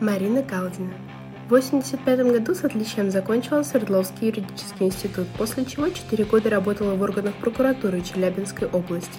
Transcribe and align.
Марина 0.00 0.44
Калдина. 0.44 0.94
В 1.48 1.54
1985 1.54 2.32
году 2.32 2.54
с 2.54 2.62
отличием 2.62 3.10
закончила 3.10 3.64
Свердловский 3.64 4.28
юридический 4.28 4.86
институт, 4.86 5.26
после 5.36 5.64
чего 5.64 5.88
4 5.88 6.24
года 6.24 6.50
работала 6.50 6.94
в 6.94 7.02
органах 7.02 7.34
прокуратуры 7.34 8.00
Челябинской 8.02 8.68
области. 8.68 9.18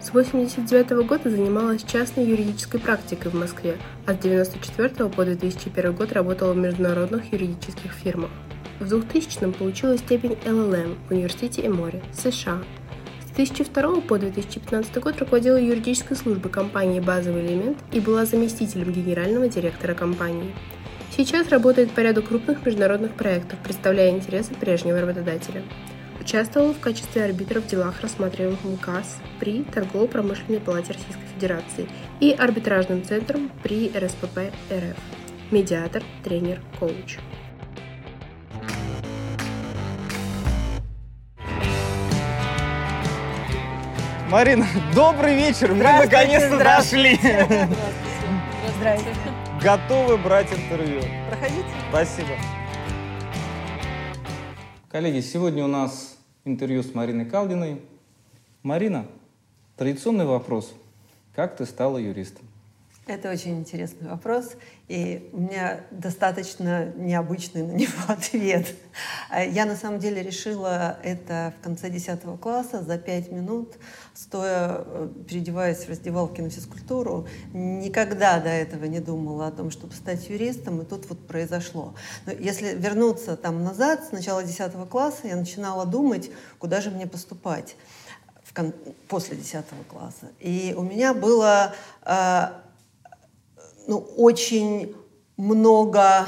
С 0.00 0.10
1989 0.10 1.08
года 1.08 1.28
занималась 1.28 1.82
частной 1.82 2.24
юридической 2.24 2.78
практикой 2.78 3.32
в 3.32 3.34
Москве, 3.34 3.78
а 4.06 4.12
с 4.12 4.18
1994 4.18 5.10
по 5.10 5.24
2001 5.24 5.92
год 5.92 6.12
работала 6.12 6.52
в 6.52 6.56
международных 6.56 7.32
юридических 7.32 7.90
фирмах. 7.92 8.30
В 8.78 8.88
2000 8.88 9.50
получила 9.58 9.98
степень 9.98 10.38
LLM 10.44 10.96
в 11.08 11.12
Университете 11.12 11.66
Эмори, 11.66 12.00
США. 12.12 12.62
С 13.40 13.42
2002 13.42 14.02
по 14.02 14.18
2015 14.18 14.96
год 14.98 15.18
руководила 15.18 15.56
юридической 15.56 16.14
службой 16.14 16.52
компании 16.52 17.00
«Базовый 17.00 17.46
элемент» 17.46 17.78
и 17.90 17.98
была 17.98 18.26
заместителем 18.26 18.92
генерального 18.92 19.48
директора 19.48 19.94
компании. 19.94 20.54
Сейчас 21.16 21.48
работает 21.48 21.90
по 21.92 22.00
ряду 22.00 22.22
крупных 22.22 22.66
международных 22.66 23.14
проектов, 23.14 23.58
представляя 23.64 24.10
интересы 24.10 24.52
прежнего 24.52 25.00
работодателя. 25.00 25.62
Участвовал 26.20 26.74
в 26.74 26.80
качестве 26.80 27.24
арбитра 27.24 27.62
в 27.62 27.66
делах, 27.66 28.02
рассматриваемых 28.02 28.62
МКАС 28.62 29.16
при 29.38 29.62
Торгово-промышленной 29.62 30.60
палате 30.60 30.92
Российской 30.92 31.26
Федерации 31.34 31.88
и 32.20 32.32
арбитражным 32.32 33.02
центром 33.04 33.50
при 33.62 33.88
РСПП 33.88 34.52
РФ. 34.70 34.98
Медиатор, 35.50 36.02
тренер, 36.24 36.60
коуч. 36.78 37.16
Марина, 44.30 44.64
добрый 44.94 45.34
вечер, 45.34 45.74
мы 45.74 45.82
наконец-то 45.82 46.56
дошли. 46.56 47.18
Здравствуйте. 48.76 49.18
Готовы 49.60 50.16
брать 50.18 50.52
интервью. 50.52 51.02
Проходите. 51.28 51.66
Спасибо. 51.88 52.28
Коллеги, 54.88 55.20
сегодня 55.20 55.64
у 55.64 55.66
нас 55.66 56.16
интервью 56.44 56.84
с 56.84 56.94
Мариной 56.94 57.24
Калдиной. 57.24 57.80
Марина, 58.62 59.04
традиционный 59.76 60.26
вопрос. 60.26 60.72
Как 61.34 61.56
ты 61.56 61.66
стала 61.66 61.98
юристом? 61.98 62.46
Это 63.08 63.32
очень 63.32 63.58
интересный 63.58 64.08
вопрос, 64.08 64.52
и 64.90 65.30
у 65.32 65.42
меня 65.42 65.82
достаточно 65.92 66.86
необычный 66.96 67.62
на 67.62 67.70
него 67.70 67.92
ответ. 68.08 68.74
Я 69.32 69.64
на 69.64 69.76
самом 69.76 70.00
деле 70.00 70.20
решила 70.20 70.98
это 71.04 71.54
в 71.56 71.62
конце 71.62 71.90
10 71.90 72.20
класса 72.40 72.82
за 72.82 72.98
5 72.98 73.30
минут, 73.30 73.74
стоя, 74.14 74.84
э, 74.84 75.08
переодеваясь 75.28 75.84
в 75.84 75.88
раздевалке 75.88 76.42
на 76.42 76.50
физкультуру. 76.50 77.28
Никогда 77.52 78.40
до 78.40 78.48
этого 78.48 78.86
не 78.86 78.98
думала 78.98 79.46
о 79.46 79.52
том, 79.52 79.70
чтобы 79.70 79.94
стать 79.94 80.28
юристом, 80.28 80.82
и 80.82 80.84
тут 80.84 81.08
вот 81.08 81.24
произошло. 81.24 81.94
Но 82.26 82.32
если 82.32 82.74
вернуться 82.74 83.36
там 83.36 83.62
назад, 83.62 84.02
с 84.08 84.10
начала 84.10 84.42
10 84.42 84.88
класса 84.88 85.28
я 85.28 85.36
начинала 85.36 85.86
думать, 85.86 86.32
куда 86.58 86.80
же 86.80 86.90
мне 86.90 87.06
поступать 87.06 87.76
в 88.42 88.52
кон... 88.52 88.74
после 89.06 89.36
10 89.36 89.64
класса. 89.86 90.32
И 90.40 90.74
у 90.76 90.82
меня 90.82 91.14
было 91.14 91.76
э, 92.04 92.46
ну, 93.90 93.98
очень 93.98 94.94
много 95.36 96.24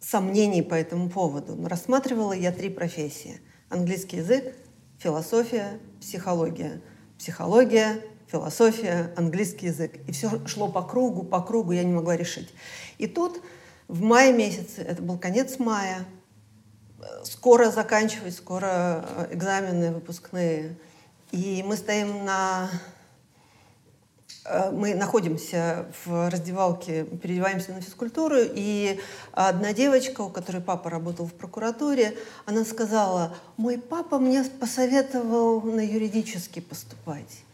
сомнений 0.00 0.62
по 0.62 0.72
этому 0.72 1.10
поводу. 1.10 1.54
Но 1.54 1.68
рассматривала 1.68 2.32
я 2.32 2.50
три 2.50 2.70
профессии. 2.70 3.42
Английский 3.68 4.16
язык, 4.16 4.56
философия, 4.96 5.78
психология. 6.00 6.80
Психология, 7.18 8.02
философия, 8.26 9.12
английский 9.18 9.66
язык. 9.66 9.92
И 10.08 10.12
все 10.12 10.30
шло 10.46 10.68
по 10.68 10.82
кругу, 10.82 11.24
по 11.24 11.42
кругу, 11.42 11.72
я 11.72 11.84
не 11.84 11.92
могла 11.92 12.16
решить. 12.16 12.48
И 12.96 13.06
тут 13.06 13.42
в 13.86 14.00
мае 14.00 14.32
месяце, 14.32 14.80
это 14.80 15.02
был 15.02 15.18
конец 15.18 15.58
мая, 15.58 16.06
скоро 17.22 17.70
заканчивать, 17.70 18.34
скоро 18.34 19.04
э, 19.06 19.34
экзамены 19.34 19.92
выпускные. 19.92 20.74
И 21.32 21.62
мы 21.62 21.76
стоим 21.76 22.24
на 22.24 22.70
мы 24.72 24.94
находимся 24.94 25.86
в 26.04 26.28
раздевалке, 26.28 27.04
переодеваемся 27.04 27.72
на 27.72 27.80
физкультуру, 27.80 28.36
и 28.40 28.98
одна 29.32 29.72
девочка, 29.72 30.22
у 30.22 30.30
которой 30.30 30.60
папа 30.60 30.90
работал 30.90 31.26
в 31.26 31.32
прокуратуре, 31.32 32.16
она 32.44 32.64
сказала, 32.64 33.36
мой 33.56 33.78
папа 33.78 34.18
мне 34.18 34.42
посоветовал 34.44 35.60
на 35.62 35.80
юридически 35.80 36.58
поступать. 36.60 37.44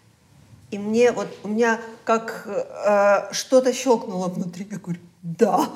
И 0.70 0.78
мне 0.78 1.12
вот, 1.12 1.28
у 1.44 1.48
меня 1.48 1.80
как 2.04 2.46
э, 2.46 3.32
что-то 3.32 3.72
щелкнуло 3.72 4.28
внутри, 4.28 4.66
я 4.70 4.78
говорю, 4.78 5.00
да, 5.22 5.68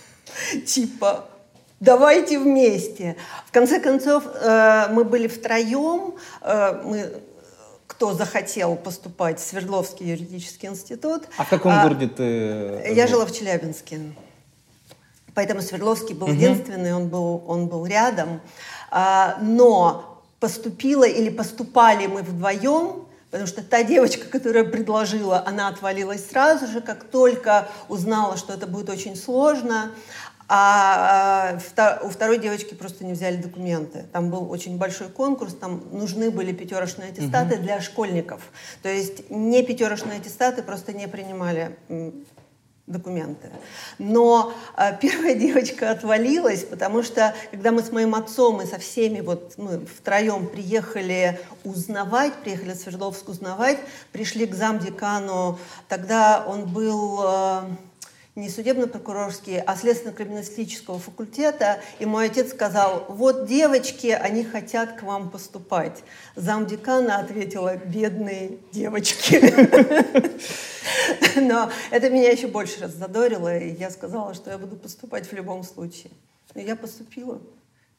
типа, 0.66 1.26
давайте 1.78 2.38
вместе. 2.38 3.16
В 3.46 3.52
конце 3.52 3.78
концов, 3.78 4.24
э, 4.26 4.88
мы 4.90 5.04
были 5.04 5.28
втроем, 5.28 6.14
э, 6.40 6.82
мы 6.84 7.22
кто 8.02 8.14
захотел 8.14 8.74
поступать 8.74 9.38
в 9.38 9.44
Свердловский 9.44 10.10
юридический 10.10 10.68
институт. 10.68 11.22
А 11.36 11.44
в 11.44 11.48
каком 11.48 11.70
а, 11.70 11.84
городе 11.84 12.08
ты? 12.08 12.92
Я 12.96 13.06
жила 13.06 13.24
в 13.24 13.32
Челябинске. 13.32 14.00
Поэтому 15.36 15.62
Свердловский 15.62 16.16
был 16.16 16.26
угу. 16.26 16.34
единственный, 16.34 16.94
он 16.94 17.06
был, 17.06 17.44
он 17.46 17.68
был 17.68 17.86
рядом. 17.86 18.40
А, 18.90 19.38
но 19.40 20.20
поступила 20.40 21.04
или 21.04 21.30
поступали 21.30 22.08
мы 22.08 22.22
вдвоем, 22.22 23.06
потому 23.30 23.46
что 23.46 23.62
та 23.62 23.84
девочка, 23.84 24.26
которая 24.26 24.64
предложила, 24.64 25.40
она 25.46 25.68
отвалилась 25.68 26.28
сразу 26.28 26.66
же, 26.66 26.80
как 26.80 27.04
только 27.04 27.68
узнала, 27.88 28.36
что 28.36 28.52
это 28.52 28.66
будет 28.66 28.90
очень 28.90 29.14
сложно. 29.14 29.92
А, 30.54 31.56
а 31.78 32.00
у 32.04 32.10
второй 32.10 32.36
девочки 32.36 32.74
просто 32.74 33.06
не 33.06 33.14
взяли 33.14 33.36
документы. 33.36 34.04
Там 34.12 34.28
был 34.28 34.50
очень 34.50 34.76
большой 34.76 35.08
конкурс, 35.08 35.54
там 35.54 35.82
нужны 35.92 36.30
были 36.30 36.52
пятерочные 36.52 37.08
аттестаты 37.08 37.54
угу. 37.54 37.62
для 37.62 37.80
школьников. 37.80 38.42
То 38.82 38.90
есть 38.90 39.30
не 39.30 39.62
пятерочные 39.62 40.18
аттестаты 40.18 40.62
просто 40.62 40.92
не 40.92 41.08
принимали 41.08 41.74
документы. 42.86 43.48
Но 43.98 44.52
э, 44.76 44.94
первая 45.00 45.36
девочка 45.36 45.90
отвалилась, 45.90 46.64
потому 46.64 47.02
что 47.02 47.34
когда 47.50 47.72
мы 47.72 47.82
с 47.82 47.90
моим 47.90 48.14
отцом 48.14 48.60
и 48.60 48.66
со 48.66 48.78
всеми 48.78 49.22
вот 49.22 49.54
мы 49.56 49.86
втроем 49.86 50.46
приехали 50.48 51.40
узнавать, 51.64 52.34
приехали 52.34 52.72
в 52.72 52.76
Свердловск 52.76 53.26
узнавать, 53.30 53.78
пришли 54.12 54.44
к 54.44 54.54
замдекану, 54.54 55.58
тогда 55.88 56.44
он 56.46 56.66
был 56.66 57.20
э, 57.24 57.60
не 58.34 58.48
судебно-прокурорский, 58.48 59.60
а 59.60 59.76
следственно-криминалистического 59.76 60.98
факультета. 60.98 61.80
И 61.98 62.06
мой 62.06 62.26
отец 62.26 62.50
сказал, 62.50 63.04
вот 63.08 63.46
девочки, 63.46 64.06
они 64.06 64.42
хотят 64.44 64.96
к 64.98 65.02
вам 65.02 65.30
поступать. 65.30 66.02
Замдекана 66.34 67.18
ответила, 67.18 67.76
бедные 67.76 68.58
девочки. 68.72 69.38
Но 71.40 71.70
это 71.90 72.10
меня 72.10 72.30
еще 72.30 72.46
больше 72.46 72.82
раззадорило, 72.82 73.58
и 73.58 73.74
я 73.74 73.90
сказала, 73.90 74.34
что 74.34 74.50
я 74.50 74.58
буду 74.58 74.76
поступать 74.76 75.26
в 75.26 75.32
любом 75.32 75.62
случае. 75.62 76.12
И 76.54 76.62
я 76.62 76.76
поступила. 76.76 77.40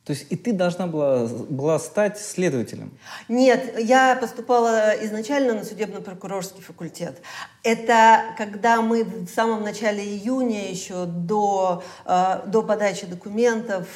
То 0.05 0.11
есть 0.11 0.25
и 0.29 0.35
ты 0.35 0.51
должна 0.51 0.87
была, 0.87 1.27
была 1.27 1.79
стать 1.79 2.19
следователем? 2.19 2.91
Нет, 3.29 3.79
я 3.79 4.17
поступала 4.17 4.91
изначально 5.05 5.53
на 5.53 5.63
судебно-прокурорский 5.63 6.61
факультет. 6.61 7.21
Это 7.63 8.35
когда 8.37 8.81
мы 8.81 9.05
в 9.05 9.29
самом 9.29 9.63
начале 9.63 10.03
июня 10.03 10.69
еще 10.69 11.05
до, 11.05 11.83
э, 12.05 12.41
до 12.47 12.63
подачи 12.63 13.05
документов 13.05 13.87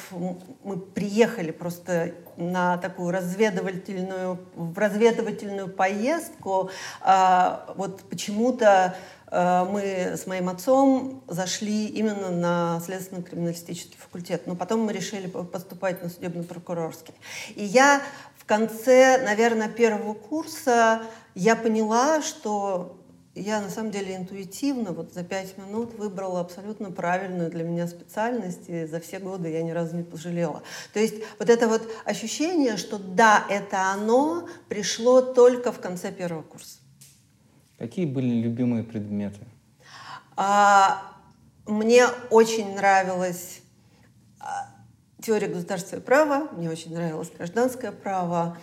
мы 0.64 0.78
приехали 0.78 1.50
просто 1.50 2.14
на 2.38 2.78
такую 2.78 3.10
разведывательную, 3.10 4.38
в 4.54 4.78
разведывательную 4.78 5.68
поездку. 5.68 6.70
Э, 7.04 7.58
вот 7.76 8.00
почему-то 8.08 8.96
мы 9.30 10.14
с 10.16 10.26
моим 10.26 10.48
отцом 10.48 11.22
зашли 11.28 11.86
именно 11.86 12.30
на 12.30 12.80
следственно-криминалистический 12.84 13.98
факультет, 13.98 14.46
но 14.46 14.56
потом 14.56 14.80
мы 14.80 14.92
решили 14.92 15.26
поступать 15.26 16.02
на 16.02 16.08
судебно-прокурорский. 16.08 17.14
И 17.54 17.64
я 17.64 18.00
в 18.36 18.44
конце, 18.46 19.22
наверное, 19.22 19.68
первого 19.68 20.14
курса 20.14 21.02
я 21.34 21.56
поняла, 21.56 22.22
что 22.22 22.98
я 23.34 23.60
на 23.60 23.70
самом 23.70 23.90
деле 23.90 24.16
интуитивно 24.16 24.92
вот 24.92 25.12
за 25.12 25.22
пять 25.22 25.56
минут 25.58 25.94
выбрала 25.94 26.40
абсолютно 26.40 26.90
правильную 26.90 27.50
для 27.50 27.64
меня 27.64 27.86
специальность, 27.86 28.68
и 28.68 28.86
за 28.86 29.00
все 29.00 29.18
годы 29.18 29.50
я 29.50 29.62
ни 29.62 29.70
разу 29.70 29.96
не 29.96 30.02
пожалела. 30.02 30.62
То 30.92 31.00
есть 31.00 31.16
вот 31.38 31.48
это 31.48 31.68
вот 31.68 31.88
ощущение, 32.04 32.76
что 32.76 32.98
да, 32.98 33.44
это 33.48 33.92
оно, 33.92 34.48
пришло 34.68 35.20
только 35.20 35.70
в 35.70 35.80
конце 35.80 36.10
первого 36.10 36.42
курса. 36.42 36.77
Какие 37.78 38.06
были 38.06 38.40
любимые 38.40 38.82
предметы? 38.82 39.40
А, 40.36 41.12
мне 41.66 42.06
очень 42.30 42.74
нравилась 42.74 43.60
а, 44.40 44.66
теория 45.22 45.46
государственного 45.46 46.04
права, 46.04 46.48
мне 46.52 46.70
очень 46.70 46.92
нравилось 46.92 47.30
гражданское 47.36 47.92
право. 47.92 48.58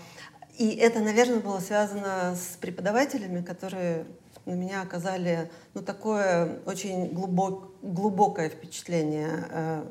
И 0.57 0.69
это, 0.75 0.99
наверное, 0.99 1.39
было 1.39 1.59
связано 1.59 2.35
с 2.35 2.57
преподавателями, 2.57 3.41
которые 3.41 4.05
на 4.45 4.53
меня 4.53 4.81
оказали 4.81 5.49
ну, 5.73 5.81
такое 5.81 6.59
очень 6.65 7.07
глубок, 7.13 7.71
глубокое 7.81 8.49
впечатление. 8.49 9.47
Э, 9.49 9.85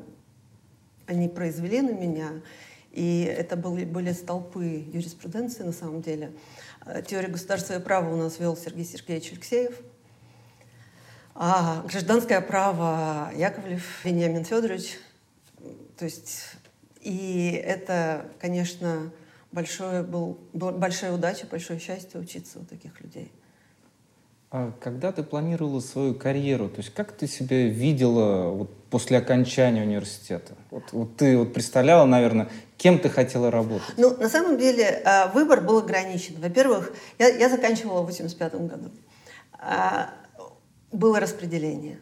они 1.07 1.29
произвели 1.29 1.81
на 1.81 1.91
меня. 1.91 2.29
И 2.91 3.23
это 3.23 3.57
были, 3.57 3.85
были 3.85 4.11
столпы 4.13 4.85
юриспруденции 4.91 5.63
на 5.63 5.73
самом 5.73 6.01
деле. 6.01 6.31
Э, 6.85 7.01
теорию 7.01 7.31
государственного 7.31 7.81
права 7.81 8.13
у 8.13 8.17
нас 8.17 8.39
вел 8.39 8.55
Сергей 8.55 8.85
Сергеевич 8.85 9.31
Алексеев. 9.31 9.75
А 11.33 11.83
гражданское 11.89 12.39
право 12.41 13.31
Яковлев 13.35 14.05
Вениамин 14.05 14.45
Федорович. 14.45 14.99
То 15.97 16.05
есть, 16.05 16.51
и 17.01 17.59
это, 17.65 18.27
конечно, 18.39 19.11
большое 19.51 20.03
был, 20.03 20.37
большая 20.53 21.11
удача, 21.11 21.47
большое 21.49 21.79
счастье 21.79 22.19
учиться 22.19 22.59
у 22.59 22.65
таких 22.65 23.01
людей. 23.01 23.31
А 24.51 24.71
когда 24.79 25.11
ты 25.11 25.23
планировала 25.23 25.79
свою 25.79 26.13
карьеру, 26.13 26.69
то 26.69 26.77
есть 26.77 26.93
как 26.93 27.11
ты 27.11 27.27
себя 27.27 27.67
видела 27.67 28.49
вот 28.51 28.73
после 28.89 29.17
окончания 29.17 29.81
университета? 29.81 30.53
Вот, 30.71 30.83
вот 30.91 31.17
ты 31.17 31.37
вот 31.37 31.53
представляла, 31.53 32.05
наверное, 32.05 32.47
кем 32.77 32.99
ты 32.99 33.09
хотела 33.09 33.51
работать? 33.51 33.95
Ну, 33.97 34.15
на 34.17 34.29
самом 34.29 34.57
деле 34.57 35.01
а, 35.05 35.27
выбор 35.27 35.61
был 35.61 35.79
ограничен. 35.79 36.35
Во-первых, 36.39 36.93
я, 37.19 37.29
я 37.29 37.49
заканчивала 37.49 38.01
в 38.01 38.05
85 38.05 38.55
году. 38.55 38.91
А, 39.53 40.09
было 40.91 41.19
распределение. 41.19 41.99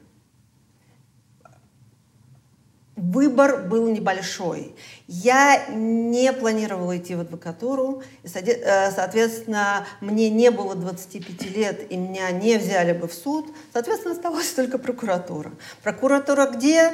Выбор 2.96 3.64
был 3.68 3.88
небольшой. 3.88 4.76
Я 5.08 5.66
не 5.70 6.32
планировала 6.32 6.96
идти 6.96 7.16
в 7.16 7.22
адвокатуру. 7.22 8.04
Э, 8.24 8.92
соответственно, 8.92 9.88
мне 10.00 10.30
не 10.30 10.52
было 10.52 10.76
25 10.76 11.56
лет, 11.56 11.92
и 11.92 11.98
меня 11.98 12.30
не 12.30 12.58
взяли 12.58 12.94
бы 12.94 13.08
в 13.08 13.14
суд. 13.14 13.48
Соответственно, 13.74 14.14
оставалась 14.14 14.52
только 14.52 14.78
прокуратура. 14.78 15.52
Прокуратура 15.82 16.46
где? 16.46 16.92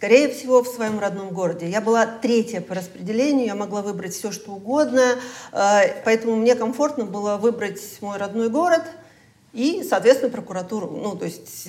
Скорее 0.00 0.30
всего, 0.30 0.62
в 0.62 0.66
своем 0.66 0.98
родном 0.98 1.28
городе. 1.28 1.68
Я 1.68 1.82
была 1.82 2.06
третья 2.06 2.62
по 2.62 2.74
распределению, 2.74 3.44
я 3.44 3.54
могла 3.54 3.82
выбрать 3.82 4.14
все, 4.14 4.32
что 4.32 4.52
угодно. 4.52 5.16
Э, 5.52 6.02
поэтому 6.06 6.36
мне 6.36 6.54
комфортно 6.54 7.04
было 7.04 7.36
выбрать 7.36 7.82
мой 8.00 8.16
родной 8.16 8.48
город 8.48 8.80
и, 9.52 9.86
соответственно, 9.86 10.32
прокуратуру. 10.32 10.86
Ну, 10.86 11.16
то 11.16 11.26
есть 11.26 11.68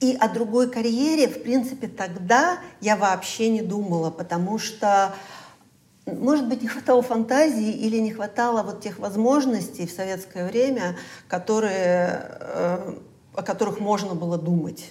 и 0.00 0.16
о 0.18 0.28
другой 0.30 0.70
карьере, 0.70 1.28
в 1.28 1.42
принципе, 1.42 1.88
тогда 1.88 2.58
я 2.80 2.96
вообще 2.96 3.50
не 3.50 3.60
думала, 3.60 4.10
потому 4.10 4.58
что, 4.58 5.14
может 6.06 6.48
быть, 6.48 6.62
не 6.62 6.68
хватало 6.68 7.02
фантазии 7.02 7.70
или 7.70 7.98
не 7.98 8.12
хватало 8.12 8.62
вот 8.62 8.80
тех 8.80 8.98
возможностей 8.98 9.86
в 9.86 9.92
советское 9.92 10.48
время, 10.48 10.96
которые, 11.28 12.30
э, 12.30 12.94
о 13.34 13.42
которых 13.42 13.78
можно 13.78 14.14
было 14.14 14.38
думать. 14.38 14.90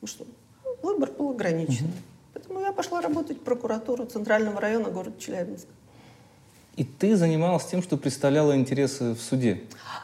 Ну 0.00 0.06
что, 0.06 0.24
выбор 0.82 1.10
был 1.12 1.30
ограничен. 1.30 1.86
Mm-hmm. 1.86 2.34
Поэтому 2.34 2.60
я 2.60 2.72
пошла 2.72 3.00
работать 3.00 3.38
в 3.38 3.42
прокуратуру 3.42 4.04
Центрального 4.06 4.60
района 4.60 4.90
города 4.90 5.18
Челябинска. 5.18 5.68
И 6.76 6.84
ты 6.84 7.16
занималась 7.16 7.64
тем, 7.66 7.82
что 7.82 7.96
представляла 7.96 8.56
интересы 8.56 9.14
в 9.14 9.20
суде? 9.20 9.60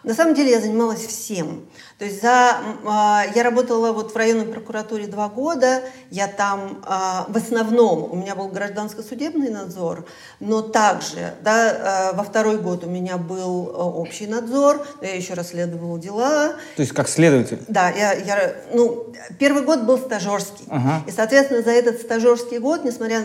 На 0.07 0.15
самом 0.15 0.35
деле 0.35 0.53
я 0.53 0.61
занималась 0.61 1.05
всем. 1.05 1.67
То 1.99 2.05
есть 2.05 2.23
за, 2.23 2.59
э, 2.63 3.33
я 3.35 3.43
работала 3.43 3.93
вот 3.93 4.13
в 4.13 4.17
районной 4.17 4.47
прокуратуре 4.47 5.07
два 5.07 5.29
года. 5.29 5.83
Я 6.11 6.29
там 6.29 6.83
э, 6.87 7.33
в 7.33 7.37
основном 7.37 8.13
у 8.13 8.15
меня 8.15 8.37
был 8.37 8.49
гражданско-судебный 8.49 9.51
надзор, 9.51 10.07
но 10.39 10.63
также 10.63 11.35
да, 11.43 12.13
э, 12.13 12.17
во 12.17 12.23
второй 12.23 12.59
год 12.59 12.85
у 12.85 12.89
меня 12.89 13.17
был 13.17 13.73
общий 13.75 14.29
надзор. 14.29 14.87
Я 15.03 15.17
еще 15.17 15.35
расследовала 15.35 15.99
дела. 15.99 16.55
То 16.77 16.83
есть 16.83 16.93
как 16.93 17.09
следователь? 17.09 17.59
Да, 17.67 17.91
я, 17.91 18.13
я 18.13 18.55
ну 18.73 19.13
первый 19.41 19.65
год 19.65 19.83
был 19.83 19.99
стажерский, 19.99 20.67
ага. 20.69 21.03
и 21.07 21.11
соответственно 21.11 21.63
за 21.63 21.71
этот 21.71 22.01
стажерский 22.01 22.59
год, 22.59 22.85
несмотря 22.85 23.25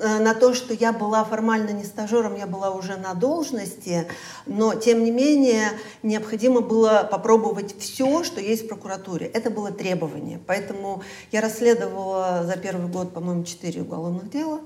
на 0.00 0.34
то, 0.34 0.54
что 0.54 0.74
я 0.74 0.92
была 0.92 1.24
формально 1.24 1.70
не 1.70 1.84
стажером, 1.84 2.36
я 2.36 2.46
была 2.46 2.70
уже 2.70 2.96
на 2.96 3.14
должности, 3.14 4.06
но 4.46 4.74
тем 4.74 5.04
не 5.04 5.10
менее 5.10 5.70
необходимо 6.02 6.60
было 6.60 7.06
попробовать 7.10 7.78
все, 7.78 8.24
что 8.24 8.40
есть 8.40 8.64
в 8.64 8.68
прокуратуре. 8.68 9.26
Это 9.26 9.50
было 9.50 9.70
требование. 9.70 10.40
Поэтому 10.46 11.02
я 11.32 11.40
расследовала 11.40 12.42
за 12.44 12.56
первый 12.56 12.90
год, 12.90 13.12
по-моему, 13.12 13.44
четыре 13.44 13.82
уголовных 13.82 14.30
дела. 14.30 14.60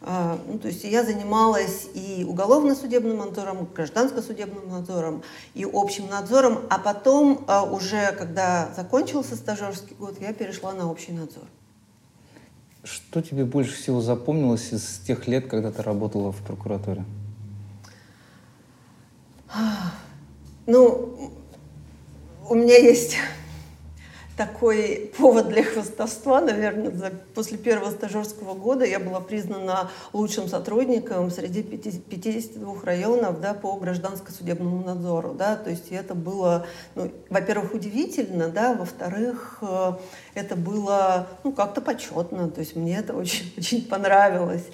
А, 0.00 0.38
ну, 0.46 0.58
то 0.58 0.68
есть 0.68 0.84
я 0.84 1.02
занималась 1.02 1.88
и 1.92 2.24
уголовно-судебным 2.28 3.16
надзором, 3.16 3.68
гражданско-судебным 3.74 4.68
надзором, 4.68 5.24
и 5.54 5.66
общим 5.70 6.08
надзором, 6.08 6.60
а 6.70 6.78
потом 6.78 7.44
а, 7.48 7.64
уже, 7.64 8.12
когда 8.12 8.72
закончился 8.76 9.34
стажерский 9.34 9.96
год, 9.96 10.20
я 10.20 10.32
перешла 10.32 10.72
на 10.72 10.88
общий 10.88 11.12
надзор. 11.12 11.44
Что 12.84 13.20
тебе 13.20 13.44
больше 13.44 13.74
всего 13.74 14.00
запомнилось 14.00 14.72
из 14.72 15.00
тех 15.06 15.26
лет, 15.28 15.46
когда 15.48 15.70
ты 15.70 15.82
работала 15.82 16.32
в 16.32 16.40
прокуратуре? 16.42 17.04
Ну, 20.66 21.32
у 22.48 22.54
меня 22.54 22.76
есть 22.76 23.16
такой 24.38 25.12
повод 25.18 25.48
для 25.48 25.64
хвастовства, 25.64 26.40
наверное, 26.40 26.92
за, 26.92 27.10
после 27.34 27.58
первого 27.58 27.90
стажерского 27.90 28.54
года 28.54 28.84
я 28.84 29.00
была 29.00 29.20
признана 29.20 29.90
лучшим 30.12 30.46
сотрудником 30.48 31.30
среди 31.32 31.64
52 31.64 32.74
районов 32.84 33.40
да, 33.40 33.52
по 33.52 33.76
гражданско-судебному 33.76 34.84
надзору. 34.84 35.34
Да, 35.34 35.56
то 35.56 35.70
есть 35.70 35.90
это 35.90 36.14
было, 36.14 36.66
ну, 36.94 37.10
во-первых, 37.28 37.74
удивительно, 37.74 38.48
да, 38.48 38.74
во-вторых, 38.74 39.58
э, 39.60 39.92
это 40.34 40.54
было 40.54 41.26
ну, 41.42 41.50
как-то 41.50 41.80
почетно, 41.80 42.48
то 42.48 42.60
есть 42.60 42.76
мне 42.76 42.96
это 42.96 43.14
очень, 43.14 43.52
очень 43.58 43.84
понравилось. 43.86 44.66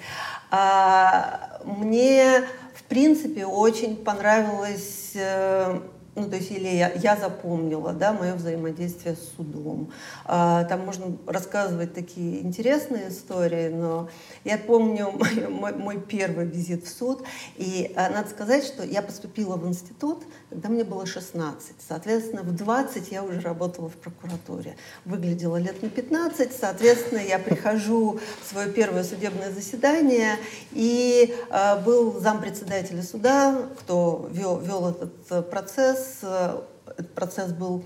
А 0.51 1.59
мне, 1.65 2.43
в 2.75 2.83
принципе, 2.83 3.47
очень 3.47 3.97
понравилось 3.97 5.13
э, 5.15 5.79
ну, 6.15 6.29
то 6.29 6.37
есть 6.37 6.49
или 6.49 6.69
я, 6.69 6.93
я 6.93 7.17
запомнила, 7.17 7.91
да, 7.91 8.13
мое 8.13 8.35
взаимодействие 8.35 9.15
с 9.15 9.35
судом. 9.35 9.91
А, 10.23 10.63
там 10.63 10.85
можно 10.85 11.17
рассказывать 11.27 11.93
такие 11.93 12.41
интересные 12.41 13.09
истории, 13.09 13.67
но 13.67 14.09
я 14.45 14.57
помню 14.57 15.11
мой, 15.19 15.47
мой, 15.49 15.73
мой 15.73 15.99
первый 15.99 16.45
визит 16.45 16.85
в 16.85 16.89
суд, 16.89 17.23
и 17.57 17.91
а, 17.97 18.09
надо 18.09 18.29
сказать, 18.29 18.63
что 18.63 18.83
я 18.83 19.01
поступила 19.01 19.57
в 19.57 19.67
институт, 19.67 20.23
когда 20.49 20.69
мне 20.69 20.85
было 20.85 21.05
16. 21.05 21.75
Соответственно, 21.85 22.43
в 22.43 22.55
20 22.55 23.11
я 23.11 23.21
уже 23.21 23.41
работала 23.41 23.89
в 23.89 23.95
прокуратуре. 23.95 24.77
Выглядела 25.03 25.57
лет 25.57 25.83
на 25.83 25.89
15, 25.89 26.53
соответственно, 26.53 27.19
я 27.19 27.39
прихожу 27.39 28.19
в 28.41 28.49
свое 28.49 28.71
первое 28.71 29.03
судебное 29.03 29.51
заседание, 29.51 30.37
и 30.71 31.35
а, 31.49 31.75
был 31.75 32.21
зампредседателя 32.21 33.03
суда, 33.03 33.67
кто 33.79 34.29
вел, 34.31 34.59
вел 34.59 34.89
этот 34.91 35.49
процесс, 35.49 36.04
процесс, 36.05 36.19
э, 36.21 36.61
этот 36.97 37.13
процесс 37.13 37.51
был 37.51 37.83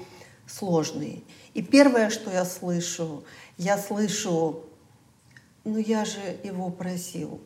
сложный. 0.48 1.24
И 1.54 1.62
первое, 1.62 2.10
что 2.10 2.32
я 2.32 2.46
слышу, 2.46 3.24
я 3.58 3.78
слышу, 3.78 4.64
ну 5.64 5.78
я 5.78 6.06
же 6.06 6.20
его 6.44 6.70
просил 6.70 7.42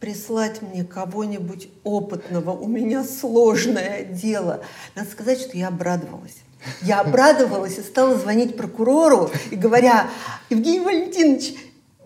прислать 0.00 0.60
мне 0.60 0.84
кого-нибудь 0.84 1.70
опытного, 1.82 2.50
у 2.50 2.68
меня 2.68 3.04
сложное 3.04 4.04
дело. 4.04 4.62
Надо 4.94 5.10
сказать, 5.10 5.40
что 5.40 5.56
я 5.56 5.68
обрадовалась. 5.68 6.42
Я 6.82 7.00
обрадовалась 7.00 7.78
и 7.78 7.82
стала 7.82 8.18
звонить 8.18 8.54
прокурору 8.56 9.30
и 9.50 9.56
говоря, 9.56 10.10
Евгений 10.50 10.80
Валентинович, 10.80 11.54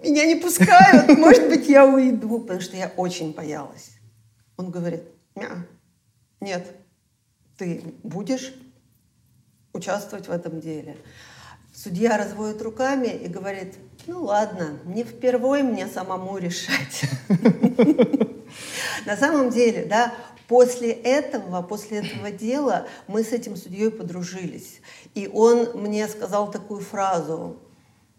меня 0.00 0.26
не 0.26 0.36
пускают, 0.36 1.08
может 1.18 1.48
быть, 1.48 1.68
я 1.68 1.86
уйду, 1.86 2.38
потому 2.38 2.60
что 2.60 2.76
я 2.76 2.92
очень 2.96 3.32
боялась. 3.32 3.90
Он 4.56 4.70
говорит, 4.70 5.02
нет, 6.40 6.66
ты 7.58 7.82
будешь 8.04 8.54
участвовать 9.74 10.28
в 10.28 10.30
этом 10.30 10.60
деле. 10.60 10.96
Судья 11.74 12.16
разводит 12.16 12.62
руками 12.62 13.08
и 13.08 13.28
говорит, 13.28 13.74
ну 14.06 14.24
ладно, 14.24 14.78
не 14.84 15.04
впервой 15.04 15.62
мне 15.62 15.86
самому 15.86 16.38
решать. 16.38 17.02
На 19.06 19.16
самом 19.16 19.50
деле, 19.50 19.84
да, 19.84 20.14
после 20.48 20.90
этого, 20.90 21.62
после 21.62 21.98
этого 21.98 22.30
дела 22.30 22.86
мы 23.06 23.22
с 23.22 23.32
этим 23.32 23.56
судьей 23.56 23.90
подружились. 23.90 24.80
И 25.14 25.28
он 25.32 25.80
мне 25.80 26.08
сказал 26.08 26.50
такую 26.50 26.80
фразу, 26.80 27.60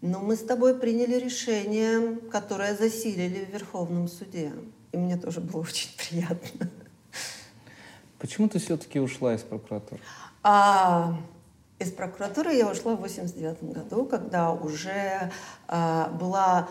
но 0.00 0.20
мы 0.20 0.36
с 0.36 0.40
тобой 0.40 0.78
приняли 0.78 1.16
решение, 1.16 2.16
которое 2.30 2.74
засилили 2.74 3.44
в 3.44 3.52
Верховном 3.52 4.08
суде. 4.08 4.52
И 4.92 4.96
мне 4.96 5.16
тоже 5.16 5.40
было 5.40 5.60
очень 5.60 5.90
приятно. 5.96 6.70
Почему 8.20 8.48
ты 8.48 8.58
все-таки 8.58 9.00
ушла 9.00 9.34
из 9.34 9.40
прокуратуры? 9.40 10.00
А, 10.42 11.16
из 11.78 11.90
прокуратуры 11.90 12.54
я 12.54 12.70
ушла 12.70 12.94
в 12.94 13.00
89 13.00 13.62
году, 13.72 14.04
когда 14.04 14.52
уже 14.52 15.32
а, 15.66 16.08
была 16.10 16.68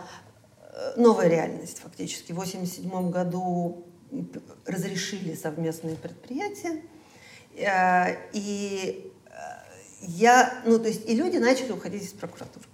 э, 0.61 0.93
новая 0.95 1.27
реальность 1.27 1.79
фактически. 1.79 2.31
В 2.31 2.35
87 2.35 3.09
году 3.09 3.87
разрешили 4.65 5.33
совместные 5.33 5.95
предприятия. 5.95 6.83
Э, 7.55 8.15
и 8.31 9.11
я, 10.01 10.61
ну, 10.65 10.77
то 10.79 10.87
есть 10.87 11.09
и 11.09 11.15
люди 11.15 11.37
начали 11.37 11.71
уходить 11.71 12.03
из 12.03 12.13
прокуратуры. 12.13 12.65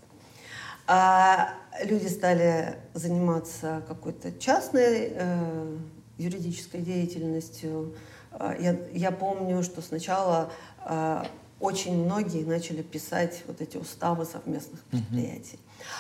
А 0.87 1.53
люди 1.83 2.07
стали 2.07 2.77
заниматься 2.93 3.83
какой-то 3.87 4.31
частной 4.33 5.13
э, 5.15 5.77
юридической 6.17 6.81
деятельностью. 6.81 7.95
А, 8.37 8.55
я, 8.59 8.77
я 8.91 9.11
помню, 9.11 9.63
что 9.63 9.81
сначала 9.81 10.51
э, 10.85 11.23
очень 11.59 12.03
многие 12.03 12.43
начали 12.43 12.81
писать 12.81 13.43
вот 13.47 13.61
эти 13.61 13.77
уставы 13.77 14.25
совместных 14.25 14.81
предприятий. 14.83 15.59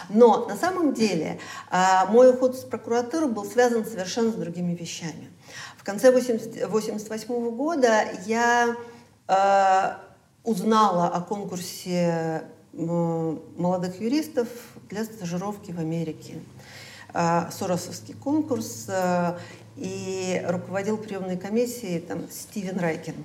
Но 0.09 0.45
на 0.47 0.57
самом 0.57 0.93
деле 0.93 1.39
э, 1.71 1.77
мой 2.09 2.31
уход 2.31 2.55
из 2.55 2.61
прокуратуры 2.61 3.27
был 3.27 3.45
связан 3.45 3.85
совершенно 3.85 4.31
с 4.31 4.35
другими 4.35 4.75
вещами. 4.75 5.29
В 5.77 5.83
конце 5.83 6.09
1988 6.09 7.55
года 7.55 8.03
я 8.25 8.75
узнала 10.43 11.07
о 11.07 11.21
конкурсе 11.21 12.43
молодых 12.73 13.99
юристов 14.01 14.47
для 14.89 15.03
стажировки 15.03 15.71
в 15.71 15.79
Америке. 15.79 16.35
А, 17.17 17.49
Соросовский 17.49 18.13
конкурс, 18.13 18.87
а, 18.89 19.37
и 19.75 20.43
руководил 20.47 20.97
приемной 20.97 21.37
комиссией 21.37 21.99
там, 21.99 22.29
Стивен 22.29 22.79
Райкин. 22.79 23.15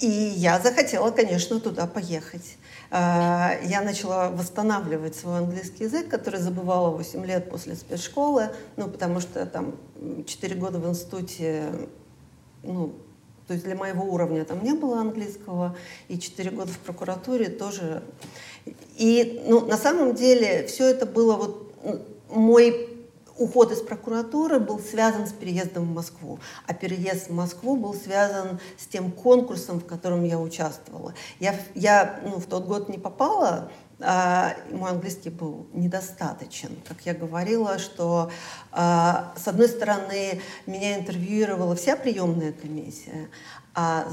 И 0.00 0.08
я 0.08 0.58
захотела, 0.58 1.10
конечно, 1.12 1.60
туда 1.60 1.86
поехать. 1.86 2.56
А, 2.90 3.54
я 3.62 3.82
начала 3.82 4.30
восстанавливать 4.30 5.14
свой 5.14 5.38
английский 5.38 5.84
язык, 5.84 6.08
который 6.08 6.40
забывала 6.40 6.90
8 6.90 7.24
лет 7.24 7.48
после 7.48 7.76
спецшколы, 7.76 8.50
ну, 8.76 8.88
потому 8.88 9.20
что 9.20 9.46
там 9.46 9.76
4 10.26 10.56
года 10.56 10.78
в 10.78 10.88
институте, 10.88 11.72
ну, 12.64 12.92
то 13.46 13.54
есть 13.54 13.64
для 13.64 13.76
моего 13.76 14.04
уровня 14.04 14.44
там 14.44 14.62
не 14.64 14.72
было 14.72 15.00
английского, 15.00 15.76
и 16.08 16.18
4 16.18 16.50
года 16.50 16.72
в 16.72 16.78
прокуратуре 16.78 17.48
тоже 17.48 18.02
и 18.96 19.42
ну, 19.46 19.66
на 19.66 19.76
самом 19.76 20.14
деле 20.14 20.66
все 20.66 20.88
это 20.88 21.06
было 21.06 21.36
вот 21.36 21.74
мой 22.28 22.91
уход 23.38 23.72
из 23.72 23.80
прокуратуры 23.80 24.60
был 24.60 24.78
связан 24.78 25.26
с 25.26 25.32
переездом 25.32 25.84
в 25.84 25.94
Москву, 25.94 26.38
а 26.66 26.74
переезд 26.74 27.28
в 27.28 27.34
Москву 27.34 27.76
был 27.76 27.94
связан 27.94 28.60
с 28.78 28.86
тем 28.86 29.10
конкурсом, 29.10 29.80
в 29.80 29.86
котором 29.86 30.24
я 30.24 30.38
участвовала. 30.38 31.14
Я, 31.40 31.54
я 31.74 32.20
ну, 32.24 32.38
в 32.38 32.46
тот 32.46 32.66
год 32.66 32.88
не 32.88 32.98
попала, 32.98 33.70
а 34.00 34.54
мой 34.70 34.90
английский 34.90 35.30
был 35.30 35.66
недостаточен. 35.72 36.76
Как 36.86 37.02
я 37.02 37.14
говорила, 37.14 37.78
что 37.78 38.30
а, 38.72 39.32
с 39.36 39.46
одной 39.46 39.68
стороны 39.68 40.40
меня 40.66 40.98
интервьюировала 40.98 41.76
вся 41.76 41.96
приемная 41.96 42.52
комиссия, 42.52 43.28
а 43.74 44.08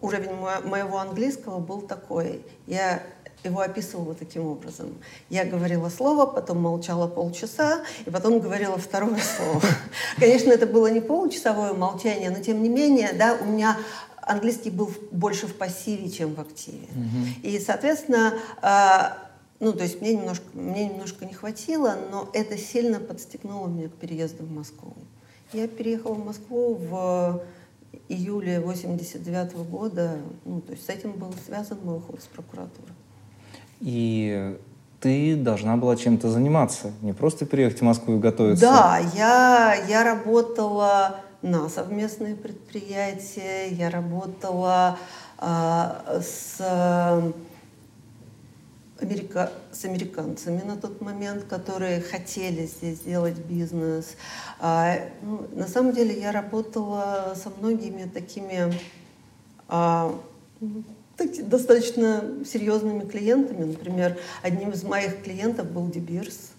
уровень 0.00 0.34
моего 0.34 0.98
английского 0.98 1.58
был 1.58 1.82
такой. 1.82 2.44
Я 2.66 3.02
его 3.44 3.60
описывала 3.60 4.14
таким 4.14 4.46
образом. 4.46 4.96
Я 5.30 5.44
говорила 5.44 5.88
слово, 5.88 6.26
потом 6.26 6.60
молчала 6.60 7.06
полчаса, 7.06 7.82
и 8.04 8.10
потом 8.10 8.40
говорила 8.40 8.78
второе 8.78 9.20
слово. 9.20 9.62
Конечно, 10.18 10.50
это 10.50 10.66
было 10.66 10.88
не 10.88 11.00
получасовое 11.00 11.72
молчание, 11.72 12.30
но 12.30 12.42
тем 12.42 12.62
не 12.62 12.68
менее, 12.68 13.12
да, 13.12 13.36
у 13.40 13.44
меня 13.44 13.76
английский 14.22 14.70
был 14.70 14.90
больше 15.10 15.46
в 15.46 15.54
пассиве, 15.54 16.10
чем 16.10 16.34
в 16.34 16.40
активе. 16.40 16.88
И, 17.42 17.58
соответственно, 17.58 18.34
э, 18.62 19.28
ну, 19.60 19.72
то 19.72 19.82
есть 19.82 20.00
мне 20.00 20.14
немножко, 20.14 20.44
мне 20.52 20.88
немножко 20.88 21.24
не 21.24 21.32
хватило, 21.32 21.96
но 22.10 22.28
это 22.32 22.56
сильно 22.56 23.00
подстегнуло 23.00 23.68
меня 23.68 23.88
к 23.88 23.92
переезду 23.92 24.44
в 24.44 24.50
Москву. 24.50 24.94
Я 25.52 25.66
переехала 25.66 26.14
в 26.14 26.24
Москву 26.24 26.74
в 26.74 27.42
июле 28.08 28.60
89 28.60 29.54
-го 29.54 29.64
года, 29.64 30.18
ну, 30.44 30.60
то 30.60 30.72
есть 30.72 30.84
с 30.84 30.88
этим 30.88 31.12
был 31.12 31.34
связан 31.46 31.78
мой 31.82 31.96
уход 31.96 32.22
с 32.22 32.26
прокуратуры. 32.26 32.92
И 33.80 34.58
ты 35.00 35.36
должна 35.36 35.76
была 35.76 35.96
чем-то 35.96 36.28
заниматься, 36.30 36.92
не 37.02 37.12
просто 37.12 37.46
приехать 37.46 37.80
в 37.80 37.84
Москву 37.84 38.16
и 38.16 38.18
готовиться. 38.18 38.66
Да, 38.66 38.98
я, 39.14 39.74
я 39.88 40.04
работала 40.04 41.20
на 41.42 41.68
совместные 41.68 42.34
предприятия, 42.34 43.68
я 43.68 43.90
работала 43.90 44.98
э, 45.40 46.20
с 46.20 46.60
америка... 49.00 49.52
с 49.70 49.84
американцами 49.84 50.62
на 50.62 50.76
тот 50.76 51.00
момент, 51.00 51.44
которые 51.44 52.00
хотели 52.00 52.66
здесь 52.66 52.98
сделать 52.98 53.38
бизнес. 53.38 54.16
А, 54.58 54.96
ну, 55.22 55.46
на 55.52 55.68
самом 55.68 55.92
деле 55.92 56.20
я 56.20 56.32
работала 56.32 57.34
со 57.36 57.50
многими 57.50 58.04
такими 58.04 58.74
так, 59.68 60.10
достаточно 61.24 62.24
серьезными 62.44 63.08
клиентами. 63.08 63.64
Например, 63.64 64.18
одним 64.42 64.70
из 64.70 64.82
моих 64.84 65.22
клиентов 65.22 65.70
был 65.70 65.88
Дебирс. 65.88 66.50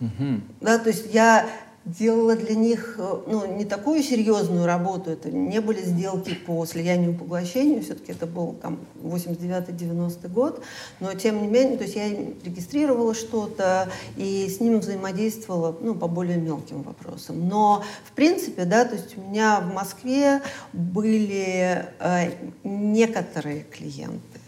Угу. 0.00 0.40
Да, 0.60 0.78
то 0.78 0.88
есть 0.90 1.12
я 1.14 1.48
делала 1.84 2.36
для 2.36 2.54
них 2.54 2.94
э, 2.98 3.16
ну, 3.26 3.56
не 3.56 3.64
такую 3.64 4.02
серьезную 4.02 4.66
работу, 4.66 5.10
это 5.10 5.30
не 5.30 5.60
были 5.60 5.82
сделки 5.82 6.34
по 6.34 6.64
слиянию 6.64 7.12
и 7.12 7.16
поглощению, 7.16 7.82
все-таки 7.82 8.12
это 8.12 8.26
был 8.26 8.52
там 8.52 8.78
89-90 9.02 10.28
год, 10.28 10.62
но 11.00 11.12
тем 11.14 11.42
не 11.42 11.48
менее, 11.48 11.76
то 11.76 11.84
есть 11.84 11.96
я 11.96 12.08
регистрировала 12.08 13.14
что-то 13.14 13.90
и 14.16 14.48
с 14.48 14.60
ним 14.60 14.78
взаимодействовала 14.78 15.76
ну, 15.80 15.94
по 15.94 16.06
более 16.06 16.36
мелким 16.36 16.82
вопросам. 16.82 17.48
Но 17.48 17.82
в 18.04 18.12
принципе, 18.12 18.64
да, 18.64 18.84
то 18.84 18.94
есть 18.94 19.18
у 19.18 19.20
меня 19.20 19.60
в 19.60 19.74
Москве 19.74 20.40
были 20.72 21.84
э, 21.98 22.30
некоторые 22.62 23.64
клиенты, 23.64 24.40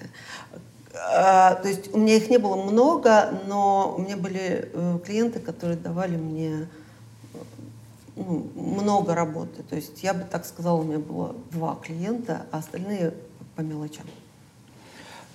э, 0.92 0.96
то 1.00 1.64
есть 1.64 1.92
у 1.92 1.98
меня 1.98 2.16
их 2.16 2.30
не 2.30 2.38
было 2.38 2.62
много, 2.62 3.40
но 3.48 3.96
у 3.98 4.02
меня 4.02 4.16
были 4.16 4.70
э, 4.72 4.98
клиенты, 5.04 5.40
которые 5.40 5.76
давали 5.76 6.16
мне 6.16 6.68
ну, 8.16 8.46
много 8.54 9.14
работы. 9.14 9.62
То 9.62 9.76
есть 9.76 10.02
я 10.02 10.14
бы 10.14 10.24
так 10.24 10.44
сказала, 10.44 10.80
у 10.80 10.84
меня 10.84 10.98
было 10.98 11.34
два 11.50 11.76
клиента, 11.76 12.46
а 12.52 12.58
остальные 12.58 13.14
по 13.56 13.60
мелочам. 13.60 14.06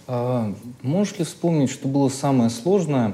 А, 0.07 0.53
можешь 0.81 1.17
ли 1.19 1.25
вспомнить, 1.25 1.69
что 1.69 1.87
было 1.87 2.09
самое 2.09 2.49
сложное, 2.49 3.13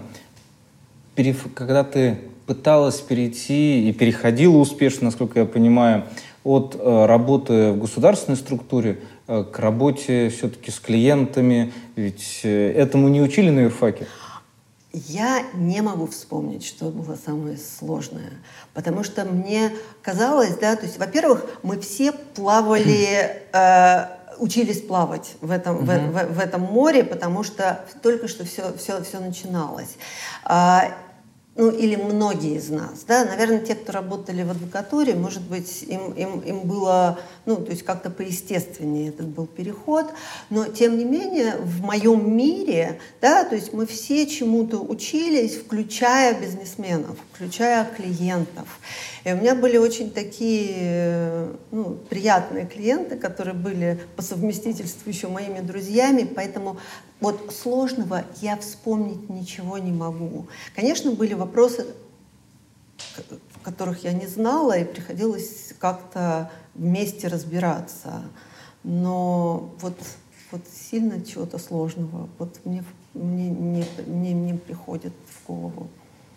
когда 1.54 1.84
ты 1.84 2.20
пыталась 2.46 3.02
перейти 3.02 3.90
и 3.90 3.94
переходила 3.94 4.58
успешно, 4.58 5.06
насколько 5.06 5.40
я 5.40 5.46
понимаю, 5.46 6.06
от 6.44 6.78
э, 6.80 7.06
работы 7.08 7.72
в 7.72 7.80
государственной 7.80 8.38
структуре 8.38 9.00
э, 9.28 9.44
к 9.44 9.58
работе 9.58 10.30
все-таки 10.30 10.70
с 10.70 10.80
клиентами? 10.80 11.74
Ведь 11.96 12.42
э, 12.44 12.72
этому 12.72 13.08
не 13.08 13.22
учили 13.22 13.50
на 13.50 13.62
юрфаке? 13.62 14.08
Я 14.98 15.44
не 15.54 15.82
могу 15.82 16.08
вспомнить, 16.08 16.66
что 16.66 16.86
было 16.86 17.18
самое 17.18 17.58
сложное, 17.58 18.32
потому 18.74 19.04
что 19.04 19.26
мне 19.26 19.74
казалось, 20.02 20.56
да, 20.58 20.78
то 20.78 20.86
есть, 20.86 20.98
во-первых, 20.98 21.46
мы 21.64 21.82
все 21.82 22.14
плавали, 22.14 23.44
э, 23.54 24.06
учились 24.38 24.82
плавать 24.82 25.36
в 25.42 25.52
этом, 25.52 25.80
в, 25.80 25.86
в, 25.86 26.36
в 26.36 26.40
этом 26.40 26.62
море, 26.62 27.04
потому 27.04 27.44
что 27.44 27.84
только 28.02 28.30
что 28.30 28.46
все, 28.46 28.74
все, 28.78 29.04
все 29.04 29.20
начиналось. 29.20 29.98
А, 30.46 30.94
ну 31.56 31.70
или 31.70 31.96
многие 31.96 32.58
из 32.58 32.70
нас, 32.70 33.06
да, 33.08 33.24
наверное, 33.24 33.60
те, 33.60 33.76
кто 33.76 33.94
работали 33.94 34.44
в 34.44 34.52
адвокатуре, 34.52 35.16
может 35.16 35.42
быть, 35.42 35.84
им, 35.84 36.12
им, 36.12 36.40
им 36.42 36.60
было, 36.62 37.18
ну, 37.46 37.56
то 37.56 37.72
есть 37.72 37.84
как-то 37.84 38.10
поестественнее 38.10 39.10
этот 39.10 39.28
был 39.28 39.48
переход, 39.48 40.08
но 40.50 40.66
тем 40.66 40.98
не 40.98 41.06
менее 41.06 41.56
в 41.60 41.82
моем 41.82 42.36
мире, 42.36 43.00
да, 43.22 43.46
то 43.46 43.56
есть 43.56 43.72
мы 43.72 43.86
все 43.86 44.28
чему-то 44.28 44.80
учились, 44.80 45.56
включая 45.56 46.38
бизнесменов, 46.40 47.18
включая 47.32 47.86
клиентов. 47.86 48.68
И 49.24 49.32
у 49.32 49.38
меня 49.38 49.56
были 49.56 49.78
очень 49.78 50.12
такие 50.12 51.48
ну, 51.72 51.98
приятные 52.10 52.66
клиенты, 52.66 53.16
которые 53.16 53.56
были 53.56 54.00
по 54.18 54.22
совместительству 54.22 55.10
еще 55.10 55.30
моими 55.30 55.62
друзьями, 55.62 56.30
поэтому 56.36 56.78
вот 57.20 57.54
сложного 57.54 58.24
я 58.42 58.58
вспомнить 58.58 59.30
ничего 59.30 59.78
не 59.78 59.92
могу. 59.92 60.48
Конечно, 60.76 61.12
были 61.12 61.34
вопросы, 61.34 61.86
в 63.52 63.60
которых 63.62 64.04
я 64.04 64.14
не 64.14 64.28
знала, 64.28 64.78
и 64.78 64.84
приходилось 64.84 65.74
как-то 65.80 66.52
вместе 66.74 67.28
разбираться. 67.28 68.24
Но 68.84 69.74
вот, 69.80 69.98
вот 70.52 70.62
сильно 70.68 71.24
чего-то 71.24 71.58
сложного 71.58 72.30
вот 72.38 72.60
мне, 72.66 72.84
мне, 73.14 73.50
мне, 73.50 73.86
мне, 74.06 74.36
мне 74.36 74.54
приходит 74.56 75.14
в 75.28 75.48
голову 75.48 75.88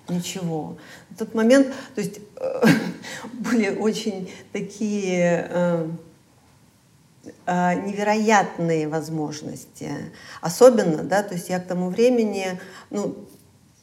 ничего. 0.09 0.79
В 1.11 1.17
тот 1.17 1.35
момент, 1.35 1.69
то 1.95 2.01
есть 2.01 2.21
э, 2.37 2.63
были 3.33 3.77
очень 3.77 4.31
такие 4.53 5.49
э, 5.51 5.91
невероятные 7.47 8.89
возможности. 8.89 9.91
Особенно, 10.41 11.03
да, 11.03 11.23
то 11.23 11.35
есть 11.35 11.49
я 11.49 11.61
к 11.61 11.67
тому 11.67 11.89
времени, 11.91 12.61
ну, 12.91 13.17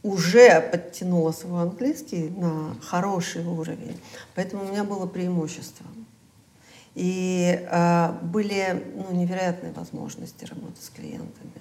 уже 0.05 0.61
подтянула 0.61 1.31
свой 1.31 1.63
английский 1.63 2.29
на 2.29 2.75
хороший 2.81 3.43
уровень, 3.43 3.99
поэтому 4.35 4.63
у 4.63 4.67
меня 4.67 4.83
было 4.83 5.07
преимущество. 5.07 5.85
И 6.93 7.59
э, 7.69 8.11
были 8.21 8.85
ну, 8.95 9.13
невероятные 9.13 9.73
возможности 9.73 10.45
работы 10.45 10.79
с 10.79 10.89
клиентами 10.89 11.51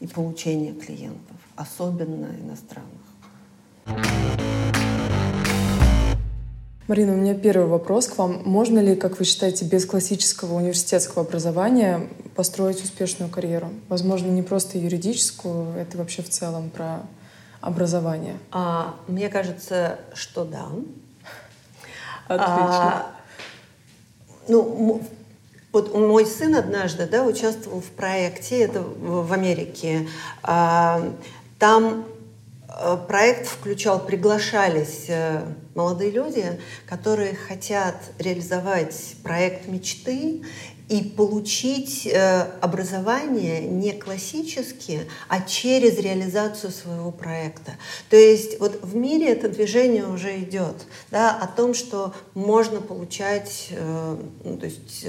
и 0.00 0.06
получения 0.06 0.72
клиентов, 0.72 1.36
особенно 1.56 2.26
иностранных. 2.40 3.08
Марина, 6.88 7.12
у 7.12 7.16
меня 7.16 7.34
первый 7.34 7.66
вопрос 7.66 8.08
к 8.08 8.16
вам. 8.16 8.40
Можно 8.46 8.78
ли, 8.78 8.96
как 8.96 9.18
вы 9.18 9.26
считаете, 9.26 9.66
без 9.66 9.84
классического 9.84 10.54
университетского 10.54 11.22
образования 11.22 12.08
построить 12.34 12.82
успешную 12.82 13.30
карьеру? 13.30 13.68
Возможно, 13.90 14.28
не 14.28 14.42
просто 14.42 14.78
юридическую, 14.78 15.76
это 15.76 15.98
вообще 15.98 16.22
в 16.22 16.30
целом 16.30 16.70
про 16.70 17.02
образование. 17.60 18.38
А, 18.50 18.94
мне 19.06 19.28
кажется, 19.28 19.98
что 20.14 20.46
да. 20.46 20.64
Отлично. 22.26 22.94
А, 22.94 23.10
ну, 24.48 25.02
вот 25.74 25.94
мой 25.94 26.24
сын 26.24 26.54
однажды 26.54 27.06
да, 27.06 27.22
участвовал 27.22 27.82
в 27.82 27.90
проекте, 27.90 28.60
это 28.60 28.80
в 28.80 29.30
Америке. 29.34 30.08
А, 30.42 31.02
там 31.58 32.06
проект 33.08 33.46
включал, 33.46 34.04
приглашались 34.04 35.06
э, 35.08 35.42
молодые 35.74 36.10
люди, 36.10 36.60
которые 36.86 37.34
хотят 37.34 37.96
реализовать 38.18 39.16
проект 39.22 39.66
мечты 39.66 40.42
и 40.88 41.02
получить 41.02 42.06
э, 42.06 42.42
образование 42.60 43.60
не 43.60 43.92
классически, 43.92 45.02
а 45.28 45.42
через 45.42 45.98
реализацию 45.98 46.70
своего 46.70 47.10
проекта. 47.10 47.72
То 48.10 48.16
есть 48.16 48.58
вот 48.60 48.80
в 48.82 48.94
мире 48.94 49.28
это 49.32 49.48
движение 49.48 50.06
уже 50.06 50.38
идет, 50.38 50.76
да, 51.10 51.36
о 51.36 51.46
том, 51.46 51.74
что 51.74 52.14
можно 52.34 52.80
получать, 52.80 53.70
ну, 54.44 54.56
то 54.56 54.64
есть 54.64 55.04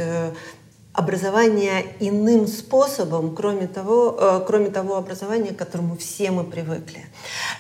образование 0.94 1.86
иным 2.00 2.48
способом, 2.48 3.36
кроме 3.36 3.68
того, 3.68 4.18
э, 4.20 4.44
кроме 4.46 4.70
того 4.70 4.96
образования, 4.96 5.54
к 5.54 5.58
которому 5.58 5.96
все 5.96 6.32
мы 6.32 6.44
привыкли. 6.44 7.06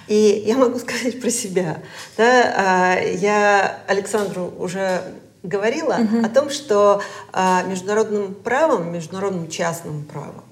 И 0.07 0.43
я 0.45 0.57
могу 0.57 0.79
сказать 0.86 1.21
про 1.21 1.29
себя. 1.29 1.81
Да, 2.17 2.98
э, 2.98 3.15
я 3.15 3.81
Александру 3.88 4.51
уже 4.57 5.01
говорила 5.43 5.95
угу. 5.95 6.25
о 6.25 6.29
том, 6.29 6.50
что 6.50 7.01
э, 7.33 7.67
международным 7.67 8.33
правом, 8.33 8.91
международным 8.91 9.48
частным 9.50 10.03
правом 10.03 10.43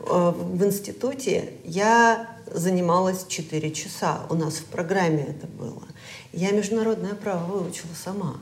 э, 0.00 0.32
в 0.36 0.64
институте 0.64 1.52
я 1.64 2.28
занималась 2.52 3.26
4 3.28 3.70
часа. 3.72 4.20
У 4.30 4.34
нас 4.34 4.54
в 4.54 4.64
программе 4.64 5.24
это 5.24 5.46
было. 5.46 5.82
Я 6.32 6.52
международное 6.52 7.14
право 7.14 7.44
выучила 7.44 7.94
сама. 7.94 8.36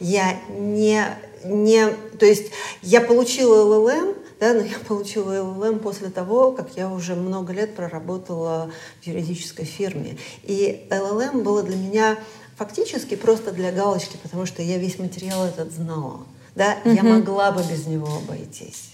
Я 0.00 0.38
не 0.48 1.04
не, 1.44 1.88
то 2.18 2.26
есть 2.26 2.50
я 2.82 3.00
получила 3.00 3.62
ЛЛМ, 3.62 4.14
да, 4.40 4.54
но 4.54 4.60
я 4.60 4.78
получила 4.86 5.42
ЛЛМ 5.42 5.80
после 5.80 6.10
того, 6.10 6.52
как 6.52 6.76
я 6.76 6.88
уже 6.88 7.14
много 7.14 7.52
лет 7.52 7.74
проработала 7.74 8.70
в 9.00 9.06
юридической 9.06 9.64
фирме. 9.64 10.16
И 10.44 10.88
ЛЛМ 10.90 11.42
было 11.42 11.62
для 11.62 11.76
меня 11.76 12.18
фактически 12.56 13.16
просто 13.16 13.52
для 13.52 13.72
галочки, 13.72 14.16
потому 14.22 14.46
что 14.46 14.62
я 14.62 14.78
весь 14.78 14.98
материал 14.98 15.44
этот 15.44 15.72
знала. 15.72 16.20
Да? 16.54 16.76
Угу. 16.84 16.94
Я 16.94 17.02
могла 17.02 17.52
бы 17.52 17.62
без 17.62 17.86
него 17.86 18.08
обойтись. 18.16 18.90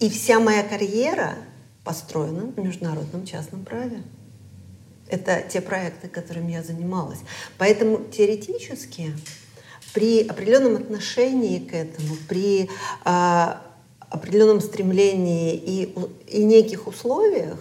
И 0.00 0.08
вся 0.08 0.40
моя 0.40 0.62
карьера 0.62 1.34
построена 1.84 2.46
в 2.46 2.58
международном 2.58 3.26
частном 3.26 3.64
праве. 3.64 4.02
Это 5.08 5.42
те 5.48 5.60
проекты, 5.60 6.08
которыми 6.08 6.52
я 6.52 6.62
занималась. 6.62 7.18
Поэтому 7.58 8.02
теоретически 8.04 9.12
при 9.94 10.26
определенном 10.26 10.74
отношении 10.76 11.60
к 11.60 11.72
этому, 11.72 12.16
при 12.28 12.68
а, 13.04 13.62
определенном 14.10 14.60
стремлении 14.60 15.54
и, 15.54 15.94
и 16.26 16.44
неких 16.44 16.88
условиях, 16.88 17.58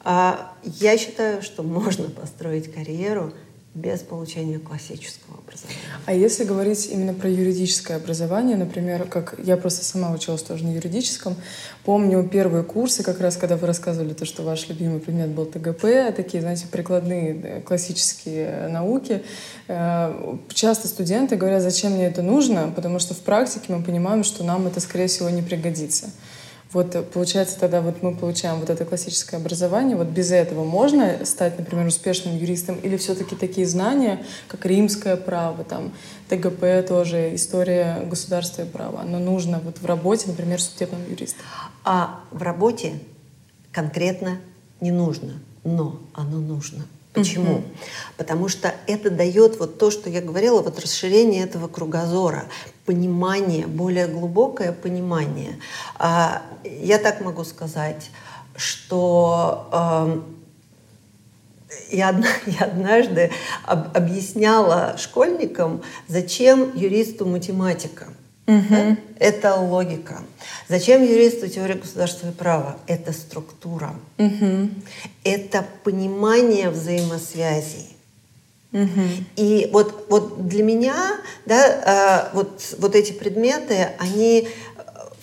а, 0.00 0.52
я 0.62 0.98
считаю, 0.98 1.42
что 1.42 1.62
можно 1.62 2.10
построить 2.10 2.72
карьеру 2.72 3.32
без 3.74 4.00
получения 4.00 4.60
классического 4.60 5.38
образования. 5.38 5.78
А 6.06 6.14
если 6.14 6.44
говорить 6.44 6.88
именно 6.92 7.12
про 7.12 7.28
юридическое 7.28 7.96
образование, 7.96 8.56
например, 8.56 9.06
как 9.08 9.34
я 9.42 9.56
просто 9.56 9.84
сама 9.84 10.12
училась 10.12 10.42
тоже 10.42 10.64
на 10.64 10.74
юридическом, 10.74 11.34
помню 11.84 12.22
первые 12.28 12.62
курсы, 12.62 13.02
как 13.02 13.20
раз 13.20 13.36
когда 13.36 13.56
вы 13.56 13.66
рассказывали 13.66 14.14
то, 14.14 14.24
что 14.24 14.44
ваш 14.44 14.68
любимый 14.68 15.00
предмет 15.00 15.30
был 15.30 15.46
ТГП, 15.46 16.14
такие, 16.14 16.40
знаете, 16.40 16.66
прикладные 16.70 17.62
классические 17.62 18.68
науки, 18.68 19.24
э, 19.66 20.36
часто 20.52 20.86
студенты 20.86 21.34
говорят, 21.34 21.62
зачем 21.62 21.94
мне 21.94 22.06
это 22.06 22.22
нужно, 22.22 22.72
потому 22.76 23.00
что 23.00 23.14
в 23.14 23.18
практике 23.18 23.72
мы 23.74 23.82
понимаем, 23.82 24.22
что 24.22 24.44
нам 24.44 24.68
это, 24.68 24.78
скорее 24.78 25.08
всего, 25.08 25.28
не 25.30 25.42
пригодится. 25.42 26.10
Вот 26.74 26.94
э, 26.96 27.02
получается 27.02 27.58
тогда 27.58 27.80
вот 27.80 28.02
мы 28.02 28.14
получаем 28.14 28.58
вот 28.58 28.68
это 28.68 28.84
классическое 28.84 29.40
образование. 29.40 29.96
Вот 29.96 30.08
без 30.08 30.32
этого 30.32 30.64
можно 30.64 31.24
стать, 31.24 31.56
например, 31.58 31.86
успешным 31.86 32.36
юристом? 32.36 32.76
Или 32.80 32.96
все-таки 32.96 33.36
такие 33.36 33.66
знания, 33.66 34.22
как 34.48 34.66
римское 34.66 35.16
право, 35.16 35.62
там, 35.64 35.94
ТГП 36.28 36.86
тоже, 36.86 37.34
история 37.34 38.02
государства 38.04 38.62
и 38.62 38.66
права, 38.66 39.02
оно 39.02 39.18
нужно 39.18 39.60
вот 39.60 39.78
в 39.78 39.86
работе, 39.86 40.26
например, 40.26 40.60
судебным 40.60 41.00
юристом? 41.08 41.42
А 41.84 42.20
в 42.32 42.42
работе 42.42 42.94
конкретно 43.70 44.38
не 44.80 44.90
нужно, 44.90 45.34
но 45.62 46.00
оно 46.12 46.38
нужно. 46.38 46.84
Почему? 47.14 47.58
Угу. 47.58 47.64
Потому 48.16 48.48
что 48.48 48.74
это 48.88 49.08
дает 49.08 49.58
вот 49.60 49.78
то, 49.78 49.90
что 49.92 50.10
я 50.10 50.20
говорила, 50.20 50.60
вот 50.62 50.80
расширение 50.80 51.44
этого 51.44 51.68
кругозора, 51.68 52.46
понимание, 52.84 53.68
более 53.68 54.08
глубокое 54.08 54.72
понимание. 54.72 55.58
А, 55.96 56.42
я 56.64 56.98
так 56.98 57.20
могу 57.20 57.44
сказать, 57.44 58.10
что 58.56 59.68
э, 59.72 60.20
я, 61.92 62.20
я 62.46 62.66
однажды 62.66 63.30
об, 63.64 63.96
объясняла 63.96 64.96
школьникам, 64.98 65.82
зачем 66.08 66.76
юристу 66.76 67.26
математика. 67.26 68.08
Угу. 68.46 68.64
Да? 68.70 68.96
Это 69.18 69.54
логика. 69.56 70.22
Зачем 70.68 71.02
юристу 71.02 71.48
теория 71.48 71.74
государства 71.74 72.28
и 72.28 72.32
права? 72.32 72.76
Это 72.86 73.12
структура. 73.12 73.94
Угу. 74.18 74.70
Это 75.24 75.66
понимание 75.82 76.70
взаимосвязей. 76.70 77.96
Угу. 78.72 79.00
И 79.36 79.70
вот, 79.72 80.06
вот 80.10 80.48
для 80.48 80.64
меня 80.64 81.16
да, 81.46 82.30
э, 82.32 82.34
вот, 82.34 82.74
вот 82.78 82.96
эти 82.96 83.12
предметы, 83.12 83.90
они 83.98 84.48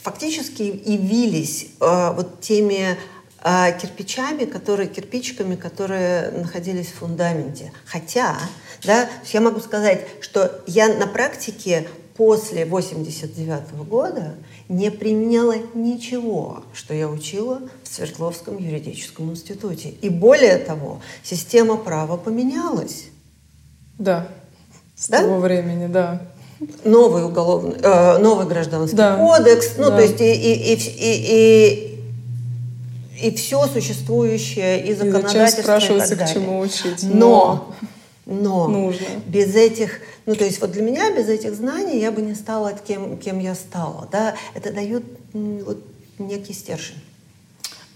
фактически 0.01 0.63
явились 0.63 1.67
э, 1.79 2.13
вот 2.15 2.41
теми 2.41 2.97
э, 3.43 3.79
кирпичами, 3.79 4.45
которые, 4.45 4.89
кирпичиками, 4.89 5.55
которые 5.55 6.31
находились 6.31 6.88
в 6.88 6.95
фундаменте. 6.95 7.71
Хотя, 7.86 8.38
да, 8.84 9.10
я 9.31 9.41
могу 9.41 9.60
сказать, 9.60 10.07
что 10.21 10.62
я 10.65 10.88
на 10.88 11.07
практике 11.07 11.88
после 12.21 12.65
89 12.65 13.88
года 13.89 14.36
не 14.69 14.91
применяла 14.91 15.55
ничего, 15.73 16.63
что 16.71 16.93
я 16.93 17.10
учила 17.10 17.62
в 17.84 17.88
Свердловском 17.88 18.60
юридическом 18.60 19.31
институте. 19.31 19.89
И 19.89 20.10
более 20.10 20.60
того, 20.60 21.01
система 21.23 21.77
права 21.77 22.17
поменялась. 22.17 23.05
Да, 23.97 24.27
с 24.95 25.10
да? 25.10 25.23
того 25.23 25.39
времени, 25.39 25.88
да. 25.88 26.21
Новый 26.84 27.25
уголовный, 27.25 27.77
э, 27.81 28.17
новый 28.19 28.45
гражданский 28.45 28.95
да. 28.95 29.17
кодекс, 29.17 29.71
ну 29.79 29.89
да. 29.89 29.95
то 29.95 30.03
есть 30.03 30.21
и, 30.21 30.31
и, 30.31 30.73
и, 30.73 30.77
и, 30.77 31.97
и, 33.19 33.29
и 33.29 33.36
все 33.36 33.65
существующее, 33.65 34.86
и 34.86 34.93
законодательство. 34.93 35.62
И 35.62 35.63
спрашивается, 35.63 36.13
и 36.13 36.17
к 36.17 36.31
чему 36.31 36.60
учить. 36.60 37.01
Но, 37.01 37.10
но, 37.10 37.75
но 38.31 38.67
нужно. 38.67 39.05
без 39.27 39.55
этих 39.55 39.99
ну, 40.25 40.35
то 40.35 40.45
есть 40.45 40.61
вот 40.61 40.71
для 40.71 40.83
меня 40.83 41.11
без 41.15 41.27
этих 41.27 41.55
знаний 41.55 41.99
я 41.99 42.11
бы 42.11 42.21
не 42.21 42.35
стала 42.35 42.73
кем, 42.73 43.17
кем 43.17 43.39
я 43.39 43.55
стала. 43.55 44.07
Да? 44.11 44.35
Это 44.53 44.71
дает 44.71 45.03
вот, 45.33 45.83
некий 46.19 46.53
стержень. 46.53 47.01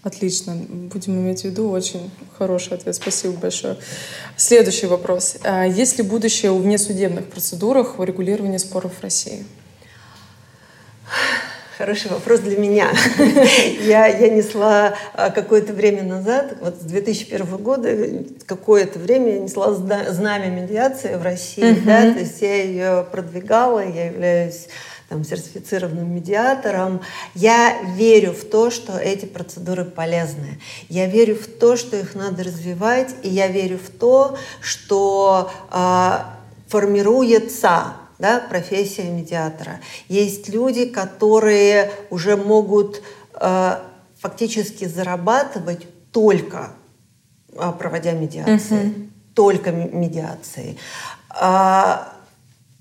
Отлично. 0.02 0.56
Будем 0.56 1.20
иметь 1.20 1.42
в 1.42 1.46
виду. 1.46 1.70
Очень 1.70 2.12
хороший 2.38 2.74
ответ. 2.74 2.96
Спасибо 2.96 3.34
большое. 3.34 3.78
Следующий 4.38 4.88
вопрос. 4.88 5.38
А 5.44 5.66
есть 5.66 5.98
ли 5.98 6.04
будущее 6.04 6.52
у 6.52 6.58
внесудебных 6.58 7.28
процедурах 7.28 7.98
в 7.98 8.04
регулировании 8.04 8.58
споров 8.58 8.94
в 9.00 9.02
России? 9.02 9.46
Хороший 11.78 12.10
вопрос 12.10 12.40
для 12.40 12.58
меня. 12.58 12.90
я, 13.82 14.08
я 14.08 14.30
несла 14.30 14.96
а, 15.14 15.30
какое-то 15.30 15.74
время 15.74 16.04
назад, 16.04 16.56
вот 16.62 16.76
с 16.76 16.86
2001 16.86 17.46
года, 17.58 17.90
какое-то 18.46 18.98
время 18.98 19.34
я 19.34 19.40
несла 19.40 19.74
знамя 19.74 20.50
медиации 20.50 21.16
в 21.16 21.22
России, 21.22 21.64
uh-huh. 21.66 21.84
да, 21.84 22.14
то 22.14 22.20
есть 22.20 22.42
я 22.42 22.64
ее 22.64 23.06
продвигала, 23.12 23.86
я 23.86 24.06
являюсь 24.06 24.68
там, 25.10 25.26
сертифицированным 25.26 26.16
медиатором. 26.16 27.02
Я 27.34 27.76
верю 27.96 28.32
в 28.32 28.46
то, 28.46 28.72
что 28.72 28.98
эти 28.98 29.26
процедуры 29.26 29.84
полезны. 29.84 30.60
Я 30.88 31.08
верю 31.08 31.36
в 31.36 31.46
то, 31.46 31.76
что 31.76 31.98
их 31.98 32.16
надо 32.16 32.46
развивать, 32.46 33.14
и 33.22 33.28
я 33.28 33.48
верю 33.48 33.80
в 33.80 33.90
то, 33.90 34.38
что 34.62 35.52
э, 35.72 36.20
формируется 36.70 37.96
да, 38.20 38.40
профессия 38.40 39.10
медиатора. 39.10 39.80
Есть 40.08 40.50
люди, 40.50 40.86
которые 40.86 41.92
уже 42.10 42.38
могут 42.38 43.02
э, 43.34 43.78
фактически 44.20 44.86
зарабатывать 44.86 45.88
только 46.12 46.72
э, 47.54 47.72
проводя 47.78 48.14
медиации, 48.14 48.88
угу. 48.88 49.10
только 49.34 49.72
медиацией. 49.72 50.78
А, 51.30 52.16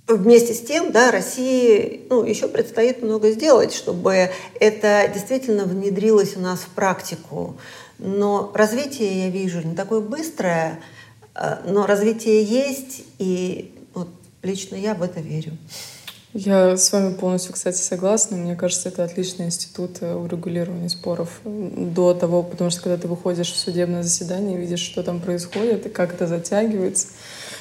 Вместе 0.06 0.52
с 0.52 0.60
тем, 0.60 0.92
да, 0.92 1.10
России 1.10 2.06
ну, 2.10 2.24
еще 2.24 2.46
предстоит 2.46 3.02
много 3.02 3.30
сделать, 3.30 3.72
чтобы 3.72 4.28
это 4.60 5.10
действительно 5.12 5.64
внедрилось 5.64 6.36
у 6.36 6.40
нас 6.40 6.60
в 6.60 6.68
практику. 6.68 7.56
Но 7.98 8.52
развитие, 8.54 9.24
я 9.24 9.30
вижу, 9.30 9.62
не 9.62 9.74
такое 9.74 10.00
быстрое, 10.00 10.80
э, 11.34 11.56
но 11.66 11.86
развитие 11.86 12.44
есть, 12.44 13.04
и 13.18 13.73
лично 14.44 14.76
я 14.76 14.94
в 14.94 15.02
это 15.02 15.20
верю. 15.20 15.56
Я 16.36 16.76
с 16.76 16.90
вами 16.90 17.14
полностью, 17.14 17.52
кстати, 17.52 17.80
согласна. 17.80 18.36
Мне 18.36 18.56
кажется, 18.56 18.88
это 18.88 19.04
отличный 19.04 19.46
институт 19.46 19.98
э, 20.00 20.14
урегулирования 20.14 20.88
споров 20.88 21.40
до 21.44 22.12
того, 22.12 22.42
потому 22.42 22.70
что 22.70 22.82
когда 22.82 22.96
ты 22.96 23.06
выходишь 23.06 23.52
в 23.52 23.56
судебное 23.56 24.02
заседание, 24.02 24.58
видишь, 24.58 24.80
что 24.80 25.04
там 25.04 25.20
происходит 25.20 25.86
и 25.86 25.90
как 25.90 26.12
это 26.12 26.26
затягивается, 26.26 27.06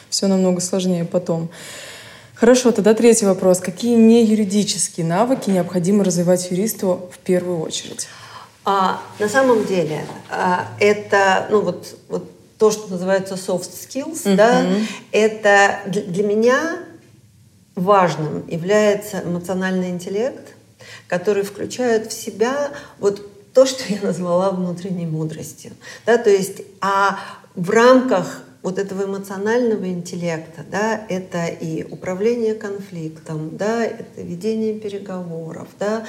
все 0.09 0.25
намного 0.25 0.59
сложнее 0.59 1.05
потом. 1.05 1.51
Хорошо, 2.33 2.71
тогда 2.71 2.95
третий 2.95 3.27
вопрос. 3.27 3.59
Какие 3.59 3.95
не 3.95 4.25
юридические 4.25 5.05
навыки 5.05 5.51
необходимо 5.51 6.03
развивать 6.03 6.49
юристу 6.49 7.11
в 7.11 7.19
первую 7.19 7.59
очередь? 7.59 8.07
А, 8.65 8.99
на 9.19 9.29
самом 9.29 9.65
деле 9.67 10.03
а, 10.31 10.67
это 10.79 11.47
ну, 11.51 11.61
вот, 11.61 11.95
вот 12.09 12.31
то, 12.57 12.71
что 12.71 12.89
называется 12.89 13.35
soft 13.35 13.71
skills, 13.71 14.23
uh-huh. 14.23 14.35
да, 14.35 14.65
это 15.11 15.79
для, 15.87 16.01
для 16.03 16.23
меня 16.23 16.79
важным 17.75 18.47
является 18.47 19.23
эмоциональный 19.25 19.89
интеллект, 19.89 20.53
который 21.07 21.43
включает 21.43 22.11
в 22.11 22.13
себя 22.13 22.71
вот 22.99 23.53
то, 23.53 23.65
что 23.65 23.91
я 23.91 24.01
назвала 24.01 24.51
внутренней 24.51 25.05
мудростью. 25.05 25.71
Да, 26.05 26.17
то 26.17 26.29
есть, 26.29 26.61
а 26.81 27.19
в 27.55 27.69
рамках 27.69 28.43
вот 28.61 28.79
этого 28.79 29.03
эмоционального 29.03 29.85
интеллекта, 29.87 30.63
да, 30.71 31.05
это 31.09 31.47
и 31.47 31.83
управление 31.83 32.55
конфликтом, 32.55 33.57
да, 33.57 33.83
это 33.83 34.21
ведение 34.21 34.79
переговоров, 34.79 35.67
да, 35.79 36.05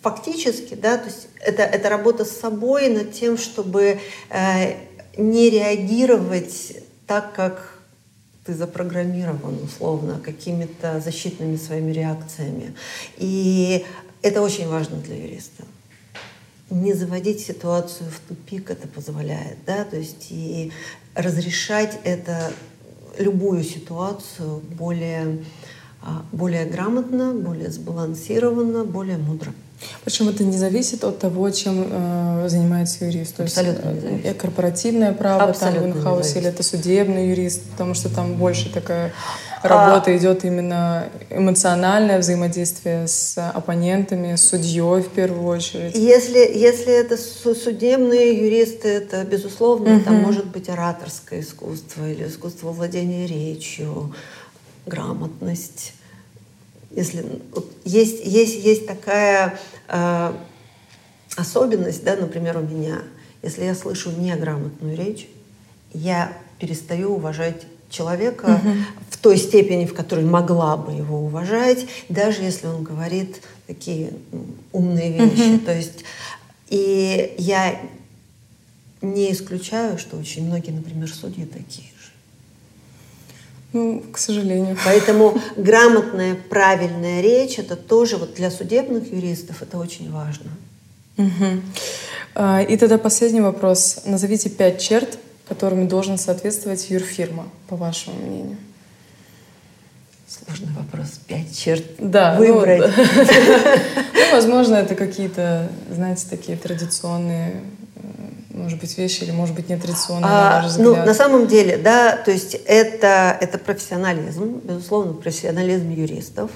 фактически, 0.00 0.74
да, 0.74 0.96
то 0.96 1.06
есть 1.06 1.28
это, 1.40 1.62
это 1.62 1.88
работа 1.88 2.24
с 2.24 2.30
собой 2.30 2.88
над 2.88 3.12
тем, 3.12 3.36
чтобы 3.36 4.00
э, 4.30 4.74
не 5.18 5.50
реагировать 5.50 6.78
так, 7.06 7.34
как 7.34 7.80
ты 8.46 8.54
запрограммирован, 8.54 9.62
условно, 9.62 10.18
какими-то 10.24 11.00
защитными 11.00 11.56
своими 11.56 11.92
реакциями. 11.92 12.74
И 13.18 13.84
это 14.22 14.40
очень 14.40 14.68
важно 14.68 14.96
для 14.98 15.16
юриста. 15.16 15.64
Не 16.70 16.94
заводить 16.94 17.40
ситуацию 17.40 18.08
в 18.10 18.28
тупик 18.28 18.70
это 18.70 18.88
позволяет, 18.88 19.58
да, 19.66 19.84
то 19.84 19.96
есть 19.96 20.28
и 20.30 20.72
разрешать 21.14 21.98
это, 22.04 22.52
любую 23.18 23.64
ситуацию 23.64 24.62
более, 24.78 25.44
а, 26.02 26.24
более 26.30 26.66
грамотно, 26.66 27.32
более 27.32 27.70
сбалансированно, 27.70 28.84
более 28.84 29.18
мудро. 29.18 29.52
Причем 30.04 30.28
это 30.28 30.44
не 30.44 30.56
зависит 30.56 31.04
от 31.04 31.18
того, 31.18 31.50
чем 31.50 31.86
э, 31.90 32.48
занимается 32.48 33.04
юрист. 33.04 33.36
То 33.36 33.44
Абсолютно 33.44 33.90
есть, 33.90 34.02
не 34.02 34.10
зависит. 34.10 34.40
корпоративное 34.40 35.12
право 35.12 35.44
Абсолютно 35.44 35.82
там 35.82 35.92
в 35.92 35.96
инхаусе 35.96 36.38
или 36.40 36.48
это 36.48 36.62
судебный 36.62 37.28
юрист, 37.28 37.62
потому 37.70 37.94
что 37.94 38.08
там 38.08 38.34
больше 38.34 38.72
такая 38.72 39.12
работа 39.62 40.10
а... 40.10 40.16
идет 40.16 40.44
именно 40.44 41.08
эмоциональное 41.30 42.18
взаимодействие 42.18 43.06
с 43.06 43.38
оппонентами, 43.38 44.36
с 44.36 44.48
судьей 44.48 45.02
в 45.02 45.08
первую 45.08 45.46
очередь. 45.46 45.96
Если, 45.96 46.38
если 46.38 46.92
это 46.92 47.16
судебные 47.16 48.36
юристы, 48.44 48.88
это 48.88 49.24
безусловно, 49.24 49.96
угу. 49.96 50.04
там 50.04 50.14
может 50.16 50.46
быть 50.46 50.68
ораторское 50.68 51.40
искусство 51.40 52.08
или 52.08 52.26
искусство 52.26 52.72
владения 52.72 53.26
речью, 53.26 54.14
грамотность 54.86 55.92
если 56.90 57.24
есть, 57.84 58.24
есть, 58.24 58.64
есть 58.64 58.86
такая 58.86 59.58
э, 59.88 60.32
особенность, 61.36 62.04
да, 62.04 62.16
например, 62.16 62.58
у 62.58 62.62
меня, 62.62 63.02
если 63.42 63.64
я 63.64 63.74
слышу 63.74 64.10
неграмотную 64.10 64.96
речь, 64.96 65.28
я 65.92 66.32
перестаю 66.58 67.14
уважать 67.14 67.66
человека 67.90 68.44
угу. 68.44 68.74
в 69.10 69.16
той 69.18 69.36
степени, 69.36 69.86
в 69.86 69.94
которой 69.94 70.24
могла 70.24 70.76
бы 70.76 70.92
его 70.92 71.24
уважать, 71.24 71.86
даже 72.08 72.42
если 72.42 72.66
он 72.66 72.82
говорит 72.82 73.40
такие 73.66 74.12
умные 74.72 75.12
вещи. 75.12 75.56
Угу. 75.56 75.64
То 75.64 75.74
есть, 75.74 76.04
и 76.68 77.34
я 77.38 77.80
не 79.00 79.32
исключаю, 79.32 79.98
что 79.98 80.16
очень 80.16 80.46
многие, 80.46 80.72
например, 80.72 81.08
судьи 81.12 81.44
такие. 81.44 81.88
Ну, 83.72 84.02
к 84.12 84.18
сожалению. 84.18 84.76
Поэтому 84.84 85.38
грамотная, 85.56 86.34
правильная 86.34 87.20
речь 87.20 87.58
это 87.58 87.76
тоже 87.76 88.16
вот 88.16 88.34
для 88.34 88.50
судебных 88.50 89.12
юристов 89.12 89.62
это 89.62 89.78
очень 89.78 90.10
важно. 90.10 90.50
Угу. 91.18 92.64
И 92.68 92.76
тогда 92.76 92.98
последний 92.98 93.40
вопрос. 93.40 94.02
Назовите 94.06 94.48
пять 94.48 94.80
черт, 94.80 95.18
которыми 95.48 95.86
должен 95.86 96.18
соответствовать 96.18 96.88
юрфирма, 96.88 97.48
по 97.68 97.76
вашему 97.76 98.16
мнению. 98.16 98.56
Сложный 100.26 100.68
вопрос. 100.74 101.20
Пять 101.26 101.56
черт 101.58 101.84
да, 101.98 102.36
ну, 102.38 102.54
выбрать. 102.54 102.92
Ну, 104.14 104.34
возможно, 104.34 104.74
это 104.74 104.94
какие-то, 104.94 105.70
знаете, 105.90 106.26
такие 106.28 106.58
традиционные 106.58 107.62
может 108.58 108.80
быть, 108.80 108.96
вещи 108.98 109.24
или, 109.24 109.30
может 109.30 109.54
быть, 109.54 109.68
нетрадиционные, 109.68 110.30
а, 110.30 110.50
на 110.50 110.62
ваш 110.62 110.70
взгляд? 110.70 110.86
Ну, 110.86 110.96
на 111.04 111.14
самом 111.14 111.46
деле, 111.46 111.76
да, 111.76 112.16
то 112.16 112.30
есть 112.30 112.54
это, 112.66 113.36
это 113.40 113.58
профессионализм, 113.58 114.60
безусловно, 114.62 115.14
профессионализм 115.14 115.90
юристов. 115.90 116.50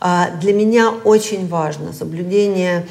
А, 0.00 0.30
для 0.36 0.52
меня 0.52 0.90
очень 0.90 1.48
важно 1.48 1.92
соблюдение, 1.92 2.86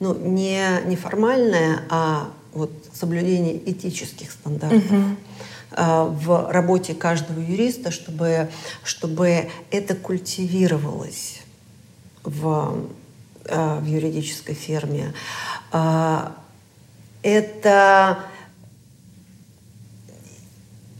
ну, 0.00 0.14
не, 0.14 0.62
не 0.86 0.96
формальное, 0.96 1.80
а 1.90 2.28
вот 2.54 2.70
соблюдение 2.92 3.58
этических 3.70 4.30
стандартов. 4.30 4.84
Угу 4.90 5.16
в 5.74 6.52
работе 6.52 6.92
каждого 6.92 7.40
юриста, 7.40 7.90
чтобы, 7.90 8.50
чтобы 8.84 9.48
это 9.70 9.94
культивировалось 9.94 11.40
в, 12.24 12.76
а, 13.46 13.80
в 13.80 13.86
юридической 13.86 14.54
фирме. 14.54 15.14
Это 17.22 18.24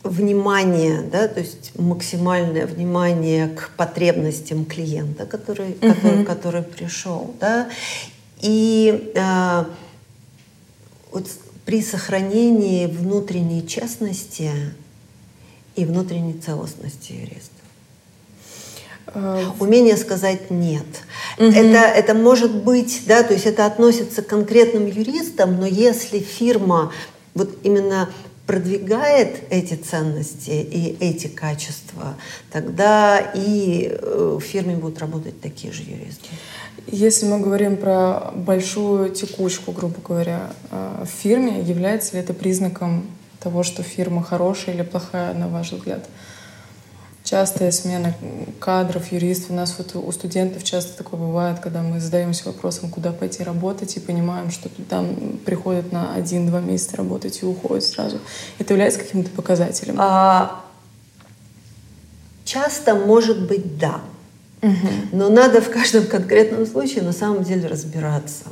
внимание, 0.04 1.02
да, 1.02 1.28
то 1.28 1.40
есть 1.40 1.78
максимальное 1.78 2.66
внимание 2.66 3.48
к 3.48 3.70
потребностям 3.76 4.64
клиента, 4.64 5.26
который, 5.26 5.70
uh-huh. 5.70 5.94
который, 5.94 6.24
который 6.24 6.62
пришел, 6.62 7.35
да, 7.40 7.68
и 8.40 9.12
э, 9.14 9.64
вот 11.12 11.26
при 11.64 11.82
сохранении 11.82 12.87
внутренней 12.87 13.66
честности 13.66 14.50
и 15.76 15.85
внутренней 15.85 16.35
целостности 16.35 17.12
юриста. 17.12 17.62
Uh, 19.06 19.52
Умение 19.58 19.96
сказать 19.96 20.50
нет. 20.50 20.86
Угу. 21.38 21.46
Это, 21.46 21.78
это 21.78 22.14
может 22.14 22.62
быть, 22.62 23.02
да, 23.06 23.22
то 23.22 23.34
есть 23.34 23.46
это 23.46 23.66
относится 23.66 24.22
к 24.22 24.26
конкретным 24.26 24.86
юристам, 24.86 25.58
но 25.58 25.66
если 25.66 26.18
фирма 26.18 26.92
вот 27.34 27.58
именно 27.62 28.08
продвигает 28.46 29.44
эти 29.50 29.74
ценности 29.74 30.50
и 30.50 30.96
эти 31.00 31.26
качества, 31.28 32.16
тогда 32.50 33.18
и 33.18 33.88
э, 33.90 34.38
в 34.38 34.42
фирме 34.42 34.76
будут 34.76 34.98
работать 34.98 35.40
такие 35.40 35.72
же 35.72 35.82
юристы. 35.82 36.28
Если 36.86 37.26
мы 37.26 37.38
говорим 37.38 37.76
про 37.76 38.32
большую 38.34 39.10
текучку, 39.10 39.72
грубо 39.72 39.96
говоря, 40.06 40.50
э, 40.70 41.04
в 41.04 41.22
фирме, 41.22 41.60
является 41.60 42.14
ли 42.14 42.22
это 42.22 42.34
признаком 42.34 43.06
того, 43.40 43.62
что 43.62 43.82
фирма 43.82 44.22
хорошая 44.22 44.74
или 44.74 44.82
плохая, 44.82 45.34
на 45.34 45.48
ваш 45.48 45.72
взгляд? 45.72 46.08
Частая 47.33 47.71
смена 47.71 48.12
кадров, 48.61 49.11
юристов. 49.11 49.53
У 49.53 49.55
нас 49.55 49.75
вот 49.79 49.97
у 49.97 50.12
студентов 50.12 50.64
часто 50.64 50.99
такое 50.99 51.18
бывает, 51.18 51.61
когда 51.61 51.81
мы 51.81 51.99
задаемся 51.99 52.45
вопросом, 52.45 52.90
куда 52.90 53.11
пойти 53.11 53.42
работать, 53.42 53.97
и 53.97 54.01
понимаем, 54.01 54.51
что 54.51 54.68
там 54.90 55.38
приходят 55.42 55.92
на 55.92 56.14
один-два 56.14 56.61
месяца 56.61 56.99
работать 56.99 57.42
и 57.42 57.47
уходят 57.47 57.85
сразу. 57.85 58.18
Это 58.59 58.75
является 58.75 59.01
каким-то 59.01 59.31
показателем? 59.31 59.97
А, 59.99 60.62
часто 62.45 62.97
может 62.97 63.49
быть 63.49 63.79
да. 63.79 64.03
Угу. 64.61 64.88
Но 65.12 65.31
надо 65.31 65.62
в 65.62 65.71
каждом 65.71 66.05
конкретном 66.05 66.66
случае 66.66 67.03
на 67.03 67.14
самом 67.14 67.45
деле 67.45 67.66
разбираться. 67.66 68.45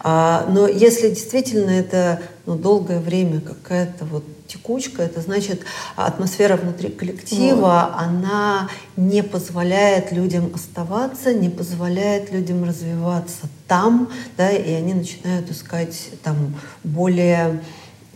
А, 0.00 0.46
но 0.50 0.68
если 0.68 1.08
действительно 1.08 1.70
это 1.70 2.20
ну, 2.44 2.56
долгое 2.56 2.98
время 2.98 3.40
какая-то 3.40 4.04
вот 4.04 4.24
текучка, 4.52 5.02
это 5.02 5.20
значит 5.20 5.62
атмосфера 5.96 6.56
внутри 6.56 6.90
коллектива, 6.90 7.90
вот. 7.92 8.02
она 8.02 8.68
не 8.96 9.22
позволяет 9.22 10.12
людям 10.12 10.52
оставаться, 10.54 11.32
не 11.32 11.48
позволяет 11.48 12.32
людям 12.32 12.64
развиваться 12.64 13.48
там, 13.66 14.10
да, 14.36 14.50
и 14.50 14.72
они 14.72 14.94
начинают 14.94 15.50
искать 15.50 16.10
там 16.22 16.54
более 16.84 17.62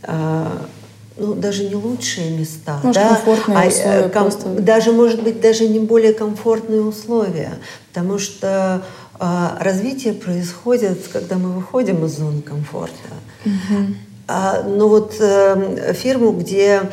э, 0.03 0.47
ну, 1.19 1.35
даже 1.35 1.65
не 1.65 1.75
лучшие 1.75 2.31
места, 2.37 2.79
может, 2.83 3.03
да, 3.03 3.17
а, 3.17 3.19
условия 3.19 4.09
ком, 4.11 4.23
просто... 4.25 4.49
даже, 4.61 4.93
может 4.93 5.23
быть, 5.23 5.41
даже 5.41 5.67
не 5.67 5.79
более 5.79 6.13
комфортные 6.13 6.83
условия, 6.83 7.55
потому 7.89 8.19
что 8.19 8.85
а, 9.19 9.57
развитие 9.61 10.13
происходит, 10.13 11.09
когда 11.13 11.37
мы 11.37 11.53
выходим 11.53 12.05
из 12.05 12.19
зоны 12.19 12.43
комфорта. 12.43 12.93
Угу. 13.45 13.95
А, 14.29 14.63
но 14.63 14.77
ну 14.77 14.89
вот 14.89 15.17
а, 15.21 15.93
фирму, 15.93 16.33
где 16.33 16.91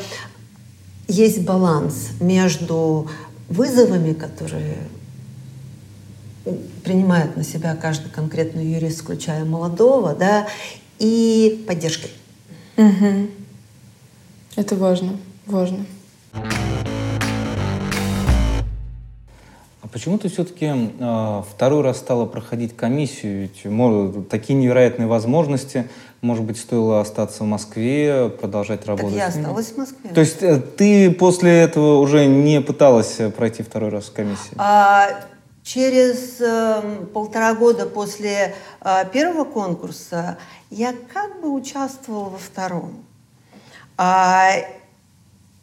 есть 1.07 1.43
баланс 1.43 2.09
между 2.19 3.09
вызовами, 3.49 4.13
которые 4.13 4.77
принимает 6.83 7.37
на 7.37 7.43
себя 7.43 7.75
каждый 7.75 8.11
конкретный 8.11 8.65
юрист, 8.65 9.01
включая 9.01 9.45
молодого, 9.45 10.13
да, 10.13 10.47
и 10.99 11.63
поддержкой. 11.67 12.11
Угу. 12.77 13.29
Это 14.55 14.75
важно, 14.75 15.17
важно. 15.45 15.85
Почему 19.93 20.17
ты 20.17 20.27
все-таки 20.27 20.65
э, 20.65 20.87
а, 20.99 21.43
второй 21.43 21.83
раз 21.83 21.97
стала 21.97 22.25
проходить 22.25 22.75
комиссию? 22.75 23.43
Ведь 23.43 23.63
может, 23.65 24.27
такие 24.27 24.57
невероятные 24.59 25.07
возможности. 25.07 25.87
Может 26.21 26.43
быть, 26.45 26.57
стоило 26.57 27.01
остаться 27.01 27.43
в 27.43 27.47
Москве, 27.47 28.29
продолжать 28.29 28.85
работать? 28.85 29.11
Так 29.11 29.19
я 29.19 29.27
осталась 29.27 29.67
в 29.67 29.77
Москве. 29.77 30.09
То 30.09 30.21
есть 30.21 30.41
э, 30.41 30.59
ты 30.59 31.11
после 31.11 31.61
этого 31.61 31.99
уже 31.99 32.25
не 32.25 32.59
пыталась 32.59 33.19
пройти 33.37 33.61
второй 33.61 33.89
раз 33.89 34.09
комиссию? 34.09 34.55
А, 34.57 35.09
через 35.63 36.41
э, 36.41 37.05
полтора 37.13 37.53
года 37.53 37.85
после 37.85 38.55
э, 38.81 39.05
первого 39.13 39.45
конкурса 39.45 40.37
я 40.69 40.93
как 41.13 41.39
бы 41.41 41.53
участвовала 41.53 42.29
во 42.29 42.37
втором. 42.37 43.05
А, 43.97 44.49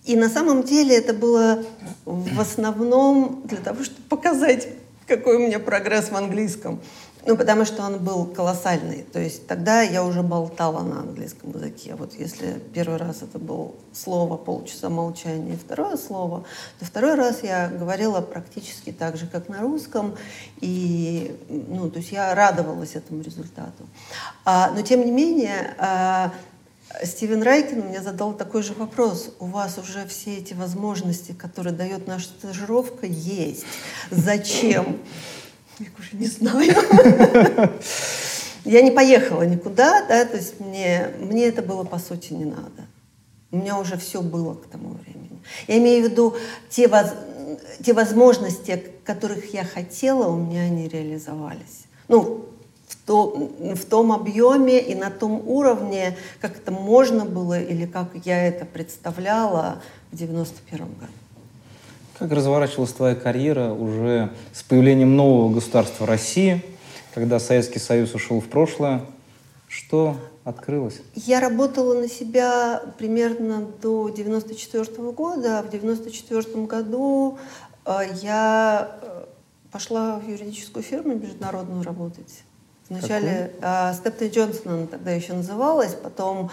и 0.04 0.16
на 0.16 0.28
самом 0.28 0.62
деле 0.62 0.96
это 0.96 1.12
было 1.12 1.62
в 2.04 2.40
основном 2.40 3.42
для 3.44 3.58
того, 3.58 3.84
чтобы 3.84 4.02
показать, 4.08 4.68
какой 5.06 5.36
у 5.36 5.40
меня 5.40 5.58
прогресс 5.58 6.10
в 6.10 6.16
английском. 6.16 6.80
Ну, 7.26 7.36
потому 7.36 7.66
что 7.66 7.82
он 7.82 7.98
был 7.98 8.24
колоссальный. 8.24 9.02
То 9.02 9.20
есть 9.20 9.46
тогда 9.46 9.82
я 9.82 10.02
уже 10.04 10.22
болтала 10.22 10.82
на 10.82 11.00
английском 11.00 11.50
языке. 11.50 11.94
Вот 11.94 12.14
если 12.14 12.58
первый 12.72 12.96
раз 12.96 13.22
это 13.22 13.38
было 13.38 13.72
слово, 13.92 14.38
полчаса 14.38 14.88
молчания, 14.88 15.52
и 15.52 15.56
второе 15.56 15.98
слово, 15.98 16.44
то 16.78 16.84
второй 16.86 17.14
раз 17.16 17.42
я 17.42 17.68
говорила 17.68 18.22
практически 18.22 18.90
так 18.90 19.18
же, 19.18 19.26
как 19.26 19.50
на 19.50 19.60
русском. 19.60 20.16
И, 20.62 21.36
ну, 21.48 21.90
то 21.90 21.98
есть 21.98 22.10
я 22.10 22.34
радовалась 22.34 22.94
этому 22.94 23.20
результату. 23.22 23.86
А, 24.46 24.70
но, 24.70 24.80
тем 24.80 25.04
не 25.04 25.12
менее, 25.12 25.74
а, 25.78 26.32
Стивен 27.04 27.42
Райкин 27.42 27.80
мне 27.80 28.00
задал 28.02 28.32
такой 28.32 28.62
же 28.62 28.74
вопрос. 28.74 29.34
У 29.38 29.46
вас 29.46 29.78
уже 29.78 30.06
все 30.06 30.38
эти 30.38 30.54
возможности, 30.54 31.32
которые 31.32 31.72
дает 31.72 32.06
наша 32.06 32.26
стажировка, 32.26 33.06
есть. 33.06 33.64
Зачем? 34.10 34.98
Я 35.78 35.86
уже 35.98 36.16
не 36.16 36.26
знаю. 36.26 36.74
Я 38.64 38.82
не 38.82 38.90
поехала 38.90 39.42
никуда, 39.42 40.04
да, 40.06 40.24
то 40.26 40.36
есть 40.36 40.60
мне, 40.60 41.10
мне 41.18 41.46
это 41.46 41.62
было 41.62 41.84
по 41.84 41.98
сути 41.98 42.34
не 42.34 42.44
надо. 42.44 42.86
У 43.50 43.56
меня 43.56 43.78
уже 43.78 43.96
все 43.96 44.20
было 44.20 44.54
к 44.54 44.66
тому 44.66 44.90
времени. 44.90 45.42
Я 45.66 45.78
имею 45.78 46.06
в 46.06 46.10
виду 46.10 46.36
те, 46.68 46.86
воз, 46.86 47.06
те 47.82 47.94
возможности, 47.94 48.92
которых 49.04 49.54
я 49.54 49.64
хотела, 49.64 50.28
у 50.28 50.36
меня 50.36 50.68
не 50.68 50.88
реализовались. 50.88 51.86
Ну, 52.08 52.44
то, 53.10 53.50
в 53.58 53.84
том 53.86 54.12
объеме 54.12 54.78
и 54.78 54.94
на 54.94 55.10
том 55.10 55.42
уровне, 55.44 56.16
как 56.40 56.58
это 56.58 56.70
можно 56.70 57.24
было 57.24 57.60
или 57.60 57.84
как 57.84 58.10
я 58.24 58.46
это 58.46 58.64
представляла 58.64 59.82
в 60.12 60.16
91 60.16 60.84
году. 60.84 61.12
Как 62.20 62.30
разворачивалась 62.30 62.92
твоя 62.92 63.16
карьера 63.16 63.72
уже 63.72 64.30
с 64.52 64.62
появлением 64.62 65.16
нового 65.16 65.52
государства 65.52 66.06
России, 66.06 66.64
когда 67.12 67.40
Советский 67.40 67.80
Союз 67.80 68.14
ушел 68.14 68.40
в 68.40 68.46
прошлое? 68.46 69.00
Что 69.66 70.16
открылось? 70.44 71.00
Я 71.16 71.40
работала 71.40 72.00
на 72.00 72.08
себя 72.08 72.80
примерно 72.96 73.66
до 73.82 74.08
94 74.08 75.10
года. 75.10 75.58
А 75.58 75.62
в 75.64 75.70
94 75.70 76.64
году 76.66 77.38
э, 77.86 78.02
я 78.22 78.98
э, 79.02 79.24
пошла 79.72 80.20
в 80.20 80.28
юридическую 80.28 80.84
фирму 80.84 81.16
международную 81.16 81.82
работать. 81.82 82.44
Вначале 82.90 83.52
Стептон 83.94 84.28
Джонсон 84.28 84.86
тогда 84.88 85.12
еще 85.12 85.32
называлась, 85.32 85.94
потом 85.94 86.50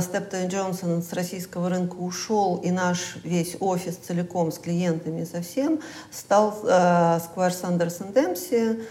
Стептон 0.00 0.46
Джонсон 0.46 1.02
с 1.02 1.12
российского 1.12 1.68
рынка 1.68 1.96
ушел, 1.96 2.56
и 2.62 2.70
наш 2.70 3.16
весь 3.24 3.56
офис 3.58 3.96
целиком 3.96 4.52
с 4.52 4.58
клиентами 4.58 5.24
совсем 5.24 5.80
стал 6.12 6.56
Square 6.62 7.20
Sanders 7.36 8.14
Dempsey. 8.14 8.84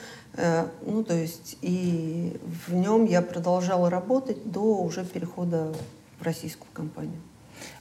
Ну, 0.86 1.04
то 1.04 1.14
есть, 1.14 1.58
и 1.62 2.38
в 2.68 2.74
нем 2.74 3.06
я 3.06 3.22
продолжала 3.22 3.90
работать 3.90 4.52
до 4.52 4.78
уже 4.78 5.06
перехода 5.06 5.74
в 6.20 6.24
российскую 6.24 6.70
компанию. 6.74 7.22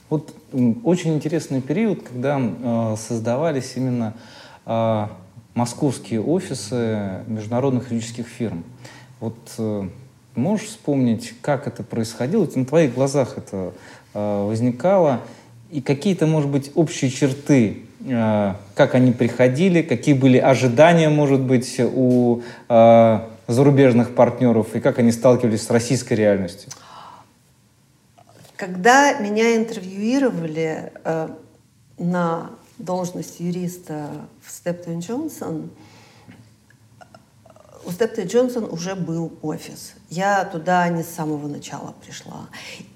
Вот 0.09 0.33
очень 0.83 1.15
интересный 1.15 1.61
период, 1.61 2.03
когда 2.03 2.39
э, 2.39 2.95
создавались 2.97 3.77
именно 3.77 4.13
э, 4.65 5.07
московские 5.53 6.21
офисы 6.21 7.23
международных 7.27 7.91
юридических 7.91 8.27
фирм. 8.27 8.65
Вот 9.21 9.37
э, 9.59 9.87
можешь 10.33 10.67
вспомнить, 10.67 11.35
как 11.41 11.67
это 11.67 11.83
происходило? 11.83 12.49
На 12.55 12.65
твоих 12.65 12.95
глазах 12.95 13.37
это 13.37 13.71
э, 14.15 14.45
возникало? 14.47 15.21
И 15.69 15.79
какие-то, 15.79 16.25
может 16.25 16.49
быть, 16.49 16.71
общие 16.73 17.11
черты, 17.11 17.83
э, 17.99 18.53
как 18.73 18.95
они 18.95 19.11
приходили, 19.11 19.83
какие 19.83 20.15
были 20.15 20.39
ожидания, 20.39 21.09
может 21.09 21.39
быть, 21.39 21.79
у 21.79 22.41
э, 22.67 23.19
зарубежных 23.47 24.15
партнеров, 24.15 24.75
и 24.75 24.79
как 24.79 24.97
они 24.97 25.11
сталкивались 25.11 25.67
с 25.67 25.69
российской 25.69 26.13
реальностью? 26.13 26.71
Когда 28.55 29.19
меня 29.19 29.55
интервьюировали 29.55 30.93
э, 31.03 31.29
на 31.99 32.49
должность 32.79 33.39
юриста 33.39 34.09
в 34.43 34.49
Стептон 34.49 34.99
Джонсон, 34.99 35.69
у 37.85 37.91
Степта 37.91 38.23
Джонсон 38.23 38.65
уже 38.65 38.95
был 38.95 39.31
офис. 39.41 39.93
Я 40.09 40.45
туда 40.45 40.87
не 40.89 41.03
с 41.03 41.07
самого 41.07 41.47
начала 41.47 41.93
пришла. 42.05 42.47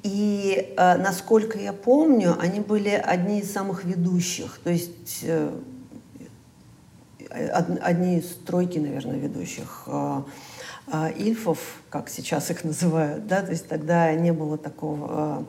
И, 0.03 0.73
э, 0.77 0.97
насколько 0.97 1.57
я 1.57 1.73
помню, 1.73 2.35
они 2.39 2.59
были 2.59 2.89
одни 2.89 3.39
из 3.39 3.51
самых 3.51 3.83
ведущих. 3.83 4.59
То 4.63 4.69
есть 4.69 5.19
э, 5.23 5.51
одни 7.29 8.19
из 8.19 8.35
тройки, 8.45 8.77
наверное, 8.79 9.17
ведущих 9.17 9.83
э, 9.87 10.21
э, 10.87 11.11
ильфов, 11.17 11.59
как 11.89 12.09
сейчас 12.09 12.51
их 12.51 12.63
называют. 12.63 13.27
Да? 13.27 13.41
То 13.41 13.51
есть 13.51 13.67
тогда 13.67 14.13
не 14.13 14.31
было 14.31 14.57
такого... 14.57 15.39
Э, 15.39 15.43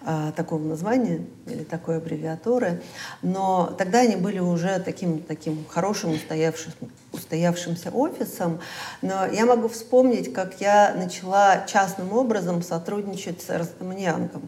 а, 0.00 0.30
такого 0.30 0.62
названия 0.62 1.26
или 1.46 1.64
такой 1.64 1.96
аббревиатуры, 1.96 2.80
но 3.20 3.74
тогда 3.76 3.98
они 3.98 4.14
были 4.14 4.38
уже 4.38 4.78
таким, 4.78 5.20
таким 5.20 5.66
хорошим 5.68 6.12
устоявшим, 6.12 6.72
устоявшимся 7.12 7.90
офисом. 7.90 8.60
Но 9.02 9.26
я 9.26 9.44
могу 9.44 9.66
вспомнить, 9.66 10.32
как 10.32 10.60
я 10.60 10.94
начала 10.96 11.66
частным 11.66 12.12
образом 12.12 12.62
сотрудничать 12.62 13.42
с 13.42 13.48
Янгом. 13.48 14.42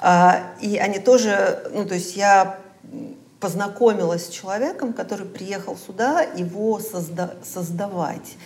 А, 0.00 0.52
и 0.60 0.76
они 0.76 0.98
тоже, 0.98 1.70
ну 1.72 1.86
то 1.86 1.94
есть 1.94 2.16
я 2.16 2.58
познакомилась 3.38 4.26
с 4.26 4.28
человеком, 4.28 4.92
который 4.92 5.26
приехал 5.26 5.76
сюда 5.76 6.22
его 6.22 6.78
созда 6.78 7.34
создавать. 7.42 8.36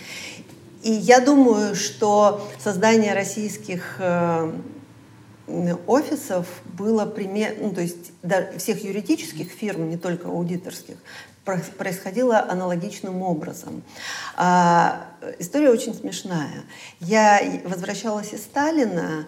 И 0.85 0.93
я 0.93 1.21
думаю, 1.21 1.75
что 1.75 2.47
создание 2.63 3.15
российских 3.15 3.97
э, 3.99 4.53
офисов 5.87 6.47
было 6.67 7.07
пример, 7.07 7.57
ну, 7.59 7.73
то 7.73 7.81
есть 7.81 8.13
да, 8.23 8.51
всех 8.59 8.85
юридических 8.85 9.51
фирм, 9.51 9.89
не 9.89 9.97
только 9.97 10.29
аудиторских, 10.29 10.97
происходило 11.45 12.39
аналогичным 12.39 13.23
образом. 13.23 13.83
А, 14.37 15.07
история 15.39 15.71
очень 15.71 15.95
смешная. 15.95 16.65
Я 17.01 17.41
возвращалась 17.65 18.35
из 18.35 18.43
Сталина, 18.43 19.27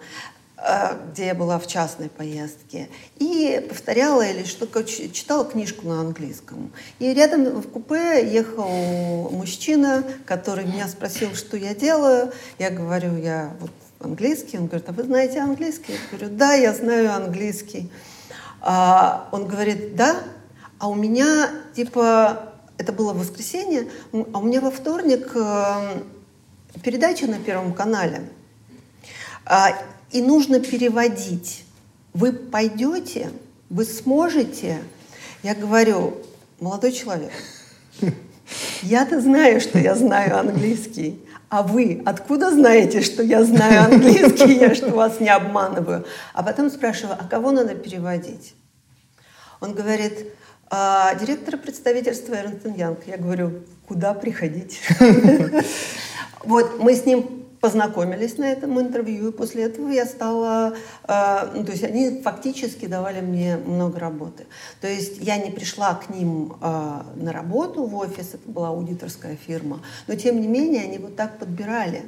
где 1.11 1.27
я 1.27 1.35
была 1.35 1.59
в 1.59 1.67
частной 1.67 2.09
поездке, 2.09 2.89
и 3.17 3.63
повторяла 3.69 4.25
или 4.25 4.43
что-то, 4.43 4.83
читала 4.83 5.45
книжку 5.45 5.87
на 5.87 6.01
английском. 6.01 6.73
И 6.97 7.13
рядом 7.13 7.61
в 7.61 7.69
купе 7.69 8.27
ехал 8.27 9.29
мужчина, 9.29 10.03
который 10.25 10.65
меня 10.65 10.87
спросил, 10.87 11.35
что 11.35 11.57
я 11.57 11.75
делаю. 11.75 12.31
Я 12.57 12.71
говорю, 12.71 13.17
я 13.17 13.53
вот 13.59 13.69
английский. 13.99 14.57
Он 14.57 14.67
говорит, 14.67 14.89
а 14.89 14.93
вы 14.93 15.03
знаете 15.03 15.39
английский? 15.39 15.93
Я 15.93 16.17
говорю, 16.17 16.35
да, 16.35 16.53
я 16.53 16.73
знаю 16.73 17.13
английский. 17.13 17.91
А, 18.61 19.29
он 19.31 19.47
говорит, 19.47 19.95
да, 19.95 20.17
а 20.79 20.89
у 20.89 20.95
меня, 20.95 21.49
типа, 21.75 22.53
это 22.77 22.91
было 22.91 23.13
воскресенье, 23.13 23.89
а 24.11 24.39
у 24.39 24.43
меня 24.43 24.61
во 24.61 24.71
вторник 24.71 25.31
э, 25.35 26.01
передача 26.83 27.27
на 27.27 27.39
Первом 27.39 27.73
канале, 27.73 28.29
а, 29.45 29.71
и 30.11 30.21
нужно 30.21 30.59
переводить. 30.59 31.65
Вы 32.13 32.33
пойдете, 32.33 33.31
вы 33.69 33.85
сможете? 33.85 34.79
Я 35.43 35.55
говорю, 35.55 36.17
молодой 36.59 36.91
человек, 36.91 37.31
я-то 38.81 39.21
знаю, 39.21 39.59
что 39.61 39.77
я 39.77 39.95
знаю 39.95 40.37
английский. 40.39 41.21
А 41.49 41.63
вы 41.63 42.01
откуда 42.05 42.51
знаете, 42.51 43.01
что 43.01 43.23
я 43.23 43.43
знаю 43.43 43.93
английский, 43.93 44.57
я 44.57 44.75
что 44.75 44.89
вас 44.89 45.19
не 45.19 45.29
обманываю? 45.29 46.05
А 46.33 46.43
потом 46.43 46.69
спрашиваю, 46.69 47.17
а 47.19 47.25
кого 47.25 47.51
надо 47.51 47.73
переводить? 47.75 48.53
Он 49.61 49.73
говорит, 49.73 50.27
а, 50.69 51.15
директора 51.15 51.57
представительства 51.57 52.35
Эрнст 52.35 52.65
Янг. 52.65 52.99
Я 53.07 53.17
говорю, 53.17 53.63
куда 53.87 54.13
приходить? 54.13 54.81
Вот 56.43 56.79
мы 56.79 56.95
с 56.95 57.03
ним 57.03 57.46
познакомились 57.67 58.37
на 58.37 58.45
этом 58.45 58.79
интервью, 58.79 59.27
и 59.27 59.31
после 59.33 59.63
этого 59.63 59.89
я 59.89 60.05
стала, 60.05 60.73
э, 61.05 61.51
ну, 61.53 61.65
то 61.65 61.71
есть 61.73 61.83
они 61.83 62.21
фактически 62.21 62.85
давали 62.85 63.19
мне 63.19 63.57
много 63.57 63.99
работы. 63.99 64.45
То 64.79 64.87
есть 64.87 65.17
я 65.19 65.37
не 65.37 65.51
пришла 65.51 65.95
к 65.95 66.09
ним 66.09 66.53
э, 66.61 67.01
на 67.15 67.33
работу 67.33 67.83
в 67.83 67.93
офис, 67.97 68.35
это 68.35 68.49
была 68.49 68.69
аудиторская 68.69 69.35
фирма, 69.35 69.81
но 70.07 70.15
тем 70.15 70.39
не 70.39 70.47
менее 70.47 70.83
они 70.83 70.97
вот 70.97 71.17
так 71.17 71.39
подбирали. 71.39 72.03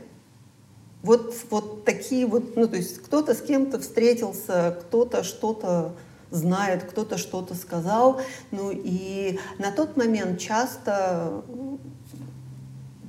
Вот, 1.04 1.36
вот 1.50 1.84
такие 1.84 2.26
вот, 2.26 2.56
ну 2.56 2.66
то 2.66 2.78
есть 2.78 3.04
кто-то 3.04 3.34
с 3.34 3.42
кем-то 3.42 3.80
встретился, 3.82 4.78
кто-то 4.80 5.26
что-то 5.26 5.94
знает, 6.32 6.84
кто-то 6.84 7.18
что-то 7.18 7.54
сказал. 7.54 8.22
Ну 8.52 8.72
и 8.74 9.40
на 9.58 9.74
тот 9.74 9.98
момент 9.98 10.40
часто 10.40 11.44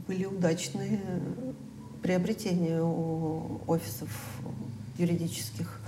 были 0.09 0.25
удачные 0.25 1.01
приобретения 2.03 2.83
у 2.83 3.61
офисов 3.67 4.09
юридических, 4.99 5.81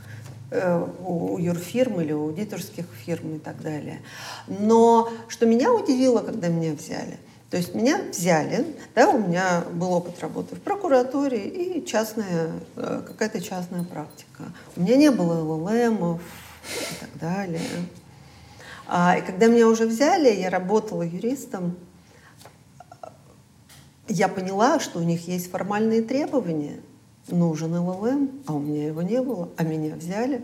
э, 0.51 0.87
у 1.05 1.39
юрфирм 1.39 2.01
или 2.01 2.13
у 2.13 2.29
аудиторских 2.29 2.87
фирм 3.05 3.37
и 3.37 3.39
так 3.39 3.61
далее. 3.61 4.01
Но 4.47 5.11
что 5.29 5.47
меня 5.47 5.73
удивило, 5.73 6.21
когда 6.21 6.49
меня 6.49 6.73
взяли, 6.75 7.19
то 7.51 7.57
есть 7.59 7.75
меня 7.75 8.01
взяли, 8.11 8.67
да, 8.95 9.11
у 9.11 9.19
меня 9.19 9.65
был 9.73 9.93
опыт 9.93 10.21
работы 10.21 10.57
в 10.57 10.61
прокуратуре 10.61 11.47
и 11.47 11.85
частная, 11.85 12.51
э, 12.77 13.03
какая-то 13.07 13.41
частная 13.41 13.85
практика. 13.85 14.45
У 14.77 14.81
меня 14.81 14.97
не 14.97 15.11
было 15.11 15.43
ЛЛМов, 15.43 16.23
и 16.63 16.95
так 17.01 17.11
далее. 17.21 17.61
А, 18.87 19.17
и 19.19 19.23
когда 19.23 19.47
меня 19.47 19.69
уже 19.69 19.87
взяли, 19.87 20.29
я 20.29 20.51
работала 20.51 21.03
юристом, 21.03 21.77
я 24.13 24.29
поняла, 24.29 24.81
что 24.81 24.99
у 24.99 25.03
них 25.03 25.27
есть 25.29 25.51
формальные 25.51 26.03
требования. 26.03 26.81
Нужен 27.29 27.75
ЛЛМ, 27.75 28.31
а 28.47 28.55
у 28.55 28.59
меня 28.59 28.87
его 28.87 29.03
не 29.03 29.21
было, 29.23 29.49
а 29.57 29.65
меня 29.65 29.95
взяли. 29.95 30.43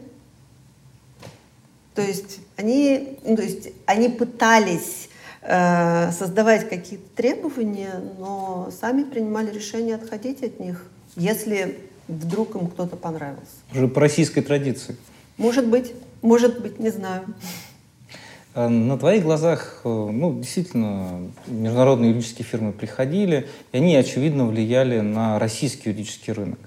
То 1.94 2.02
есть 2.02 2.38
они, 2.56 3.18
ну, 3.24 3.36
то 3.36 3.42
есть 3.42 3.70
они 3.86 4.08
пытались 4.08 5.08
э, 5.42 6.12
создавать 6.12 6.68
какие-то 6.68 7.08
требования, 7.16 8.00
но 8.18 8.70
сами 8.80 9.02
принимали 9.02 9.52
решение 9.52 9.96
отходить 9.96 10.42
от 10.44 10.60
них, 10.60 10.84
если 11.16 11.78
вдруг 12.06 12.54
им 12.54 12.68
кто-то 12.68 12.96
понравился. 12.96 13.56
Уже 13.72 13.88
по 13.88 14.00
российской 14.00 14.42
традиции. 14.42 14.96
Может 15.36 15.66
быть. 15.66 15.92
Может 16.22 16.62
быть, 16.62 16.78
не 16.78 16.90
знаю. 16.90 17.24
Э, 18.54 18.68
на 18.68 18.98
твоих 18.98 19.24
глазах, 19.24 19.80
э, 19.84 19.88
ну, 19.88 20.38
действительно, 20.38 21.20
международные 21.46 22.10
юридические 22.10 22.44
фирмы 22.46 22.72
приходили, 22.72 23.48
и 23.72 23.76
они, 23.76 23.94
очевидно, 23.96 24.46
влияли 24.46 25.00
на 25.00 25.38
российский 25.38 25.90
юридический 25.90 26.32
рынок. 26.32 26.58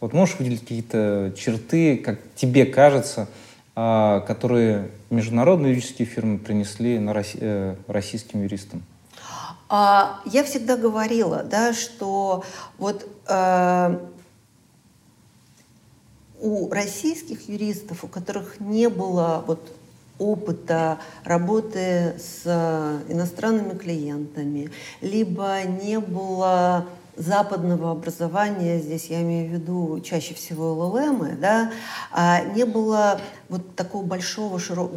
Вот 0.00 0.12
можешь 0.12 0.38
выделить 0.38 0.60
какие-то 0.60 1.32
черты, 1.36 1.96
как 1.96 2.20
тебе 2.36 2.66
кажется, 2.66 3.28
а, 3.74 4.20
которые 4.20 4.90
международные 5.10 5.70
юридические 5.70 6.06
фирмы 6.06 6.38
принесли 6.38 6.98
на 6.98 7.14
э, 7.16 7.76
российским 7.86 8.42
юристам? 8.42 8.82
А, 9.68 10.20
я 10.24 10.44
всегда 10.44 10.76
говорила, 10.76 11.42
да, 11.42 11.72
что 11.72 12.44
вот 12.78 13.08
у 16.40 16.70
российских 16.70 17.48
юристов, 17.48 18.04
у 18.04 18.06
которых 18.06 18.60
не 18.60 18.88
было 18.88 19.42
вот 19.44 19.72
опыта 20.18 20.98
работы 21.24 22.14
с 22.18 22.44
иностранными 23.08 23.76
клиентами, 23.78 24.70
либо 25.00 25.62
не 25.62 26.00
было 26.00 26.86
западного 27.18 27.90
образования, 27.90 28.78
здесь 28.78 29.06
я 29.06 29.20
имею 29.22 29.50
в 29.50 29.52
виду 29.52 30.00
чаще 30.00 30.34
всего 30.34 30.72
ЛЛМ, 30.72 31.40
да, 31.40 31.72
а 32.12 32.42
не 32.44 32.64
было 32.64 33.20
вот 33.48 33.74
такого 33.74 34.04
большого, 34.04 34.58
широ, 34.58 34.88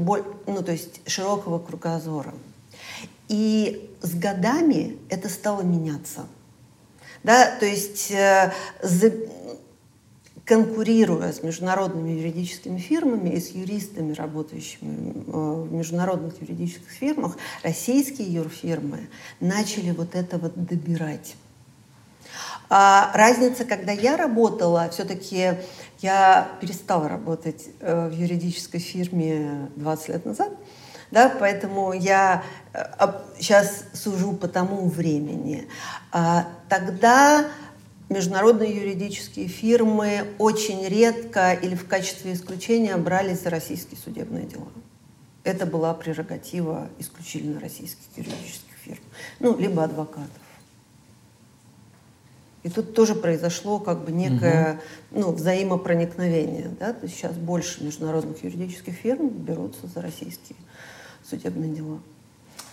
ну, 0.45 0.61
то 0.63 0.71
есть 0.71 1.01
широкого 1.07 1.59
кругозора. 1.59 2.33
И 3.27 3.89
с 4.01 4.13
годами 4.13 4.97
это 5.09 5.29
стало 5.29 5.61
меняться. 5.61 6.25
Да, 7.23 7.55
то 7.59 7.67
есть 7.67 8.09
э, 8.11 8.51
конкурируя 10.51 11.31
с 11.31 11.43
международными 11.43 12.09
юридическими 12.09 12.77
фирмами 12.77 13.29
и 13.29 13.39
с 13.39 13.51
юристами, 13.51 14.11
работающими 14.11 15.13
э, 15.15 15.31
в 15.31 15.71
международных 15.71 16.41
юридических 16.41 16.89
фирмах, 16.89 17.37
российские 17.63 18.27
юрфирмы 18.33 19.07
начали 19.39 19.91
вот 19.91 20.13
это 20.13 20.37
вот 20.37 20.51
добирать. 20.55 21.35
А 22.69 23.13
разница, 23.13 23.63
когда 23.63 23.93
я 23.93 24.17
работала, 24.17 24.89
все-таки 24.91 25.53
я 26.01 26.49
перестала 26.59 27.07
работать 27.07 27.69
э, 27.79 28.09
в 28.09 28.11
юридической 28.11 28.81
фирме 28.81 29.69
20 29.77 30.09
лет 30.09 30.25
назад, 30.25 30.49
да, 31.11 31.31
поэтому 31.39 31.93
я 31.93 32.43
сейчас 33.39 33.85
э, 33.93 33.95
сужу 33.95 34.33
по 34.33 34.49
тому 34.49 34.89
времени. 34.89 35.69
А 36.11 36.45
тогда 36.67 37.45
международные 38.11 38.75
юридические 38.75 39.47
фирмы 39.47 40.25
очень 40.37 40.85
редко 40.87 41.53
или 41.53 41.75
в 41.75 41.87
качестве 41.87 42.33
исключения 42.33 42.95
брались 42.97 43.41
за 43.41 43.49
российские 43.49 43.97
судебные 43.97 44.45
дела. 44.45 44.67
Это 45.43 45.65
была 45.65 45.93
прерогатива 45.93 46.89
исключительно 46.99 47.59
российских 47.59 48.03
юридических 48.15 48.73
фирм, 48.83 48.99
ну, 49.39 49.57
либо 49.57 49.83
адвокатов. 49.83 50.29
И 52.63 52.69
тут 52.69 52.93
тоже 52.93 53.15
произошло 53.15 53.79
как 53.79 54.05
бы 54.05 54.11
некое 54.11 54.73
угу. 55.09 55.19
ну, 55.19 55.31
взаимопроникновение. 55.31 56.69
Да? 56.79 56.93
То 56.93 57.05
есть 57.05 57.17
сейчас 57.17 57.33
больше 57.35 57.83
международных 57.83 58.43
юридических 58.43 58.93
фирм 58.93 59.29
берутся 59.29 59.87
за 59.87 60.01
российские 60.01 60.57
судебные 61.27 61.73
дела. 61.73 61.99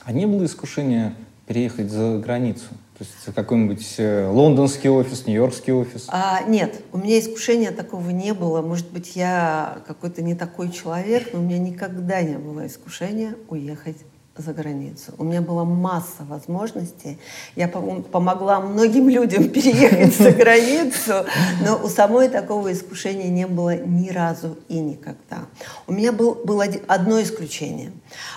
А 0.02 0.12
не 0.12 0.26
было 0.26 0.44
искушения 0.44 1.14
переехать 1.46 1.90
за 1.90 2.18
границу? 2.18 2.66
То 2.98 3.04
есть 3.04 3.34
какой-нибудь 3.36 3.94
э, 3.98 4.26
лондонский 4.26 4.90
офис, 4.90 5.24
нью-йоркский 5.24 5.72
офис? 5.72 6.06
А, 6.08 6.42
нет, 6.48 6.82
у 6.92 6.98
меня 6.98 7.20
искушения 7.20 7.70
такого 7.70 8.10
не 8.10 8.34
было. 8.34 8.60
Может 8.60 8.90
быть, 8.90 9.14
я 9.14 9.78
какой-то 9.86 10.20
не 10.20 10.34
такой 10.34 10.70
человек, 10.70 11.28
но 11.32 11.38
у 11.38 11.42
меня 11.42 11.58
никогда 11.58 12.20
не 12.22 12.36
было 12.38 12.66
искушения 12.66 13.36
уехать 13.48 13.98
за 14.38 14.52
границу. 14.52 15.12
У 15.18 15.24
меня 15.24 15.42
была 15.42 15.64
масса 15.64 16.24
возможностей. 16.28 17.18
Я 17.56 17.68
помогла 17.68 18.60
многим 18.60 19.08
людям 19.08 19.48
переехать 19.48 20.16
за 20.16 20.32
границу, 20.32 21.24
но 21.64 21.80
у 21.82 21.88
самой 21.88 22.28
такого 22.28 22.72
искушения 22.72 23.28
не 23.28 23.46
было 23.46 23.76
ни 23.76 24.10
разу 24.10 24.56
и 24.68 24.78
никогда. 24.78 25.46
У 25.86 25.92
меня 25.92 26.12
был, 26.12 26.34
было 26.34 26.66
одно 26.86 27.20
исключение. 27.20 27.92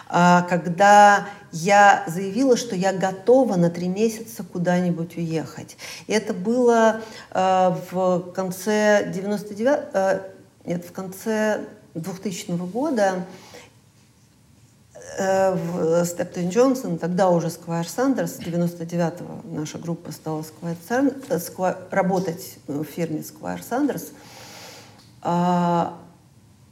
А, 0.07 0.41
когда 0.43 1.27
я 1.51 2.03
заявила, 2.07 2.57
что 2.57 2.75
я 2.75 2.93
готова 2.93 3.55
на 3.55 3.69
три 3.69 3.87
месяца 3.87 4.43
куда-нибудь 4.43 5.17
уехать. 5.17 5.77
И 6.07 6.13
это 6.13 6.33
было 6.33 7.01
а, 7.31 7.77
в 7.91 8.31
конце 8.31 9.11
99 9.13 9.67
а, 9.93 10.27
нет, 10.65 10.85
в 10.85 10.91
конце 10.91 11.65
2000 11.95 12.51
года 12.71 13.25
Э, 15.17 15.53
в 15.55 16.05
Стептон 16.05 16.49
Джонсон, 16.49 16.97
тогда 16.97 17.29
уже 17.29 17.49
Сквайр 17.49 17.87
Сандерс, 17.87 18.39
99-го 18.39 19.41
наша 19.43 19.77
группа 19.77 20.11
стала 20.11 20.41
Сквайр, 20.41 20.77
Сквайр, 21.39 21.77
работать 21.89 22.57
в 22.67 22.83
фирме 22.85 23.21
Сквайр 23.21 23.61
Сандерс, 23.61 24.11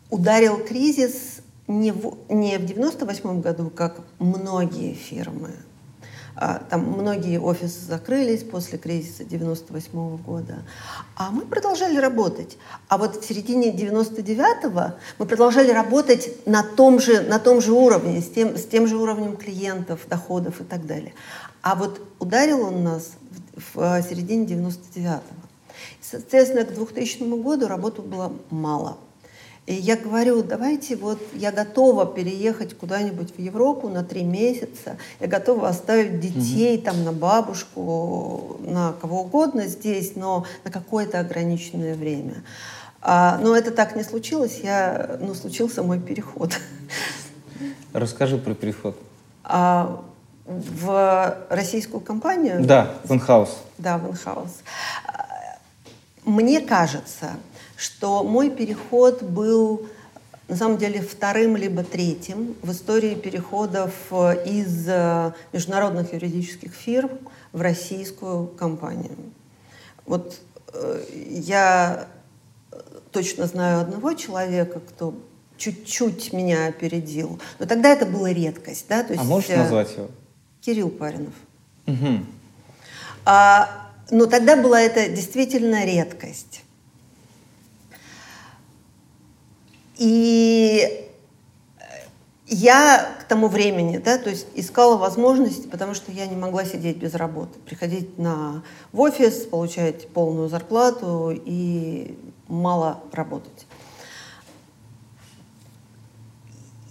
ударил 0.09 0.57
кризис 0.65 1.38
не 1.69 1.91
в, 1.91 2.17
не 2.29 2.57
в 2.57 2.65
98 2.65 3.41
году, 3.41 3.69
как 3.69 4.01
многие 4.17 4.93
фирмы, 4.93 5.51
А, 6.35 6.63
там 6.69 6.81
многие 6.83 7.37
офисы 7.37 7.85
закрылись 7.85 8.43
после 8.43 8.77
кризиса 8.77 9.23
98 9.23 10.17
года. 10.17 10.59
А 11.15 11.31
мы 11.31 11.41
продолжали 11.41 11.97
работать. 11.97 12.57
А 12.87 12.97
вот 12.97 13.17
в 13.17 13.27
середине 13.27 13.71
99-го 13.71 14.95
мы 15.19 15.25
продолжали 15.25 15.71
работать 15.71 16.47
на 16.47 16.63
том 16.63 16.99
же, 16.99 17.21
на 17.21 17.39
том 17.39 17.61
же 17.61 17.73
уровне, 17.73 18.21
с 18.21 18.29
тем, 18.29 18.57
с 18.57 18.65
тем 18.65 18.87
же 18.87 18.97
уровнем 18.97 19.35
клиентов, 19.37 20.07
доходов 20.07 20.61
и 20.61 20.63
так 20.63 20.87
далее. 20.87 21.13
А 21.61 21.75
вот 21.75 22.01
ударил 22.19 22.61
он 22.61 22.83
нас 22.83 23.11
в, 23.55 23.75
в 23.75 23.79
а, 23.79 24.01
середине 24.01 24.45
99-го. 24.45 25.21
Соответственно, 26.01 26.65
к 26.65 26.73
2000 26.73 27.23
году 27.43 27.67
работы 27.67 28.01
было 28.01 28.33
мало. 28.49 28.97
И 29.69 29.73
я 29.73 29.97
говорю, 29.97 30.41
давайте 30.41 30.95
вот 30.95 31.19
я 31.31 31.51
готова 31.51 32.07
переехать 32.07 32.75
куда-нибудь 32.75 33.35
в 33.35 33.39
Европу 33.39 33.87
на 33.87 34.03
три 34.03 34.23
месяца, 34.23 34.97
я 35.19 35.27
готова 35.27 35.69
оставить 35.69 36.19
детей 36.19 36.77
угу. 36.77 36.85
там 36.85 37.03
на 37.03 37.13
бабушку, 37.13 38.59
на 38.61 38.93
кого 38.93 39.21
угодно 39.21 39.67
здесь, 39.67 40.13
но 40.15 40.47
на 40.63 40.71
какое-то 40.71 41.19
ограниченное 41.19 41.93
время. 41.93 42.43
А, 42.99 43.37
но 43.43 43.55
это 43.55 43.69
так 43.69 43.95
не 43.95 44.01
случилось, 44.01 44.61
я, 44.63 45.17
ну, 45.19 45.35
случился 45.35 45.83
мой 45.83 45.99
переход. 45.99 46.57
Расскажи 47.93 48.39
про 48.39 48.55
переход. 48.55 48.99
А, 49.43 50.03
в 50.47 51.45
российскую 51.51 52.01
компанию? 52.01 52.65
Да, 52.65 52.95
в 53.03 53.13
in-house. 53.13 53.55
Да, 53.77 53.99
в 53.99 54.09
in-house. 54.09 54.63
Мне 56.25 56.59
кажется, 56.59 57.33
что 57.79 58.23
мой 58.25 58.49
переход 58.49 59.23
был 59.23 59.87
на 60.49 60.57
самом 60.57 60.77
деле 60.77 61.01
вторым 61.01 61.55
либо 61.55 61.83
третьим 61.83 62.55
в 62.61 62.71
истории 62.71 63.15
переходов 63.15 63.93
э, 64.11 64.43
из 64.45 64.85
э, 64.87 65.31
международных 65.53 66.11
юридических 66.13 66.73
фирм 66.73 67.11
в 67.53 67.61
российскую 67.61 68.47
компанию. 68.47 69.15
Вот 70.05 70.39
э, 70.73 71.03
я 71.29 72.07
точно 73.11 73.47
знаю 73.47 73.81
одного 73.81 74.13
человека, 74.13 74.81
кто 74.81 75.13
чуть-чуть 75.55 76.33
меня 76.33 76.67
опередил. 76.67 77.39
Но 77.59 77.65
тогда 77.65 77.89
это 77.89 78.05
была 78.05 78.33
редкость. 78.33 78.87
Да? 78.89 79.03
То 79.03 79.11
а 79.11 79.13
есть, 79.13 79.23
а 79.23 79.25
можешь 79.25 79.49
назвать 79.49 79.95
его? 79.95 80.09
Кирилл 80.61 80.89
Паринов. 80.89 81.33
Угу. 81.87 82.25
А, 83.25 83.89
но 84.11 84.25
тогда 84.25 84.57
была 84.57 84.81
это 84.81 85.07
действительно 85.07 85.85
редкость. 85.85 86.63
И 89.99 91.09
я 92.47 93.17
к 93.19 93.25
тому 93.25 93.49
времени, 93.49 93.97
да, 93.97 94.17
то 94.17 94.29
есть 94.29 94.47
искала 94.55 94.95
возможности, 94.95 95.67
потому 95.67 95.93
что 95.93 96.13
я 96.13 96.25
не 96.25 96.37
могла 96.37 96.63
сидеть 96.63 96.95
без 96.97 97.15
работы, 97.15 97.59
приходить 97.59 98.17
на, 98.17 98.63
в 98.93 99.01
офис, 99.01 99.45
получать 99.45 100.07
полную 100.07 100.47
зарплату 100.47 101.31
и 101.33 102.17
мало 102.47 103.01
работать. 103.11 103.67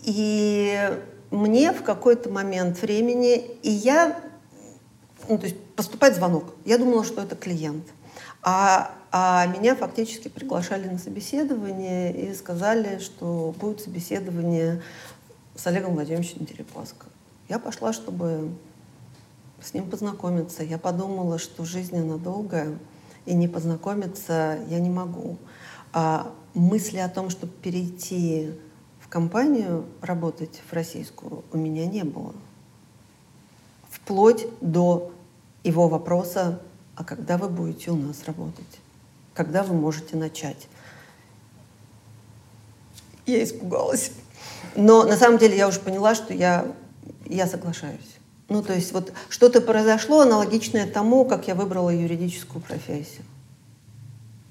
И 0.02 0.78
мне 1.30 1.72
в 1.72 1.82
какой-то 1.82 2.28
момент 2.28 2.80
времени, 2.82 3.38
и 3.62 3.70
я, 3.70 4.20
ну, 5.30 5.38
то 5.38 5.44
есть 5.44 5.58
поступает 5.74 6.14
звонок, 6.14 6.54
я 6.66 6.76
думала, 6.76 7.04
что 7.04 7.22
это 7.22 7.36
клиент. 7.36 7.86
А 8.42 8.92
а 9.10 9.46
меня 9.46 9.74
фактически 9.74 10.28
приглашали 10.28 10.88
на 10.88 10.98
собеседование 10.98 12.30
и 12.30 12.34
сказали, 12.34 12.98
что 12.98 13.54
будет 13.58 13.80
собеседование 13.80 14.82
с 15.56 15.66
Олегом 15.66 15.94
Владимировичем 15.94 16.44
Дерипаско. 16.44 17.06
Я 17.48 17.58
пошла, 17.58 17.92
чтобы 17.92 18.50
с 19.62 19.72
ним 19.74 19.88
познакомиться. 19.88 20.62
Я 20.62 20.78
подумала, 20.78 21.38
что 21.38 21.64
жизнь 21.64 21.96
она 21.96 22.16
долгая, 22.16 22.78
и 23.24 23.34
не 23.34 23.48
познакомиться 23.48 24.58
я 24.68 24.78
не 24.78 24.90
могу. 24.90 25.38
А 25.92 26.32
мысли 26.54 26.98
о 26.98 27.08
том, 27.08 27.30
чтобы 27.30 27.52
перейти 27.52 28.52
в 29.00 29.08
компанию, 29.08 29.86
работать 30.02 30.62
в 30.68 30.72
российскую, 30.72 31.44
у 31.52 31.56
меня 31.56 31.86
не 31.86 32.04
было. 32.04 32.34
Вплоть 33.88 34.46
до 34.60 35.12
его 35.64 35.88
вопроса, 35.88 36.60
а 36.94 37.04
когда 37.04 37.38
вы 37.38 37.48
будете 37.48 37.90
у 37.90 37.96
нас 37.96 38.24
работать? 38.24 38.80
Когда 39.38 39.62
вы 39.62 39.72
можете 39.72 40.16
начать. 40.16 40.66
Я 43.24 43.44
испугалась. 43.44 44.10
Но 44.74 45.04
на 45.04 45.16
самом 45.16 45.38
деле 45.38 45.56
я 45.56 45.68
уже 45.68 45.78
поняла, 45.78 46.16
что 46.16 46.34
я, 46.34 46.66
я 47.24 47.46
соглашаюсь. 47.46 48.16
Ну, 48.48 48.64
то 48.64 48.74
есть 48.74 48.92
вот 48.92 49.12
что-то 49.28 49.60
произошло 49.60 50.22
аналогичное 50.22 50.88
тому, 50.88 51.24
как 51.24 51.46
я 51.46 51.54
выбрала 51.54 51.90
юридическую 51.90 52.60
профессию. 52.60 53.22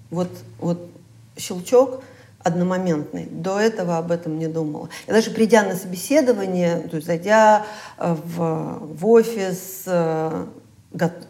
Вот, 0.10 0.30
вот 0.60 0.90
щелчок 1.36 2.02
одномоментный. 2.40 3.26
До 3.26 3.60
этого 3.60 3.98
об 3.98 4.10
этом 4.10 4.40
не 4.40 4.48
думала. 4.48 4.88
Я 5.06 5.16
даже 5.16 5.32
придя 5.32 5.64
на 5.64 5.76
собеседование, 5.76 6.88
то 6.88 6.96
есть 6.96 7.08
зайдя 7.08 7.66
э, 7.98 8.16
в, 8.24 8.80
в 8.80 9.06
офис, 9.06 9.84
э, 9.86 10.46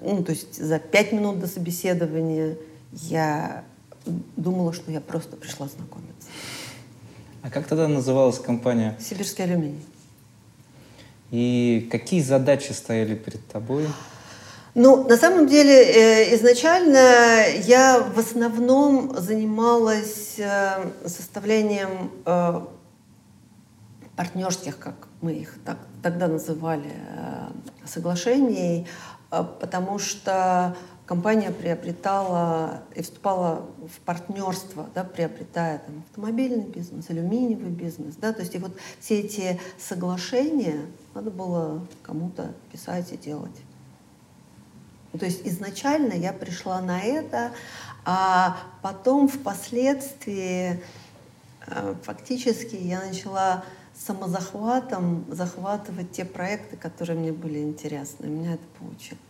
ну, 0.01 0.23
то 0.23 0.31
есть 0.31 0.63
за 0.63 0.77
пять 0.77 1.11
минут 1.11 1.39
до 1.39 1.47
собеседования 1.47 2.55
я 2.91 3.63
думала, 4.35 4.73
что 4.73 4.91
я 4.91 5.01
просто 5.01 5.35
пришла 5.35 5.67
знакомиться. 5.67 6.29
А 7.41 7.49
как 7.49 7.67
тогда 7.67 7.88
называлась 7.88 8.39
компания? 8.39 8.97
Сибирский 8.99 9.43
алюминий. 9.43 9.85
И 11.31 11.88
какие 11.91 12.21
задачи 12.21 12.71
стояли 12.71 13.15
перед 13.15 13.45
тобой? 13.47 13.88
Ну, 14.75 15.03
на 15.07 15.17
самом 15.17 15.47
деле, 15.47 15.73
э, 15.73 16.35
изначально 16.35 17.47
я 17.63 17.99
в 17.99 18.19
основном 18.19 19.17
занималась 19.17 20.35
э, 20.38 20.89
составлением 21.05 22.11
э, 22.25 22.61
партнерских, 24.15 24.77
как 24.77 25.07
мы 25.21 25.33
их 25.33 25.55
так, 25.65 25.77
тогда 26.03 26.27
называли, 26.27 26.93
соглашений, 27.85 28.85
потому 29.29 29.97
что 29.99 30.75
компания 31.07 31.51
приобретала 31.51 32.83
и 32.93 33.01
вступала 33.01 33.65
в 33.87 33.99
партнерство, 34.01 34.87
да, 34.93 35.03
приобретая 35.03 35.79
там, 35.79 36.03
автомобильный 36.09 36.65
бизнес, 36.65 37.09
алюминиевый 37.09 37.71
бизнес. 37.71 38.15
Да, 38.17 38.33
то 38.33 38.41
есть 38.41 38.53
и 38.53 38.59
вот 38.59 38.77
все 38.99 39.21
эти 39.21 39.59
соглашения 39.79 40.81
надо 41.15 41.31
было 41.31 41.87
кому-то 42.03 42.53
писать 42.71 43.11
и 43.13 43.17
делать. 43.17 43.55
То 45.17 45.25
есть 45.25 45.47
изначально 45.47 46.13
я 46.13 46.33
пришла 46.33 46.81
на 46.81 47.01
это, 47.01 47.51
а 48.05 48.57
потом 48.81 49.29
впоследствии 49.29 50.83
э, 51.65 51.95
фактически 52.03 52.75
я 52.75 52.99
начала 52.99 53.63
самозахватом 53.95 55.25
захватывать 55.29 56.11
те 56.11 56.25
проекты, 56.25 56.75
которые 56.75 57.17
мне 57.17 57.31
были 57.31 57.59
интересны. 57.59 58.27
У 58.27 58.31
меня 58.31 58.53
это 58.53 58.63
получилось. 58.77 59.26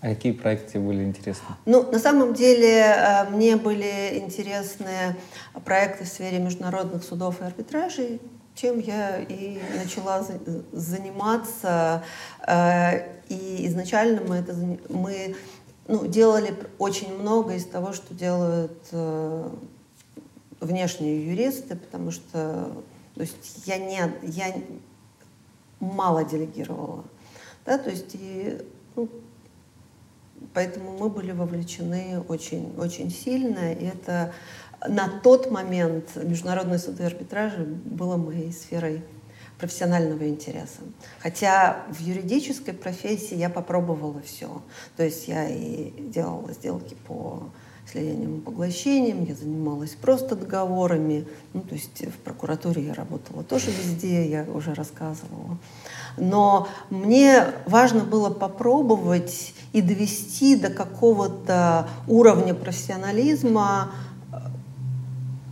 А 0.00 0.08
какие 0.08 0.32
проекты 0.32 0.80
были 0.80 1.04
интересны? 1.04 1.44
Ну, 1.66 1.90
на 1.90 1.98
самом 1.98 2.32
деле, 2.32 2.80
э, 2.80 3.28
мне 3.30 3.56
были 3.56 4.18
интересны 4.18 5.16
проекты 5.64 6.04
в 6.04 6.08
сфере 6.08 6.38
международных 6.38 7.04
судов 7.04 7.40
и 7.40 7.44
арбитражей, 7.44 8.20
чем 8.54 8.78
я 8.78 9.18
и 9.18 9.60
начала 9.76 10.24
заниматься. 10.72 12.02
Э, 12.46 13.20
и 13.28 13.66
изначально 13.66 14.22
мы, 14.22 14.36
это, 14.36 14.54
мы 14.88 15.36
ну, 15.86 16.06
делали 16.06 16.54
очень 16.78 17.14
много 17.18 17.54
из 17.54 17.66
того, 17.66 17.92
что 17.92 18.14
делают 18.14 18.88
э, 18.92 19.50
внешние 20.60 21.26
юристы, 21.26 21.76
потому 21.76 22.10
что 22.10 22.72
то 23.20 23.24
есть 23.24 23.66
я, 23.66 23.76
не, 23.76 24.00
я 24.22 24.54
мало 25.78 26.24
делегировала. 26.24 27.04
Да, 27.66 27.76
то 27.76 27.90
есть 27.90 28.14
и, 28.14 28.58
Поэтому 30.54 30.96
мы 30.98 31.08
были 31.08 31.32
вовлечены 31.32 32.22
очень, 32.28 32.74
очень 32.78 33.10
сильно. 33.10 33.72
И 33.72 33.84
это 33.84 34.32
на 34.86 35.08
тот 35.22 35.50
момент 35.50 36.16
международные 36.16 36.78
суды 36.78 37.02
и 37.02 37.06
арбитражи 37.06 37.64
было 37.64 38.16
моей 38.16 38.52
сферой 38.52 39.02
профессионального 39.58 40.26
интереса. 40.26 40.80
Хотя 41.20 41.84
в 41.90 42.00
юридической 42.00 42.72
профессии 42.72 43.36
я 43.36 43.50
попробовала 43.50 44.22
все. 44.22 44.62
То 44.96 45.04
есть 45.04 45.28
я 45.28 45.48
и 45.48 45.90
делала 45.90 46.52
сделки 46.52 46.96
по 47.06 47.50
слиянием 47.90 48.38
и 48.38 48.40
поглощением, 48.40 49.24
я 49.24 49.34
занималась 49.34 49.90
просто 49.90 50.36
договорами. 50.36 51.26
Ну, 51.52 51.60
то 51.60 51.74
есть 51.74 52.06
в 52.06 52.18
прокуратуре 52.18 52.86
я 52.86 52.94
работала 52.94 53.42
тоже 53.42 53.70
везде, 53.70 54.28
я 54.28 54.46
уже 54.52 54.74
рассказывала. 54.74 55.58
Но 56.16 56.68
мне 56.90 57.46
важно 57.66 58.04
было 58.04 58.30
попробовать 58.30 59.54
и 59.72 59.80
довести 59.80 60.56
до 60.56 60.70
какого-то 60.70 61.88
уровня 62.08 62.54
профессионализма 62.54 63.92
э, 64.32 64.36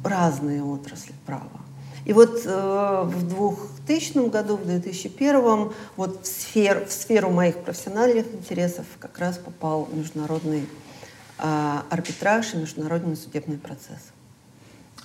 разные 0.04 0.62
отрасли 0.62 1.14
права. 1.26 1.42
И 2.04 2.12
вот 2.12 2.42
э, 2.44 3.02
в 3.04 3.54
2000 3.86 4.30
году, 4.30 4.56
в 4.56 4.64
2001, 4.64 5.72
вот 5.96 6.22
в, 6.22 6.26
сфер, 6.26 6.86
в 6.86 6.92
сферу 6.92 7.30
моих 7.30 7.58
профессиональных 7.58 8.26
интересов 8.32 8.86
как 8.98 9.18
раз 9.18 9.38
попал 9.38 9.88
международный 9.92 10.62
э, 10.62 10.87
арбитраж 11.38 12.54
и 12.54 12.58
международный 12.58 13.16
судебный 13.16 13.58
процесс. 13.58 14.12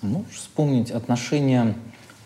Можешь 0.01 0.35
вспомнить 0.35 0.91
отношения 0.91 1.75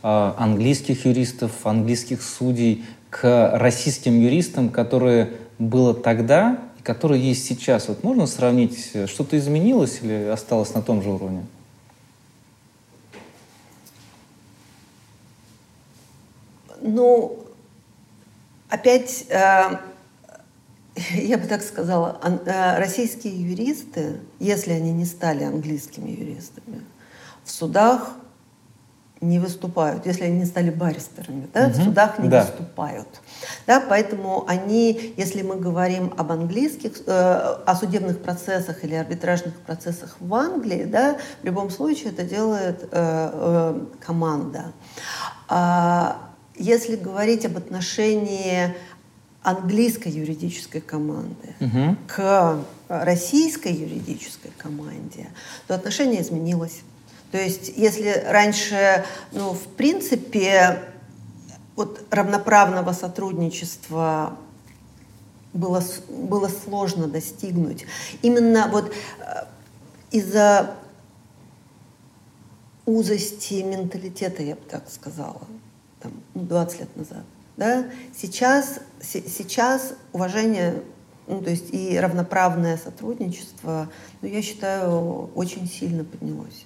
э, 0.02 0.34
английских 0.38 1.06
юристов, 1.06 1.66
английских 1.66 2.24
судей 2.24 2.86
к 3.10 3.52
российским 3.54 4.20
юристам, 4.20 4.70
которые 4.70 5.34
было 5.60 5.94
тогда 5.94 6.60
и 6.80 6.82
которые 6.82 7.22
есть 7.22 7.46
сейчас? 7.46 7.88
Вот 7.88 8.04
можно 8.04 8.26
сравнить, 8.26 8.94
что-то 9.08 9.38
изменилось 9.38 10.00
или 10.02 10.24
осталось 10.24 10.74
на 10.74 10.82
том 10.82 11.04
же 11.04 11.10
уровне? 11.10 11.46
Ну, 16.82 17.38
опять, 18.70 19.26
э, 19.30 19.78
я 21.14 21.38
бы 21.38 21.48
так 21.48 21.62
сказала, 21.62 22.20
э, 22.24 22.80
российские 22.80 23.34
юристы, 23.34 24.20
если 24.40 24.72
они 24.72 24.92
не 24.92 25.06
стали 25.06 25.44
английскими 25.44 26.10
юристами, 26.10 26.82
в 27.44 27.52
судах 27.52 28.16
не 29.20 29.40
выступают, 29.40 30.06
если 30.06 30.26
они 30.26 30.40
не 30.40 30.46
стали 30.46 30.70
баристерами, 30.70 31.48
да, 31.52 31.68
угу. 31.68 31.72
в 31.72 31.84
судах 31.84 32.20
не 32.20 32.30
да. 32.30 32.42
выступают. 32.44 33.08
Да, 33.66 33.84
поэтому 33.88 34.46
они, 34.48 35.14
если 35.18 35.42
мы 35.42 35.56
говорим 35.56 36.14
об 36.18 36.32
английских, 36.32 37.02
э, 37.06 37.12
о 37.12 37.76
судебных 37.76 38.22
процессах 38.22 38.84
или 38.84 38.94
арбитражных 38.94 39.56
процессах 39.62 40.18
в 40.20 40.34
Англии, 40.36 40.84
да, 40.84 41.18
в 41.42 41.46
любом 41.46 41.72
случае 41.72 42.12
это 42.12 42.24
делает 42.24 42.84
э, 42.84 42.88
э, 42.92 43.86
команда. 44.06 44.66
А 45.48 46.18
если 46.56 46.96
говорить 46.96 47.46
об 47.46 47.58
отношении 47.58 48.76
английской 49.48 50.10
юридической 50.10 50.82
команды 50.82 51.56
угу. 51.62 51.96
к 52.06 52.60
российской 52.90 53.72
юридической 53.72 54.52
команде, 54.58 55.30
то 55.68 55.76
отношение 55.76 56.22
изменилось. 56.22 56.82
То 57.32 57.38
есть, 57.38 57.72
если 57.78 58.26
раньше, 58.28 59.06
ну, 59.32 59.54
в 59.54 59.64
принципе, 59.78 60.84
вот 61.78 62.04
равноправного 62.10 62.92
сотрудничества 62.92 64.38
было, 65.54 65.82
было 66.10 66.50
сложно 66.50 67.08
достигнуть. 67.08 67.86
Именно 68.22 68.68
вот 68.70 68.92
э, 68.92 69.46
из-за 70.12 70.76
узости 72.86 73.64
менталитета, 73.64 74.44
я 74.44 74.56
бы 74.56 74.62
так 74.70 74.90
сказала, 74.90 75.42
там, 76.02 76.12
20 76.34 76.80
ну, 76.80 76.86
лет 76.86 76.98
назад. 76.98 77.24
Да? 77.58 77.86
Сейчас, 78.16 78.80
сейчас 79.02 79.94
уважение 80.14 80.82
ну, 81.28 81.42
то 81.42 81.50
есть 81.50 81.74
и 81.74 82.00
равноправное 82.00 82.78
сотрудничество, 82.78 83.90
ну, 84.22 84.30
я 84.30 84.42
считаю, 84.42 85.30
очень 85.36 85.68
сильно 85.68 86.06
поднялось. 86.06 86.66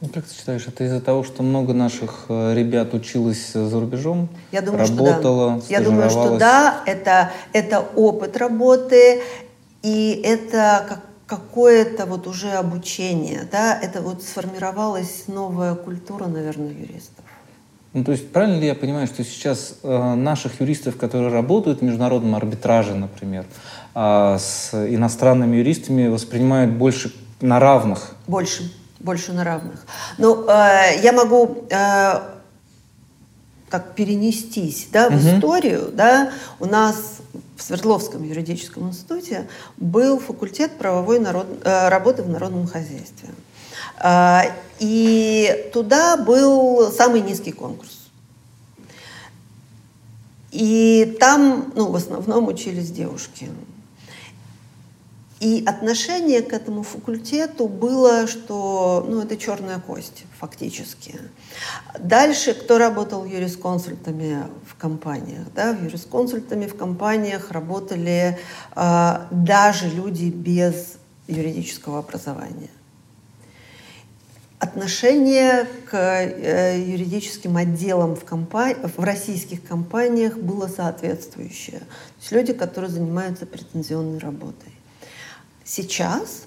Ну, 0.00 0.08
как 0.08 0.24
ты 0.24 0.34
считаешь, 0.34 0.66
это 0.66 0.84
из-за 0.84 1.00
того, 1.00 1.22
что 1.22 1.44
много 1.44 1.72
наших 1.72 2.26
э, 2.28 2.52
ребят 2.54 2.94
училось 2.94 3.52
за 3.52 3.80
рубежом? 3.80 4.28
Я 4.50 4.60
думаю, 4.60 4.88
работала, 4.88 5.60
что 5.60 5.68
да. 5.68 5.74
Я 5.74 5.80
думаю, 5.80 6.10
что 6.10 6.36
да, 6.36 6.82
это, 6.84 7.30
это 7.52 7.80
опыт 7.94 8.36
работы, 8.36 9.22
и 9.82 10.20
это 10.24 10.84
как 10.88 11.00
какое-то 11.26 12.06
вот 12.06 12.26
уже 12.26 12.50
обучение, 12.50 13.48
да, 13.50 13.78
это 13.80 14.02
вот 14.02 14.22
сформировалась 14.22 15.24
новая 15.26 15.74
культура, 15.74 16.26
наверное, 16.26 16.70
юристов. 16.70 17.23
Ну, 17.94 18.04
то 18.04 18.12
есть 18.12 18.30
правильно 18.30 18.60
ли 18.60 18.66
я 18.66 18.74
понимаю, 18.74 19.06
что 19.06 19.24
сейчас 19.24 19.76
э, 19.82 20.14
наших 20.14 20.60
юристов, 20.60 20.96
которые 20.96 21.30
работают 21.30 21.80
в 21.80 21.82
международном 21.82 22.34
арбитраже, 22.34 22.94
например, 22.94 23.46
э, 23.94 24.36
с 24.38 24.74
иностранными 24.74 25.56
юристами 25.56 26.08
воспринимают 26.08 26.72
больше 26.72 27.12
на 27.40 27.58
равных? 27.58 28.16
Больше 28.26 28.70
больше 29.04 29.32
на 29.32 29.44
равных. 29.44 29.84
Ну, 30.18 30.48
э, 30.48 31.00
я 31.02 31.12
могу 31.12 31.66
э, 31.70 32.20
как 33.68 33.94
перенестись 33.94 34.88
да, 34.90 35.10
в 35.10 35.14
угу. 35.14 35.36
историю. 35.36 35.90
Да? 35.92 36.32
У 36.58 36.64
нас 36.64 37.18
в 37.56 37.62
Свердловском 37.62 38.24
юридическом 38.24 38.88
институте 38.88 39.46
был 39.76 40.18
факультет 40.18 40.72
правовой 40.78 41.20
народ, 41.20 41.46
э, 41.64 41.88
работы 41.88 42.22
в 42.22 42.30
народном 42.30 42.66
хозяйстве. 42.66 43.28
Э, 44.02 44.42
и 44.78 45.70
туда 45.72 46.16
был 46.16 46.90
самый 46.92 47.20
низкий 47.20 47.52
конкурс. 47.52 48.04
И 50.50 51.16
там, 51.18 51.72
ну, 51.74 51.90
в 51.90 51.96
основном 51.96 52.46
учились 52.48 52.90
девушки. 52.90 53.50
И 55.40 55.62
отношение 55.66 56.42
к 56.42 56.52
этому 56.52 56.84
факультету 56.84 57.66
было, 57.66 58.26
что 58.26 59.04
ну, 59.08 59.20
это 59.20 59.36
черная 59.36 59.78
кость 59.78 60.24
фактически. 60.38 61.20
Дальше, 61.98 62.54
кто 62.54 62.78
работал 62.78 63.24
юрисконсультами 63.24 64.44
в 64.66 64.76
компаниях? 64.76 65.52
Да? 65.54 65.70
Юрисконсультами 65.70 66.66
в 66.66 66.76
компаниях 66.76 67.50
работали 67.50 68.38
э, 68.74 69.26
даже 69.30 69.88
люди 69.88 70.26
без 70.26 70.98
юридического 71.26 71.98
образования. 71.98 72.70
Отношение 74.58 75.66
к 75.90 75.94
э, 75.94 76.80
юридическим 76.80 77.56
отделам 77.56 78.14
в, 78.16 78.24
компа... 78.24 78.74
в 78.96 79.02
российских 79.02 79.66
компаниях 79.66 80.36
было 80.36 80.68
соответствующее. 80.68 81.80
То 81.80 82.20
есть 82.20 82.32
люди, 82.32 82.52
которые 82.52 82.90
занимаются 82.90 83.46
претензионной 83.46 84.18
работой. 84.18 84.72
Сейчас 85.64 86.44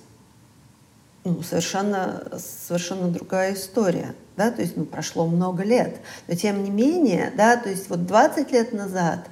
ну, 1.28 1.44
совершенно, 1.44 2.24
совершенно 2.40 3.10
другая 3.10 3.54
история. 3.54 4.16
Да? 4.38 4.50
То 4.50 4.62
есть 4.62 4.78
ну, 4.78 4.86
прошло 4.86 5.28
много 5.28 5.64
лет. 5.64 5.98
Но 6.28 6.36
тем 6.36 6.64
не 6.64 6.70
менее, 6.70 7.34
да, 7.36 7.58
то 7.58 7.70
есть 7.70 7.90
вот 7.90 8.06
20 8.06 8.52
лет 8.52 8.72
назад 8.72 9.28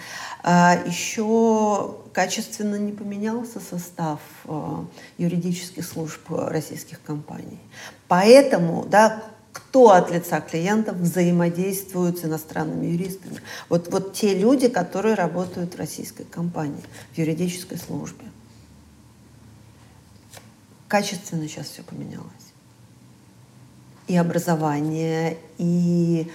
еще 0.47 1.95
качественно 2.13 2.75
не 2.75 2.91
поменялся 2.91 3.59
состав 3.59 4.19
а, 4.45 4.85
юридических 5.17 5.85
служб 5.85 6.21
российских 6.29 7.01
компаний. 7.01 7.59
Поэтому 8.07 8.85
да, 8.85 9.23
кто 9.51 9.91
от 9.91 10.11
лица 10.11 10.41
клиентов 10.41 10.97
взаимодействует 10.97 12.19
с 12.19 12.25
иностранными 12.25 12.85
юристами? 12.85 13.41
Вот, 13.69 13.91
вот 13.91 14.13
те 14.13 14.37
люди, 14.37 14.67
которые 14.67 15.15
работают 15.15 15.73
в 15.73 15.77
российской 15.79 16.25
компании, 16.25 16.83
в 17.13 17.17
юридической 17.17 17.77
службе 17.77 18.25
качественно 20.87 21.47
сейчас 21.47 21.67
все 21.67 21.83
поменялось. 21.83 22.29
И 24.07 24.15
образование, 24.15 25.37
и, 25.57 26.31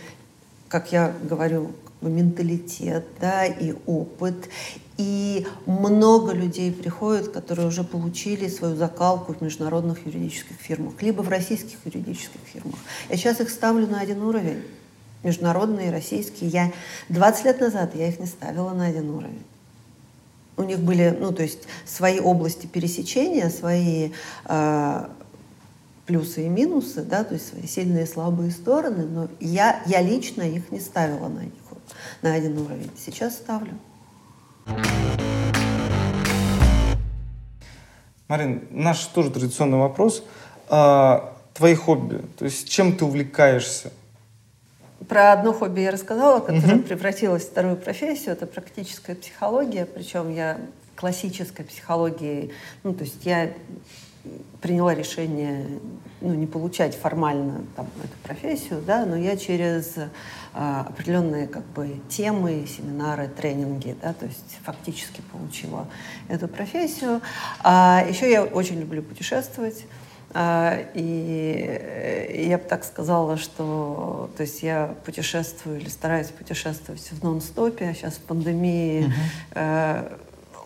как 0.69 0.93
я 0.93 1.15
говорю, 1.23 1.73
менталитет, 2.09 3.05
да, 3.21 3.45
и 3.47 3.75
опыт. 3.87 4.49
И 4.97 5.47
много 5.67 6.33
людей 6.33 6.73
приходят, 6.73 7.29
которые 7.29 7.69
уже 7.69 7.85
получили 7.85 8.49
свою 8.49 8.77
закалку 8.77 9.33
в 9.33 9.41
международных 9.41 10.07
юридических 10.07 10.57
фирмах, 10.57 11.01
либо 11.03 11.23
в 11.23 11.29
российских 11.29 11.79
юридических 11.85 12.41
фирмах. 12.45 12.79
Я 13.09 13.17
сейчас 13.17 13.41
их 13.41 13.51
ставлю 13.51 13.87
на 13.87 14.01
один 14.01 14.23
уровень. 14.23 14.63
Международные, 15.23 15.91
российские. 15.91 16.51
Я 16.51 16.73
20 17.11 17.45
лет 17.45 17.61
назад 17.61 17.95
я 17.95 18.09
их 18.09 18.19
не 18.19 18.27
ставила 18.27 18.71
на 18.71 18.87
один 18.87 19.11
уровень 19.11 19.43
у 20.61 20.63
них 20.63 20.79
были, 20.81 21.17
ну, 21.19 21.33
то 21.33 21.43
есть 21.43 21.61
свои 21.87 22.21
области 22.21 22.67
пересечения, 22.67 23.49
свои 23.49 24.11
э, 24.45 25.07
плюсы 26.07 26.47
и 26.47 26.49
минусы, 26.49 27.03
да, 27.03 27.25
то 27.25 27.35
есть 27.35 27.49
свои 27.49 27.67
сильные 27.67 28.05
и 28.05 28.07
слабые 28.07 28.51
стороны, 28.51 29.07
но 29.07 29.29
я, 29.41 29.83
я 29.87 30.03
лично 30.03 30.43
их 30.43 30.71
не 30.71 30.81
ставила 30.81 31.29
на, 31.29 31.41
них, 31.41 31.53
на 32.23 32.35
один 32.35 32.59
уровень. 32.59 32.91
Сейчас 32.97 33.35
ставлю. 33.35 33.73
Марин, 38.29 38.69
наш 38.71 39.05
тоже 39.07 39.31
традиционный 39.31 39.79
вопрос. 39.79 40.25
А, 40.69 41.37
твои 41.55 41.75
хобби, 41.75 42.23
то 42.39 42.45
есть 42.45 42.69
чем 42.69 42.97
ты 42.97 43.05
увлекаешься? 43.05 43.93
Про 45.09 45.33
одно 45.33 45.53
хобби 45.53 45.81
я 45.81 45.91
рассказала, 45.91 46.41
которое 46.41 46.77
угу. 46.77 46.83
превратилось 46.85 47.43
в 47.43 47.51
вторую 47.51 47.77
профессию. 47.77 48.33
Это 48.33 48.47
практическая 48.47 49.17
психология. 49.17 49.87
Причем 49.87 50.33
я 50.33 50.59
классической 50.95 51.65
психологией, 51.65 52.53
ну, 52.83 52.93
то 52.93 53.05
есть 53.05 53.25
я 53.25 53.53
приняла 54.61 54.95
решение 54.95 55.67
ну, 56.21 56.35
не 56.35 56.47
получать 56.47 56.95
формально 56.95 57.65
там, 57.77 57.87
эту 58.05 58.17
профессию, 58.23 58.83
да, 58.87 59.07
но 59.07 59.17
я 59.17 59.37
через 59.37 59.95
а, 60.53 60.87
определенные 60.89 61.47
как 61.47 61.65
бы, 61.67 62.01
темы, 62.09 62.67
семинары, 62.67 63.29
тренинги, 63.29 63.97
да, 64.03 64.13
то 64.13 64.27
есть 64.27 64.59
фактически 64.63 65.23
получила 65.33 65.87
эту 66.29 66.49
профессию. 66.49 67.23
А 67.63 68.05
еще 68.09 68.31
я 68.31 68.45
очень 68.45 68.81
люблю 68.81 69.03
путешествовать. 69.03 69.87
А, 70.33 70.79
и 70.95 72.47
я 72.47 72.59
бы 72.59 72.65
так 72.65 72.85
сказала, 72.85 73.37
что 73.37 74.31
то 74.37 74.43
есть 74.43 74.63
я 74.63 74.95
путешествую 75.05 75.81
или 75.81 75.89
стараюсь 75.89 76.29
путешествовать 76.29 77.03
в 77.11 77.25
нон-стопе, 77.25 77.89
а 77.89 77.95
сейчас 77.95 78.15
в 78.15 78.21
пандемии 78.21 79.13
uh-huh. 79.55 80.21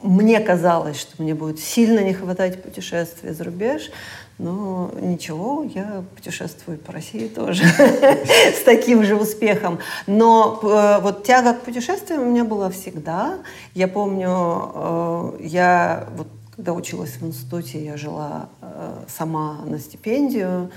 Мне 0.05 0.40
казалось, 0.40 1.00
что 1.00 1.22
мне 1.22 1.34
будет 1.34 1.59
сильно 1.59 2.00
не 2.00 2.14
хватать 2.14 2.62
путешествий 2.62 3.32
за 3.32 3.44
рубеж, 3.44 3.90
но 4.38 4.90
ничего, 5.00 5.64
я 5.74 6.05
путешествую 6.14 6.78
по 6.78 6.92
России 6.92 7.28
тоже 7.28 7.64
с 8.55 8.62
таким 8.64 9.05
же 9.05 9.16
успехом. 9.16 9.78
Но 10.07 10.61
э, 10.62 11.00
вот 11.00 11.24
тяга 11.24 11.55
к 11.55 11.62
путешествиям 11.62 12.22
у 12.22 12.30
меня 12.30 12.44
была 12.44 12.70
всегда. 12.70 13.38
Я 13.74 13.88
помню, 13.88 15.34
я 15.40 16.09
вот 16.16 16.28
когда 16.57 16.72
училась 16.72 17.16
в 17.16 17.26
институте, 17.26 17.84
я 17.84 17.96
жила 17.96 18.48
э, 18.61 19.05
сама 19.09 19.59
на 19.64 19.78
стипендию, 19.78 20.70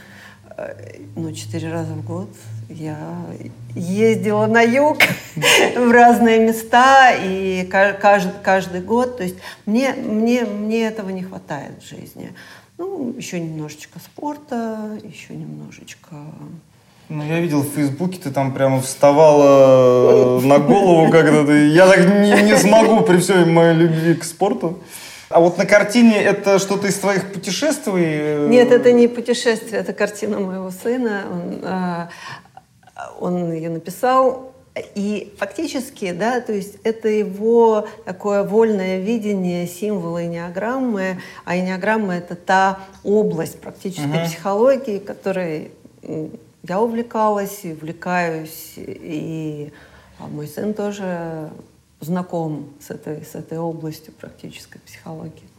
э, 0.57 0.95
ну, 1.15 1.31
четыре 1.33 1.71
раза 1.71 1.93
в 1.93 2.03
год 2.03 2.29
я 2.69 2.97
ездила 3.75 4.45
на 4.47 4.61
юг 4.61 4.97
в 5.35 5.91
разные 5.91 6.39
места, 6.39 7.13
и 7.15 7.67
каждый, 7.69 8.33
каждый 8.43 8.81
год, 8.81 9.17
то 9.17 9.23
есть 9.23 9.37
мне, 9.65 9.93
мне, 9.93 10.45
мне 10.45 10.87
этого 10.87 11.09
не 11.09 11.23
хватает 11.23 11.81
в 11.81 11.87
жизни. 11.87 12.33
Ну, 12.77 13.13
еще 13.17 13.39
немножечко 13.39 13.99
спорта, 13.99 14.99
еще 15.03 15.33
немножечко 15.33 16.15
ну, 17.09 17.23
я 17.23 17.39
видел 17.39 17.61
в 17.61 17.69
Фейсбуке, 17.69 18.19
ты 18.21 18.31
там 18.31 18.53
прямо 18.53 18.81
вставала 18.81 20.41
на 20.41 20.59
голову 20.59 21.09
когда-то. 21.09 21.53
Я 21.53 21.87
так 21.87 21.99
не, 21.99 22.43
не 22.43 22.57
смогу 22.57 22.99
при 23.01 23.17
всей 23.19 23.45
моей 23.45 23.73
любви 23.75 24.13
к 24.15 24.25
спорту. 24.25 24.79
А 25.29 25.39
вот 25.39 25.57
на 25.57 25.65
картине 25.65 26.21
это 26.21 26.59
что-то 26.59 26.87
из 26.87 26.95
твоих 26.95 27.31
путешествий? 27.31 28.47
Нет, 28.47 28.71
это 28.71 28.91
не 28.91 29.07
путешествие, 29.07 29.81
это 29.81 29.93
картина 29.93 30.39
моего 30.39 30.71
сына. 30.71 31.23
Он, 31.31 31.59
а, 31.63 32.09
он 33.19 33.51
ее 33.51 33.69
написал. 33.69 34.51
И 34.93 35.33
фактически, 35.39 36.11
да, 36.11 36.39
то 36.39 36.53
есть 36.53 36.75
это 36.83 37.07
его 37.07 37.87
такое 38.05 38.43
вольное 38.43 38.99
видение 38.99 39.65
символа 39.65 40.23
энеограммы, 40.23 41.19
а 41.45 41.57
энеограмма 41.57 42.15
это 42.15 42.35
та 42.35 42.79
область 43.03 43.59
практической 43.59 44.05
uh-huh. 44.05 44.25
психологии, 44.25 44.99
которой 44.99 45.71
я 46.61 46.79
увлекалась 46.79 47.61
и 47.63 47.73
увлекаюсь, 47.73 48.73
и 48.77 49.73
а 50.19 50.27
мой 50.27 50.47
сын 50.47 50.73
тоже 50.73 51.49
знаком 51.99 52.73
с 52.79 52.89
этой, 52.89 53.23
с 53.23 53.35
этой 53.35 53.57
областью 53.57 54.13
практической 54.13 54.79
психологии. 54.79 55.49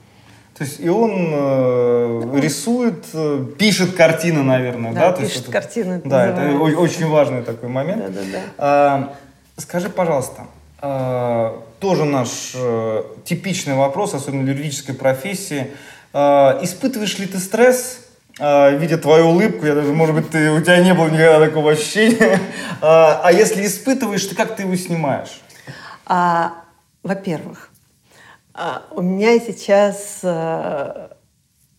То 0.59 0.65
есть 0.65 0.81
и 0.81 0.89
он 0.89 1.13
э, 1.33 2.41
рисует, 2.41 3.05
э, 3.15 3.47
пишет 3.57 3.95
картины, 3.95 4.43
наверное, 4.43 4.93
да? 4.93 5.13
да? 5.13 5.17
пишет 5.17 5.45
это, 5.45 5.53
картины. 5.53 6.03
Да, 6.05 6.27
это 6.27 6.53
очень 6.59 7.07
важный 7.07 7.43
такой 7.43 7.69
момент. 7.69 8.07
Да, 8.07 8.09
да, 8.09 8.27
да. 8.33 8.41
А, 8.59 9.15
скажи, 9.57 9.89
пожалуйста, 9.89 10.47
а, 10.81 11.63
тоже 11.79 12.05
наш 12.05 12.55
а, 12.57 13.07
типичный 13.25 13.75
вопрос, 13.75 14.15
особенно 14.15 14.43
в 14.43 14.49
юридической 14.49 14.95
профессии. 14.95 15.69
А, 16.13 16.59
испытываешь 16.61 17.17
ли 17.21 17.27
ты 17.27 17.39
стресс, 17.39 18.01
а, 18.41 18.71
видя 18.71 18.99
твою 18.99 19.29
улыбку, 19.29 19.65
я 19.65 19.77
даже, 19.77 19.93
может 19.93 20.17
быть, 20.17 20.29
ты, 20.31 20.51
у 20.51 20.61
тебя 20.61 20.83
не 20.83 20.93
было 20.93 21.07
никогда 21.07 21.39
такого 21.39 21.71
ощущения. 21.71 22.41
А, 22.81 23.21
а 23.25 23.33
если 23.33 23.67
испытываешь, 23.67 24.25
то 24.25 24.37
как 24.37 24.55
ты 24.55 24.63
его 24.63 24.77
снимаешь? 24.77 25.41
А, 26.07 26.53
во-первых, 27.03 27.68
у 28.91 29.03
меня 29.03 29.39
сейчас 29.39 30.21
а, 30.23 31.17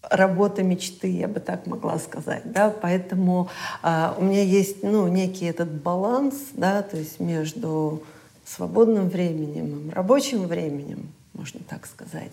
работа 0.02 0.64
мечты, 0.64 1.12
я 1.12 1.28
бы 1.28 1.40
так 1.40 1.68
могла 1.68 2.00
сказать, 2.00 2.52
да, 2.52 2.70
поэтому 2.70 3.50
а, 3.82 4.16
у 4.18 4.24
меня 4.24 4.44
есть, 4.44 4.82
ну, 4.84 5.08
некий 5.08 5.46
этот 5.46 5.70
баланс, 5.70 6.36
да, 6.54 6.82
то 6.82 6.98
есть 6.98 7.20
между 7.20 8.04
свободным 8.46 9.10
временем 9.10 9.90
и 9.90 9.94
рабочим 9.94 10.48
временем, 10.48 11.12
можно 11.34 11.60
так 11.70 11.86
сказать. 11.86 12.32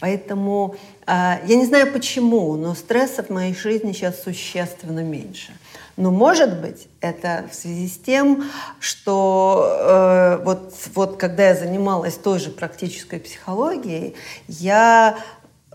Поэтому 0.00 0.76
я 1.06 1.40
не 1.44 1.66
знаю 1.66 1.92
почему, 1.92 2.56
но 2.56 2.74
стресса 2.74 3.22
в 3.22 3.30
моей 3.30 3.54
жизни 3.54 3.92
сейчас 3.92 4.22
существенно 4.22 5.00
меньше. 5.00 5.52
Но, 5.98 6.12
может 6.12 6.60
быть, 6.60 6.86
это 7.00 7.46
в 7.50 7.54
связи 7.56 7.88
с 7.88 7.98
тем, 7.98 8.44
что 8.78 9.78
э, 9.80 10.44
вот, 10.44 10.72
вот 10.94 11.16
когда 11.16 11.48
я 11.48 11.56
занималась 11.56 12.14
той 12.14 12.38
же 12.38 12.50
практической 12.50 13.18
психологией, 13.18 14.14
я 14.46 15.18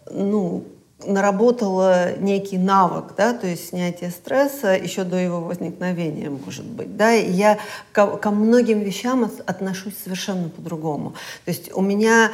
ну, 0.09 0.63
наработала 1.05 2.17
некий 2.17 2.57
навык, 2.57 3.15
да, 3.17 3.33
то 3.33 3.47
есть 3.47 3.69
снятие 3.69 4.11
стресса 4.11 4.69
еще 4.69 5.03
до 5.03 5.17
его 5.17 5.41
возникновения, 5.41 6.29
может 6.29 6.63
быть, 6.63 6.95
да, 6.95 7.13
и 7.13 7.29
я 7.29 7.59
ко, 7.91 8.15
ко 8.15 8.31
многим 8.31 8.79
вещам 8.79 9.29
отношусь 9.45 9.97
совершенно 10.01 10.47
по-другому. 10.47 11.15
То 11.43 11.51
есть 11.51 11.69
у 11.73 11.81
меня 11.81 12.31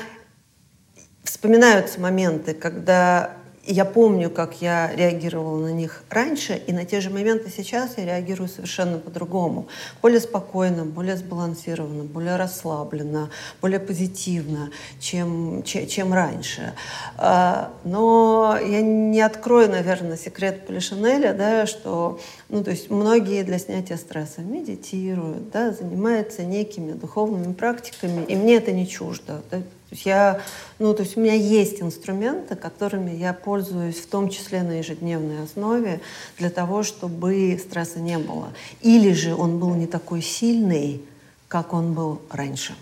вспоминаются 1.24 2.00
моменты, 2.00 2.54
когда 2.54 3.32
я 3.66 3.86
помню, 3.86 4.30
как 4.30 4.62
я 4.62 4.92
реагировала 4.96 5.60
на 5.60 5.72
них 5.72 6.04
раньше, 6.10 6.62
и 6.68 6.72
на 6.74 6.86
те 6.86 7.02
же 7.02 7.10
моменты 7.10 7.52
сейчас 7.56 7.98
я 7.98 8.06
реагирую 8.06 8.48
совершенно 8.48 8.98
по-другому. 8.98 9.68
Более 10.02 10.20
спокойно, 10.20 10.86
более 10.86 11.18
сбалансированно, 11.18 12.04
более 12.04 12.36
расслабленно, 12.36 13.30
более 13.62 13.80
позитивно, 13.80 14.72
чем, 15.00 15.64
чем, 15.64 15.88
чем 15.88 16.14
раньше. 16.14 16.74
А, 17.18 17.72
но 17.84 18.58
я 18.62 18.82
не 18.82 19.22
открою, 19.22 19.70
наверное, 19.70 20.18
секрет 20.18 20.66
Полишинеля, 20.66 21.34
да, 21.34 21.66
что 21.66 22.20
ну, 22.50 22.64
то 22.64 22.72
есть 22.72 22.90
многие 22.90 23.44
для 23.44 23.60
снятия 23.60 23.98
стресса 23.98 24.42
медитируют, 24.42 25.52
да, 25.52 25.72
занимаются 25.72 26.44
некими 26.44 26.94
духовными 26.94 27.54
практиками, 27.54 28.26
и 28.26 28.36
мне 28.36 28.56
это 28.56 28.72
не 28.72 28.88
чуждо. 28.88 29.42
Да. 29.52 29.62
То 29.90 29.96
есть 29.96 30.06
я, 30.06 30.42
ну, 30.78 30.94
то 30.94 31.02
есть 31.02 31.18
у 31.18 31.20
меня 31.20 31.34
есть 31.34 31.82
инструменты, 31.82 32.56
которыми 32.56 33.10
я 33.10 33.34
пользуюсь, 33.34 33.98
в 33.98 34.08
том 34.08 34.30
числе 34.30 34.62
на 34.62 34.78
ежедневной 34.78 35.44
основе, 35.44 36.00
для 36.38 36.52
того, 36.52 36.84
чтобы 36.84 37.60
стресса 37.60 38.00
не 38.00 38.20
было. 38.20 38.50
Или 38.82 39.14
же 39.14 39.34
он 39.34 39.58
был 39.58 39.74
не 39.74 39.88
такой 39.88 40.22
сильный, 40.22 41.02
как 41.48 41.74
он 41.74 41.94
был 41.94 42.22
раньше. 42.30 42.76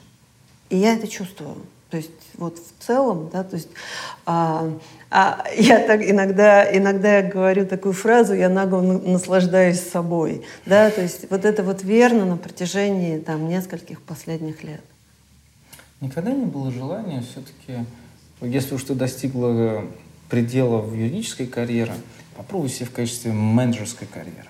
И 0.69 0.77
я 0.77 0.95
это 0.95 1.07
чувствую. 1.07 1.55
То 1.89 1.95
есть 1.95 2.11
вот 2.33 2.57
в 2.57 2.85
целом, 2.85 3.29
да, 3.31 3.45
то 3.45 3.55
есть 3.55 3.69
а, 4.25 4.69
а 5.09 5.45
я 5.55 5.79
так 5.87 6.01
иногда, 6.03 6.69
иногда 6.75 7.19
я 7.19 7.23
говорю 7.23 7.65
такую 7.65 7.93
фразу, 7.93 8.33
я 8.33 8.49
нагло 8.49 8.81
наслаждаюсь 8.81 9.79
собой, 9.79 10.45
да, 10.65 10.89
то 10.89 11.01
есть 11.01 11.31
вот 11.31 11.45
это 11.45 11.63
вот 11.63 11.83
верно 11.83 12.25
на 12.25 12.35
протяжении 12.35 13.19
там 13.19 13.47
нескольких 13.47 14.01
последних 14.01 14.65
лет. 14.65 14.81
Никогда 15.99 16.31
не 16.31 16.45
было 16.45 16.71
желания 16.71 17.21
все-таки, 17.21 17.85
если 18.41 18.75
уж 18.75 18.83
ты 18.83 18.93
достигла 18.93 19.85
предела 20.29 20.77
в 20.81 20.93
юридической 20.93 21.47
карьере, 21.47 21.93
попробуй 22.35 22.69
себе 22.69 22.85
в 22.85 22.91
качестве 22.91 23.31
менеджерской 23.31 24.07
карьеры. 24.07 24.49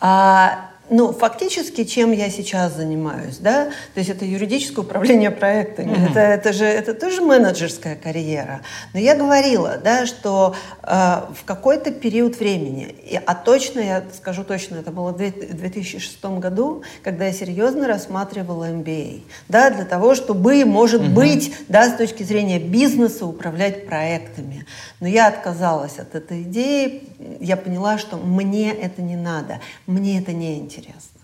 А, 0.00 0.70
ну, 0.90 1.12
фактически, 1.12 1.84
чем 1.84 2.12
я 2.12 2.30
сейчас 2.30 2.74
занимаюсь, 2.74 3.38
да, 3.38 3.66
то 3.94 3.98
есть 3.98 4.10
это 4.10 4.24
юридическое 4.24 4.84
управление 4.84 5.30
проектами, 5.30 5.92
mm-hmm. 5.92 6.10
это, 6.10 6.20
это 6.20 6.52
же 6.52 6.64
это 6.64 6.94
тоже 6.94 7.22
менеджерская 7.22 7.96
карьера. 7.96 8.60
Но 8.94 9.00
я 9.00 9.14
говорила, 9.14 9.78
да, 9.82 10.06
что 10.06 10.54
э, 10.82 10.86
в 10.88 11.44
какой-то 11.44 11.90
период 11.90 12.38
времени, 12.38 12.94
и, 13.04 13.16
а 13.16 13.34
точно, 13.34 13.80
я 13.80 14.04
скажу 14.16 14.44
точно, 14.44 14.76
это 14.76 14.90
было 14.90 15.12
в 15.12 15.16
2006 15.16 16.24
году, 16.24 16.82
когда 17.02 17.26
я 17.26 17.32
серьезно 17.32 17.86
рассматривала 17.86 18.70
MBA, 18.70 19.22
да, 19.48 19.70
для 19.70 19.84
того, 19.84 20.14
чтобы, 20.14 20.64
может 20.64 21.02
mm-hmm. 21.02 21.14
быть, 21.14 21.54
да, 21.68 21.88
с 21.88 21.96
точки 21.96 22.22
зрения 22.22 22.58
бизнеса 22.58 23.26
управлять 23.26 23.86
проектами. 23.86 24.66
Но 25.00 25.08
я 25.08 25.28
отказалась 25.28 25.98
от 25.98 26.14
этой 26.14 26.42
идеи, 26.42 27.07
я 27.40 27.56
поняла, 27.56 27.98
что 27.98 28.16
мне 28.16 28.72
это 28.72 29.02
не 29.02 29.16
надо, 29.16 29.60
мне 29.86 30.18
это 30.18 30.32
не 30.32 30.58
интересно. 30.58 31.20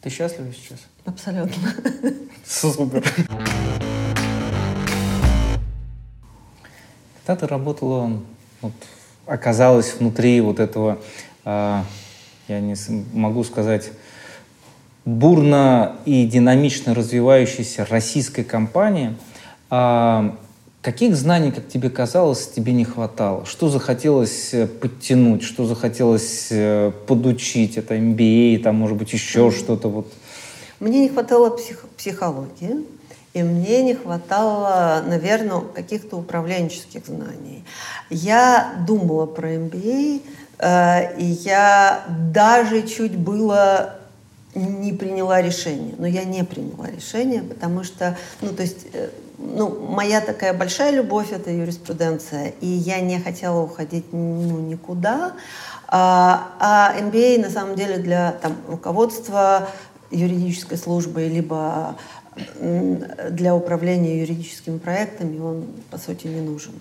Ты 0.00 0.10
счастлива 0.10 0.52
сейчас? 0.52 0.78
Абсолютно. 1.04 1.74
Супер. 2.46 3.04
Когда 7.26 7.40
ты 7.40 7.46
работала, 7.46 8.22
вот, 8.62 8.72
оказалась 9.26 9.94
внутри 9.94 10.40
вот 10.40 10.60
этого, 10.60 10.98
э, 11.44 11.82
я 12.48 12.60
не 12.60 12.74
могу 13.12 13.44
сказать, 13.44 13.90
бурно 15.04 15.96
и 16.06 16.26
динамично 16.26 16.94
развивающейся 16.94 17.84
российской 17.84 18.44
компании, 18.44 19.14
э, 19.70 20.30
Каких 20.88 21.16
знаний, 21.16 21.52
как 21.52 21.68
тебе 21.68 21.90
казалось, 21.90 22.46
тебе 22.46 22.72
не 22.72 22.84
хватало? 22.86 23.44
Что 23.44 23.68
захотелось 23.68 24.54
э, 24.54 24.66
подтянуть, 24.66 25.42
что 25.42 25.66
захотелось 25.66 26.46
э, 26.50 26.92
подучить? 27.06 27.76
Это 27.76 27.94
MBA, 27.94 28.62
там, 28.62 28.76
может 28.76 28.96
быть, 28.96 29.12
еще 29.12 29.50
что-то 29.50 29.90
вот? 29.90 30.10
Мне 30.80 31.00
не 31.00 31.10
хватало 31.10 31.54
псих- 31.54 31.84
психологии, 31.94 32.86
и 33.34 33.42
мне 33.42 33.82
не 33.82 33.96
хватало, 33.96 35.04
наверное, 35.06 35.60
каких-то 35.60 36.16
управленческих 36.16 37.04
знаний. 37.04 37.64
Я 38.08 38.82
думала 38.86 39.26
про 39.26 39.56
MBA, 39.56 40.22
э, 40.58 41.18
и 41.20 41.24
я 41.24 42.02
даже 42.32 42.88
чуть 42.88 43.14
было 43.14 43.96
не 44.54 44.94
приняла 44.94 45.42
решение. 45.42 45.94
Но 45.98 46.06
я 46.06 46.24
не 46.24 46.44
приняла 46.44 46.86
решение, 46.86 47.42
потому 47.42 47.84
что, 47.84 48.16
ну, 48.40 48.54
то 48.54 48.62
есть, 48.62 48.86
э, 48.94 49.10
ну, 49.38 49.86
моя 49.88 50.20
такая 50.20 50.52
большая 50.52 50.90
любовь– 50.90 51.28
это 51.32 51.50
юриспруденция, 51.50 52.52
и 52.60 52.66
я 52.66 53.00
не 53.00 53.20
хотела 53.20 53.60
уходить 53.60 54.12
ну, 54.12 54.58
никуда. 54.60 55.32
А, 55.86 56.52
а 56.58 57.00
MBA, 57.00 57.40
на 57.40 57.50
самом 57.50 57.76
деле, 57.76 57.98
для 57.98 58.32
там, 58.32 58.56
руководства 58.68 59.68
юридической 60.10 60.76
службы, 60.76 61.28
либо 61.28 61.96
для 63.30 63.54
управления 63.54 64.20
юридическими 64.20 64.78
проектами 64.78 65.40
он, 65.40 65.66
по 65.90 65.98
сути, 65.98 66.26
не 66.26 66.40
нужен. 66.40 66.74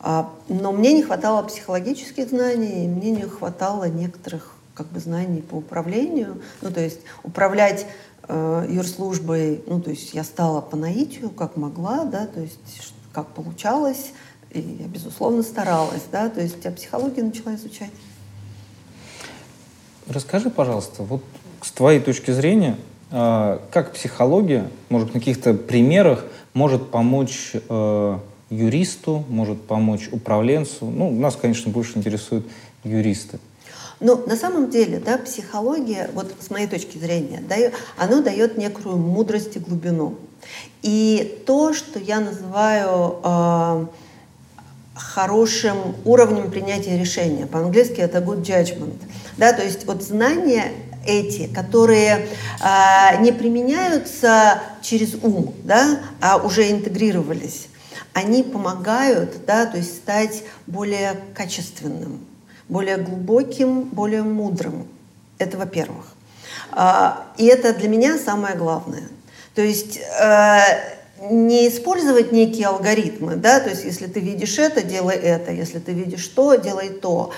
А, 0.00 0.30
но 0.48 0.72
мне 0.72 0.92
не 0.92 1.02
хватало 1.02 1.42
психологических 1.42 2.28
знаний, 2.28 2.88
мне 2.88 3.10
не 3.10 3.22
хватало 3.22 3.84
некоторых 3.84 4.56
как 4.74 4.86
бы 4.88 5.00
знаний 5.00 5.42
по 5.42 5.56
управлению. 5.56 6.40
Ну, 6.60 6.70
то 6.70 6.80
есть 6.80 7.00
управлять 7.22 7.86
э, 8.32 8.66
юрслужбой, 8.70 9.62
ну, 9.66 9.80
то 9.80 9.90
есть 9.90 10.14
я 10.14 10.24
стала 10.24 10.60
по 10.60 10.76
наитию, 10.76 11.30
как 11.30 11.56
могла, 11.56 12.04
да, 12.04 12.26
то 12.26 12.40
есть 12.40 12.58
как 13.12 13.28
получалось, 13.28 14.12
и 14.50 14.60
я, 14.80 14.86
безусловно, 14.86 15.42
старалась, 15.42 16.02
да, 16.10 16.28
то 16.30 16.40
есть 16.40 16.64
я 16.64 16.70
психологию 16.70 17.26
начала 17.26 17.54
изучать. 17.54 17.90
Расскажи, 20.08 20.50
пожалуйста, 20.50 21.02
вот 21.02 21.22
с 21.60 21.70
твоей 21.72 22.00
точки 22.00 22.30
зрения, 22.30 22.76
э, 23.10 23.58
как 23.70 23.92
психология, 23.92 24.68
может, 24.88 25.14
на 25.14 25.20
каких-то 25.20 25.52
примерах 25.52 26.24
может 26.54 26.90
помочь 26.90 27.52
э, 27.54 28.18
юристу, 28.50 29.24
может 29.28 29.62
помочь 29.62 30.08
управленцу? 30.10 30.86
Ну, 30.86 31.10
нас, 31.10 31.36
конечно, 31.36 31.70
больше 31.70 31.98
интересуют 31.98 32.46
юристы. 32.84 33.38
Но 34.02 34.16
ну, 34.16 34.26
на 34.26 34.36
самом 34.36 34.68
деле, 34.68 34.98
да, 34.98 35.16
психология, 35.16 36.10
вот 36.12 36.34
с 36.40 36.50
моей 36.50 36.66
точки 36.66 36.98
зрения, 36.98 37.40
дает, 37.40 37.72
оно 37.96 38.20
дает 38.20 38.58
некую 38.58 38.96
мудрость 38.96 39.54
и 39.54 39.60
глубину. 39.60 40.16
И 40.82 41.40
то, 41.46 41.72
что 41.72 42.00
я 42.00 42.18
называю 42.18 43.20
э, 43.22 43.86
хорошим 44.96 45.94
уровнем 46.04 46.50
принятия 46.50 46.98
решения, 46.98 47.46
по-английски 47.46 48.00
это 48.00 48.18
good 48.18 48.42
judgment, 48.42 48.98
да, 49.36 49.52
то 49.52 49.62
есть 49.62 49.86
вот 49.86 50.02
знания 50.02 50.72
эти, 51.06 51.46
которые 51.46 52.26
э, 52.60 53.22
не 53.22 53.30
применяются 53.30 54.62
через 54.82 55.14
ум, 55.22 55.54
да, 55.62 56.00
а 56.20 56.38
уже 56.38 56.72
интегрировались, 56.72 57.68
они 58.14 58.42
помогают, 58.42 59.46
да, 59.46 59.64
то 59.66 59.76
есть 59.76 59.94
стать 59.94 60.42
более 60.66 61.20
качественным, 61.36 62.26
более 62.72 62.96
глубоким, 62.96 63.82
более 63.82 64.22
мудрым. 64.22 64.86
Это 65.38 65.58
во-первых. 65.58 66.06
А, 66.72 67.26
и 67.36 67.44
это 67.44 67.74
для 67.74 67.88
меня 67.88 68.18
самое 68.18 68.56
главное. 68.56 69.08
То 69.54 69.60
есть 69.60 69.98
э, 69.98 70.58
не 71.30 71.68
использовать 71.68 72.32
некие 72.32 72.68
алгоритмы, 72.68 73.36
да, 73.36 73.60
то 73.60 73.68
есть 73.68 73.84
если 73.84 74.06
ты 74.06 74.20
видишь 74.20 74.58
это, 74.58 74.82
делай 74.82 75.16
это, 75.16 75.52
если 75.52 75.78
ты 75.80 75.92
видишь 75.92 76.26
то, 76.28 76.54
делай 76.54 76.88
то, 76.88 77.32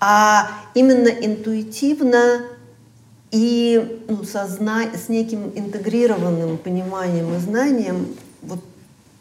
а 0.00 0.50
именно 0.74 1.08
интуитивно 1.08 2.46
и 3.30 4.02
ну, 4.08 4.24
созна... 4.24 4.84
с 4.94 5.10
неким 5.10 5.52
интегрированным 5.54 6.56
пониманием 6.56 7.34
и 7.36 7.38
знанием 7.38 8.16
вот 8.40 8.64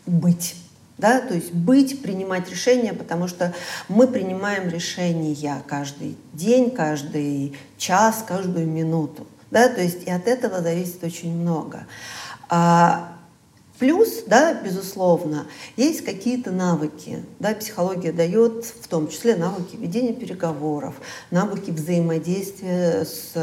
быть 0.05 0.55
да, 0.97 1.19
то 1.21 1.33
есть 1.33 1.53
быть, 1.53 2.01
принимать 2.01 2.49
решения, 2.49 2.93
потому 2.93 3.27
что 3.27 3.53
мы 3.87 4.07
принимаем 4.07 4.69
решения 4.69 5.63
каждый 5.67 6.17
день, 6.33 6.71
каждый 6.71 7.57
час, 7.77 8.23
каждую 8.27 8.67
минуту, 8.67 9.27
да, 9.51 9.69
то 9.69 9.81
есть 9.81 10.03
и 10.07 10.11
от 10.11 10.27
этого 10.27 10.61
зависит 10.61 11.03
очень 11.03 11.33
много. 11.33 11.85
А, 12.49 13.13
плюс, 13.77 14.23
да, 14.25 14.53
безусловно, 14.53 15.45
есть 15.75 16.03
какие-то 16.03 16.51
навыки, 16.51 17.23
да, 17.39 17.53
психология 17.53 18.11
дает 18.11 18.65
в 18.65 18.87
том 18.87 19.07
числе 19.07 19.35
навыки 19.35 19.75
ведения 19.75 20.13
переговоров, 20.13 20.95
навыки 21.29 21.69
взаимодействия 21.69 23.05
с, 23.05 23.33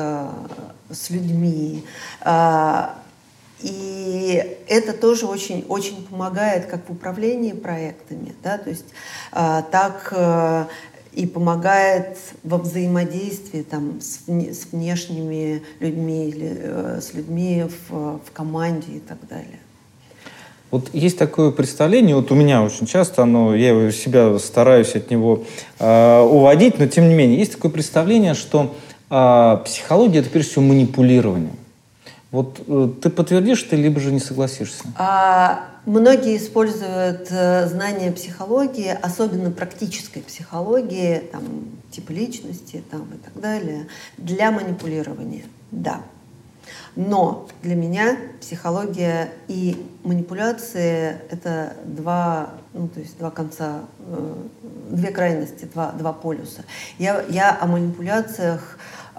с 0.90 1.10
людьми, 1.10 1.84
а, 2.20 2.98
и 3.64 4.58
это 4.68 4.92
тоже 4.92 5.24
очень, 5.24 5.64
очень 5.68 6.04
помогает 6.04 6.66
как 6.66 6.86
в 6.86 6.92
управлении 6.92 7.52
проектами, 7.52 8.34
да, 8.42 8.58
то 8.58 8.68
есть 8.68 8.84
э, 9.32 9.62
так 9.70 10.12
э, 10.14 10.66
и 11.14 11.26
помогает 11.26 12.18
во 12.42 12.58
взаимодействии 12.58 13.62
там, 13.62 14.02
с, 14.02 14.28
с 14.28 14.66
внешними 14.70 15.62
людьми 15.80 16.28
или 16.28 16.58
э, 16.58 17.00
с 17.00 17.14
людьми 17.14 17.64
в, 17.88 18.18
в 18.18 18.32
команде 18.34 18.96
и 18.96 19.00
так 19.00 19.16
далее. 19.30 19.60
Вот 20.70 20.90
есть 20.92 21.16
такое 21.16 21.50
представление, 21.50 22.16
вот 22.16 22.30
у 22.32 22.34
меня 22.34 22.62
очень 22.62 22.86
часто 22.86 23.22
оно, 23.22 23.54
я 23.54 23.90
себя 23.92 24.38
стараюсь 24.38 24.94
от 24.94 25.10
него 25.10 25.44
э, 25.78 26.20
уводить, 26.20 26.78
но 26.78 26.86
тем 26.86 27.08
не 27.08 27.14
менее, 27.14 27.38
есть 27.38 27.52
такое 27.52 27.70
представление, 27.70 28.34
что 28.34 28.74
э, 29.08 29.58
психология 29.64 30.18
это 30.18 30.28
прежде 30.28 30.50
всего 30.50 30.64
манипулирование. 30.66 31.52
Вот 32.34 32.64
э, 32.66 32.88
ты 33.00 33.10
подтвердишь, 33.10 33.62
ты 33.62 33.76
либо 33.76 34.00
же 34.00 34.10
не 34.10 34.18
согласишься? 34.18 34.82
А, 34.96 35.68
многие 35.86 36.36
используют 36.36 37.28
э, 37.30 37.68
знания 37.68 38.10
психологии, 38.10 38.88
особенно 38.88 39.52
практической 39.52 40.18
психологии, 40.20 41.18
там, 41.30 41.44
типа 41.92 42.10
личности 42.10 42.82
там, 42.90 43.02
и 43.02 43.18
так 43.18 43.40
далее, 43.40 43.86
для 44.18 44.50
манипулирования. 44.50 45.44
Да. 45.70 46.00
Но 46.96 47.46
для 47.62 47.76
меня 47.76 48.16
психология 48.40 49.32
и 49.46 49.86
манипуляции– 50.02 51.16
это 51.30 51.74
два, 51.84 52.50
ну, 52.72 52.88
то 52.88 52.98
есть 52.98 53.16
два 53.16 53.30
конца, 53.30 53.82
э, 54.08 54.34
две 54.90 55.12
крайности, 55.12 55.68
два, 55.72 55.92
два 55.92 56.12
полюса. 56.12 56.64
Я, 56.98 57.24
я 57.28 57.56
о 57.60 57.68
манипуляциях 57.68 58.76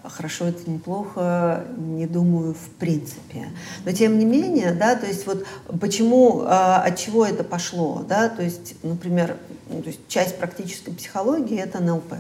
хорошо 0.10 0.46
это 0.46 0.70
неплохо, 0.70 1.66
не 1.78 2.08
думаю 2.08 2.54
в 2.54 2.70
принципе. 2.80 3.50
Но 3.86 3.92
тем 3.92 4.18
не 4.20 4.26
менее, 4.26 4.74
да, 4.74 4.96
то 4.96 5.06
есть 5.06 5.26
вот 5.26 5.46
почему, 5.80 6.44
а, 6.46 6.82
от 6.82 6.98
чего 6.98 7.26
это 7.26 7.44
пошло, 7.44 8.06
да, 8.08 8.30
то 8.30 8.42
есть, 8.42 8.76
например, 8.84 9.38
ну, 9.70 9.82
то 9.82 9.88
есть 9.88 10.00
часть 10.08 10.38
практической 10.38 10.92
психологии 10.92 11.58
это 11.58 11.80
НЛП, 11.80 12.16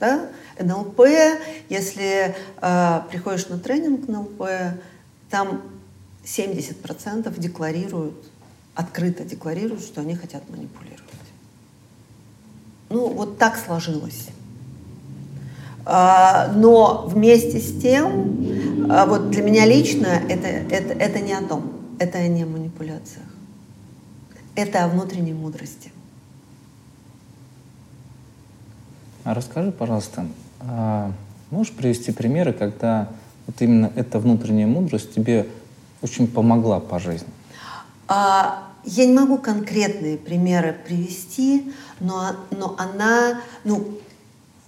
да, 0.00 0.28
НЛП, 0.58 1.00
если 1.68 2.34
э, 2.60 3.00
приходишь 3.10 3.48
на 3.48 3.58
тренинг 3.58 4.06
НЛП, 4.06 4.42
там 5.30 5.62
70% 6.24 7.38
декларируют, 7.40 8.14
открыто 8.74 9.24
декларируют, 9.24 9.82
что 9.82 10.00
они 10.00 10.14
хотят 10.14 10.48
манипулировать. 10.48 11.02
Ну, 12.88 13.08
вот 13.08 13.38
так 13.38 13.56
сложилось. 13.56 14.28
А, 15.86 16.50
но 16.54 17.06
вместе 17.06 17.60
с 17.60 17.80
тем, 17.80 18.86
а, 18.90 19.06
вот 19.06 19.30
для 19.30 19.42
меня 19.42 19.66
лично 19.66 20.06
это, 20.06 20.46
это, 20.46 20.94
это 20.94 21.20
не 21.20 21.32
о 21.32 21.42
том, 21.42 21.72
это 21.98 22.26
не 22.28 22.42
о 22.42 22.46
манипуляциях. 22.46 23.26
Это 24.54 24.84
о 24.84 24.88
внутренней 24.88 25.34
мудрости. 25.34 25.90
А 29.24 29.34
расскажи, 29.34 29.72
пожалуйста, 29.72 30.26
можешь 31.50 31.72
привести 31.72 32.12
примеры, 32.12 32.52
когда 32.52 33.08
вот 33.46 33.60
именно 33.60 33.90
эта 33.96 34.18
внутренняя 34.18 34.66
мудрость 34.66 35.14
тебе 35.14 35.46
очень 36.02 36.28
помогла 36.28 36.78
по 36.80 36.98
жизни? 36.98 37.28
А, 38.06 38.68
я 38.84 39.06
не 39.06 39.14
могу 39.14 39.38
конкретные 39.38 40.18
примеры 40.18 40.76
привести, 40.86 41.72
но, 42.00 42.36
но 42.50 42.76
она, 42.78 43.40
ну, 43.64 43.98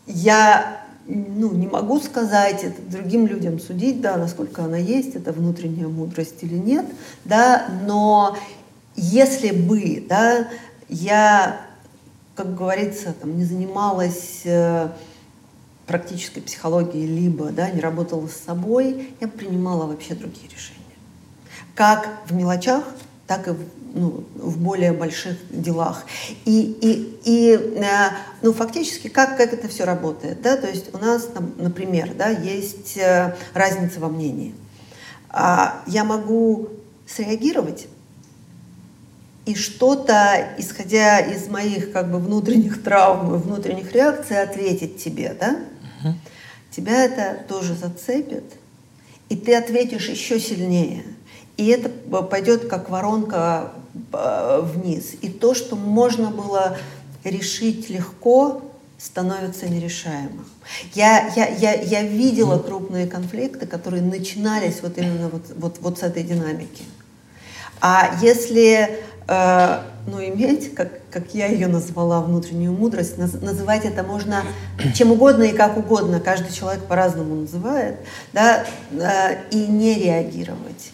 я 0.07 0.86
ну, 1.09 1.53
не 1.53 1.67
могу 1.67 2.01
сказать 2.01 2.65
это 2.65 2.83
другим 2.83 3.27
людям 3.27 3.61
судить, 3.61 4.01
да, 4.01 4.17
насколько 4.17 4.65
она 4.65 4.77
есть, 4.77 5.15
это 5.15 5.33
внутренняя 5.33 5.89
мудрость 5.89 6.43
или 6.43 6.57
нет, 6.57 6.87
да, 7.25 7.69
но 7.87 8.37
если 8.97 9.51
бы, 9.53 10.05
да, 10.09 10.49
я, 10.89 11.61
как 12.35 12.57
говорится, 12.57 13.13
там, 13.13 13.37
не 13.37 13.45
занималась 13.45 14.43
э, 14.45 14.89
практической 15.87 16.41
психологией, 16.41 17.07
либо, 17.07 17.51
да, 17.51 17.71
не 17.71 17.81
работала 17.81 18.27
с 18.27 18.37
собой, 18.37 19.15
я 19.21 19.29
принимала 19.29 19.87
вообще 19.87 20.15
другие 20.15 20.49
решения. 20.49 20.77
Как 21.75 22.09
в 22.27 22.35
мелочах, 22.35 22.85
так 23.27 23.49
и 23.49 23.51
в 23.51 23.61
ну, 23.97 24.25
в 24.35 24.59
более 24.59 24.93
больших 24.93 25.37
делах. 25.51 26.05
И, 26.45 26.61
и, 26.81 27.19
и 27.25 27.53
э, 27.53 28.11
ну, 28.43 28.53
фактически, 28.53 29.09
как, 29.09 29.37
как 29.37 29.53
это 29.53 29.69
все 29.69 29.85
работает? 29.85 30.43
Да? 30.43 30.57
То 30.57 30.69
есть 30.69 30.95
у 30.95 30.99
нас, 30.99 31.25
там, 31.25 31.53
например, 31.59 32.13
да, 32.15 32.29
есть 32.29 32.97
э, 32.97 33.35
разница 33.55 34.01
во 34.01 34.09
мнении. 34.09 34.55
А 35.31 35.83
я 35.87 36.05
могу 36.05 36.69
среагировать 37.07 37.89
и 39.47 39.55
что-то, 39.55 40.55
исходя 40.59 41.21
из 41.21 41.49
моих 41.49 41.93
как 41.93 42.11
бы 42.11 42.19
внутренних 42.19 42.83
травм 42.83 43.35
и 43.35 43.39
внутренних 43.39 43.93
реакций, 43.93 44.43
ответить 44.43 45.03
тебе, 45.03 45.37
да? 45.39 45.57
Угу. 46.03 46.15
Тебя 46.73 47.05
это 47.05 47.45
тоже 47.49 47.75
зацепит, 47.75 48.45
и 49.29 49.37
ты 49.37 49.55
ответишь 49.55 50.09
еще 50.09 50.41
сильнее. 50.41 51.05
И 51.57 51.69
это 51.69 51.89
пойдет 51.89 52.69
как 52.69 52.91
воронка 52.91 53.73
вниз. 54.13 55.15
И 55.23 55.29
то, 55.29 55.55
что 55.55 55.77
можно 55.77 56.31
было 56.31 56.77
решить 57.25 57.91
легко, 57.91 58.63
становится 58.99 59.69
нерешаемым. 59.69 60.47
Я, 60.95 61.29
я, 61.37 61.47
я, 61.49 61.75
я 61.75 62.03
видела 62.03 62.59
крупные 62.59 63.07
конфликты, 63.07 63.67
которые 63.67 64.03
начинались 64.03 64.83
вот 64.83 64.97
именно 64.99 65.29
вот, 65.29 65.43
вот, 65.57 65.79
вот 65.81 65.99
с 65.99 66.03
этой 66.03 66.23
динамики. 66.23 66.85
А 67.81 68.19
если 68.23 68.99
э, 69.29 69.79
ну, 70.07 70.25
иметь, 70.25 70.75
как, 70.75 71.01
как 71.11 71.35
я 71.35 71.47
ее 71.47 71.67
назвала, 71.67 72.23
внутреннюю 72.23 72.73
мудрость, 72.73 73.19
наз, 73.19 73.35
называть 73.35 73.85
это 73.85 74.03
можно 74.03 74.43
чем 74.95 75.13
угодно 75.13 75.43
и 75.45 75.53
как 75.53 75.77
угодно, 75.77 76.19
каждый 76.21 76.53
человек 76.53 76.85
по-разному 76.85 77.35
называет, 77.35 77.97
да, 78.33 78.65
э, 78.93 79.51
и 79.51 79.67
не 79.67 79.95
реагировать. 79.95 80.93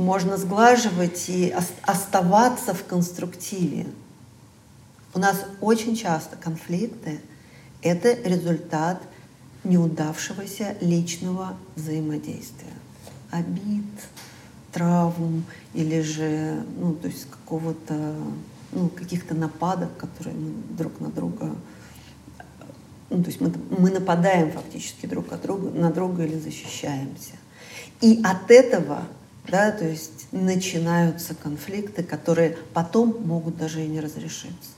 Можно 0.00 0.38
сглаживать 0.38 1.28
и 1.28 1.54
оставаться 1.82 2.72
в 2.72 2.86
конструктиве. 2.86 3.86
У 5.12 5.18
нас 5.18 5.44
очень 5.60 5.94
часто 5.94 6.36
конфликты— 6.36 7.20
это 7.82 8.14
результат 8.14 9.02
неудавшегося 9.62 10.76
личного 10.80 11.54
взаимодействия, 11.76 12.72
обид, 13.30 13.84
травм 14.72 15.44
или 15.74 16.00
же, 16.00 16.64
ну, 16.78 16.94
то 16.94 17.08
есть 17.08 17.26
какого-то, 17.28 18.14
ну, 18.72 18.88
каких-то 18.88 19.34
нападок, 19.34 19.94
которые 19.98 20.34
мы 20.34 20.54
друг 20.78 20.98
на 21.00 21.10
друга, 21.10 21.54
ну, 23.10 23.22
то 23.22 23.28
есть 23.28 23.42
мы, 23.42 23.52
мы 23.78 23.90
нападаем 23.90 24.50
фактически 24.50 25.04
друг 25.04 25.30
от 25.30 25.42
друга, 25.42 25.68
на 25.78 25.92
друга 25.92 26.24
или 26.24 26.38
защищаемся. 26.38 27.34
И 28.00 28.22
от 28.24 28.50
этого, 28.50 29.02
да, 29.50 29.72
то 29.72 29.86
есть 29.86 30.28
начинаются 30.32 31.34
конфликты, 31.34 32.02
которые 32.02 32.56
потом 32.72 33.16
могут 33.24 33.56
даже 33.56 33.84
и 33.84 33.88
не 33.88 34.00
разрешиться. 34.00 34.70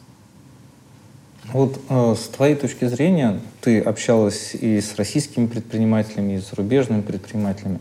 Вот 1.53 1.81
э, 1.89 2.15
с 2.15 2.29
твоей 2.29 2.55
точки 2.55 2.87
зрения, 2.87 3.41
ты 3.61 3.81
общалась 3.81 4.55
и 4.55 4.81
с 4.81 4.95
российскими 4.97 5.47
предпринимателями, 5.47 6.35
и 6.35 6.41
с 6.41 6.51
зарубежными 6.51 7.03
предпринимателями. 7.03 7.81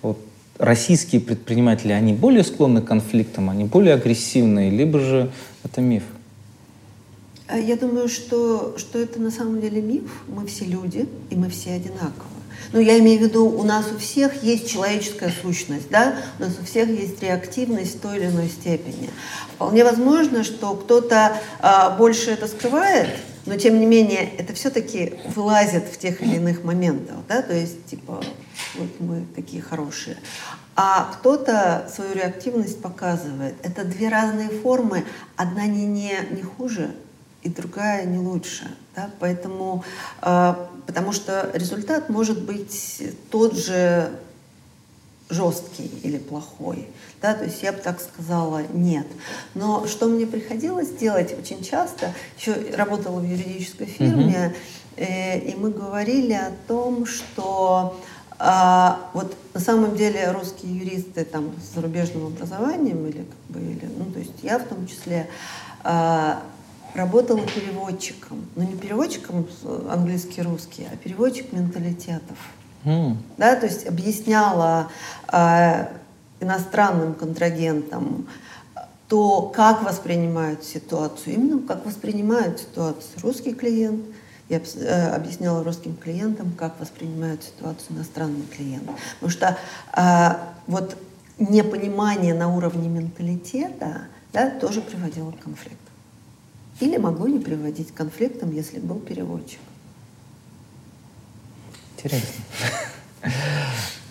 Вот 0.00 0.18
российские 0.58 1.20
предприниматели, 1.20 1.92
они 1.92 2.14
более 2.14 2.42
склонны 2.42 2.80
к 2.80 2.86
конфликтам, 2.86 3.50
они 3.50 3.64
более 3.64 3.94
агрессивные, 3.94 4.70
либо 4.70 4.98
же 4.98 5.30
это 5.62 5.80
миф? 5.80 6.04
А 7.48 7.58
я 7.58 7.76
думаю, 7.76 8.08
что, 8.08 8.76
что 8.78 8.98
это 8.98 9.20
на 9.20 9.30
самом 9.30 9.60
деле 9.60 9.82
миф. 9.82 10.24
Мы 10.26 10.46
все 10.46 10.64
люди, 10.64 11.06
и 11.28 11.36
мы 11.36 11.50
все 11.50 11.72
одинаковы. 11.72 12.31
Ну, 12.72 12.80
я 12.80 12.98
имею 12.98 13.20
в 13.20 13.22
виду, 13.22 13.46
у 13.46 13.62
нас 13.64 13.86
у 13.94 13.98
всех 13.98 14.42
есть 14.42 14.68
человеческая 14.68 15.32
сущность, 15.42 15.90
да, 15.90 16.16
у 16.38 16.42
нас 16.42 16.52
у 16.60 16.64
всех 16.64 16.88
есть 16.88 17.22
реактивность 17.22 17.96
в 17.96 18.00
той 18.00 18.18
или 18.18 18.26
иной 18.26 18.48
степени. 18.48 19.10
Вполне 19.54 19.84
возможно, 19.84 20.44
что 20.44 20.74
кто-то 20.74 21.36
э, 21.60 21.96
больше 21.98 22.30
это 22.30 22.46
скрывает, 22.46 23.10
но 23.46 23.56
тем 23.56 23.80
не 23.80 23.86
менее 23.86 24.28
это 24.38 24.54
все-таки 24.54 25.14
вылазит 25.34 25.84
в 25.84 25.98
тех 25.98 26.22
или 26.22 26.36
иных 26.36 26.64
моментах, 26.64 27.16
да, 27.28 27.42
то 27.42 27.54
есть 27.54 27.86
типа 27.86 28.22
вот 28.76 29.00
мы 29.00 29.26
такие 29.34 29.62
хорошие. 29.62 30.16
А 30.74 31.10
кто-то 31.12 31.90
свою 31.94 32.14
реактивность 32.14 32.80
показывает. 32.80 33.54
Это 33.62 33.84
две 33.84 34.08
разные 34.08 34.48
формы, 34.48 35.04
одна 35.36 35.66
не, 35.66 35.84
не, 35.84 36.14
не 36.30 36.42
хуже, 36.42 36.94
и 37.42 37.50
другая 37.50 38.06
не 38.06 38.18
лучше. 38.18 38.70
Да? 38.94 39.10
Поэтому, 39.20 39.84
э, 40.20 40.54
потому 40.86 41.12
что 41.12 41.50
результат 41.54 42.08
может 42.08 42.42
быть 42.42 43.02
тот 43.30 43.56
же 43.56 44.10
жесткий 45.30 45.90
или 46.02 46.18
плохой. 46.18 46.88
Да? 47.20 47.34
То 47.34 47.44
есть 47.44 47.62
я 47.62 47.72
бы 47.72 47.78
так 47.78 48.00
сказала 48.00 48.62
нет. 48.72 49.06
Но 49.54 49.86
что 49.86 50.06
мне 50.06 50.26
приходилось 50.26 50.90
делать 50.90 51.34
очень 51.38 51.62
часто, 51.62 52.12
еще 52.38 52.54
работала 52.76 53.20
в 53.20 53.24
юридической 53.24 53.86
фирме, 53.86 54.54
э, 54.96 55.38
и 55.38 55.54
мы 55.56 55.70
говорили 55.70 56.34
о 56.34 56.52
том, 56.68 57.06
что 57.06 57.98
э, 58.38 58.88
вот 59.14 59.34
на 59.54 59.60
самом 59.60 59.96
деле 59.96 60.30
русские 60.32 60.76
юристы 60.76 61.24
там 61.24 61.52
с 61.62 61.74
зарубежным 61.74 62.26
образованием 62.26 63.06
или 63.06 63.18
как 63.18 63.56
бы 63.56 63.60
или 63.60 63.88
ну 63.98 64.06
то 64.12 64.18
есть 64.18 64.42
я 64.42 64.58
в 64.58 64.64
том 64.64 64.86
числе 64.86 65.28
э, 65.84 66.34
работала 66.94 67.40
переводчиком. 67.40 68.44
Но 68.56 68.64
не 68.64 68.76
переводчиком 68.76 69.46
английский-русский, 69.88 70.86
а 70.92 70.96
переводчик 70.96 71.52
менталитетов. 71.52 72.38
Mm. 72.84 73.16
Да, 73.38 73.56
то 73.56 73.66
есть 73.66 73.86
объясняла 73.86 74.88
э, 75.32 75.86
иностранным 76.40 77.14
контрагентам 77.14 78.26
то, 79.08 79.52
как 79.54 79.82
воспринимают 79.82 80.64
ситуацию, 80.64 81.34
именно 81.34 81.66
как 81.66 81.84
воспринимают 81.84 82.60
ситуацию 82.60 83.20
русский 83.22 83.52
клиент. 83.54 84.04
Я 84.48 84.58
э, 84.58 85.14
объясняла 85.14 85.62
русским 85.62 85.94
клиентам, 85.96 86.52
как 86.58 86.80
воспринимают 86.80 87.42
ситуацию 87.44 87.96
иностранный 87.96 88.46
клиент. 88.46 88.90
Потому 89.20 89.30
что 89.30 89.58
э, 89.96 90.36
вот 90.66 90.96
непонимание 91.38 92.34
на 92.34 92.54
уровне 92.54 92.88
менталитета 92.88 94.02
да, 94.32 94.50
тоже 94.50 94.80
приводило 94.80 95.30
к 95.30 95.40
конфликту. 95.40 95.91
Или 96.82 96.96
могло 96.96 97.28
не 97.28 97.38
приводить 97.38 97.92
к 97.92 97.94
конфликтам, 97.94 98.50
если 98.50 98.80
был 98.80 98.98
переводчик. 98.98 99.60
Интересно. 101.96 102.28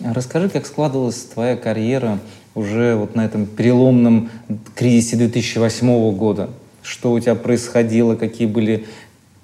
Расскажи, 0.00 0.48
как 0.48 0.64
складывалась 0.64 1.22
твоя 1.24 1.54
карьера 1.58 2.18
уже 2.54 2.96
вот 2.96 3.14
на 3.14 3.26
этом 3.26 3.44
переломном 3.44 4.30
кризисе 4.74 5.16
2008 5.16 6.16
года? 6.16 6.48
Что 6.82 7.12
у 7.12 7.20
тебя 7.20 7.34
происходило, 7.34 8.16
какие 8.16 8.46
были 8.46 8.86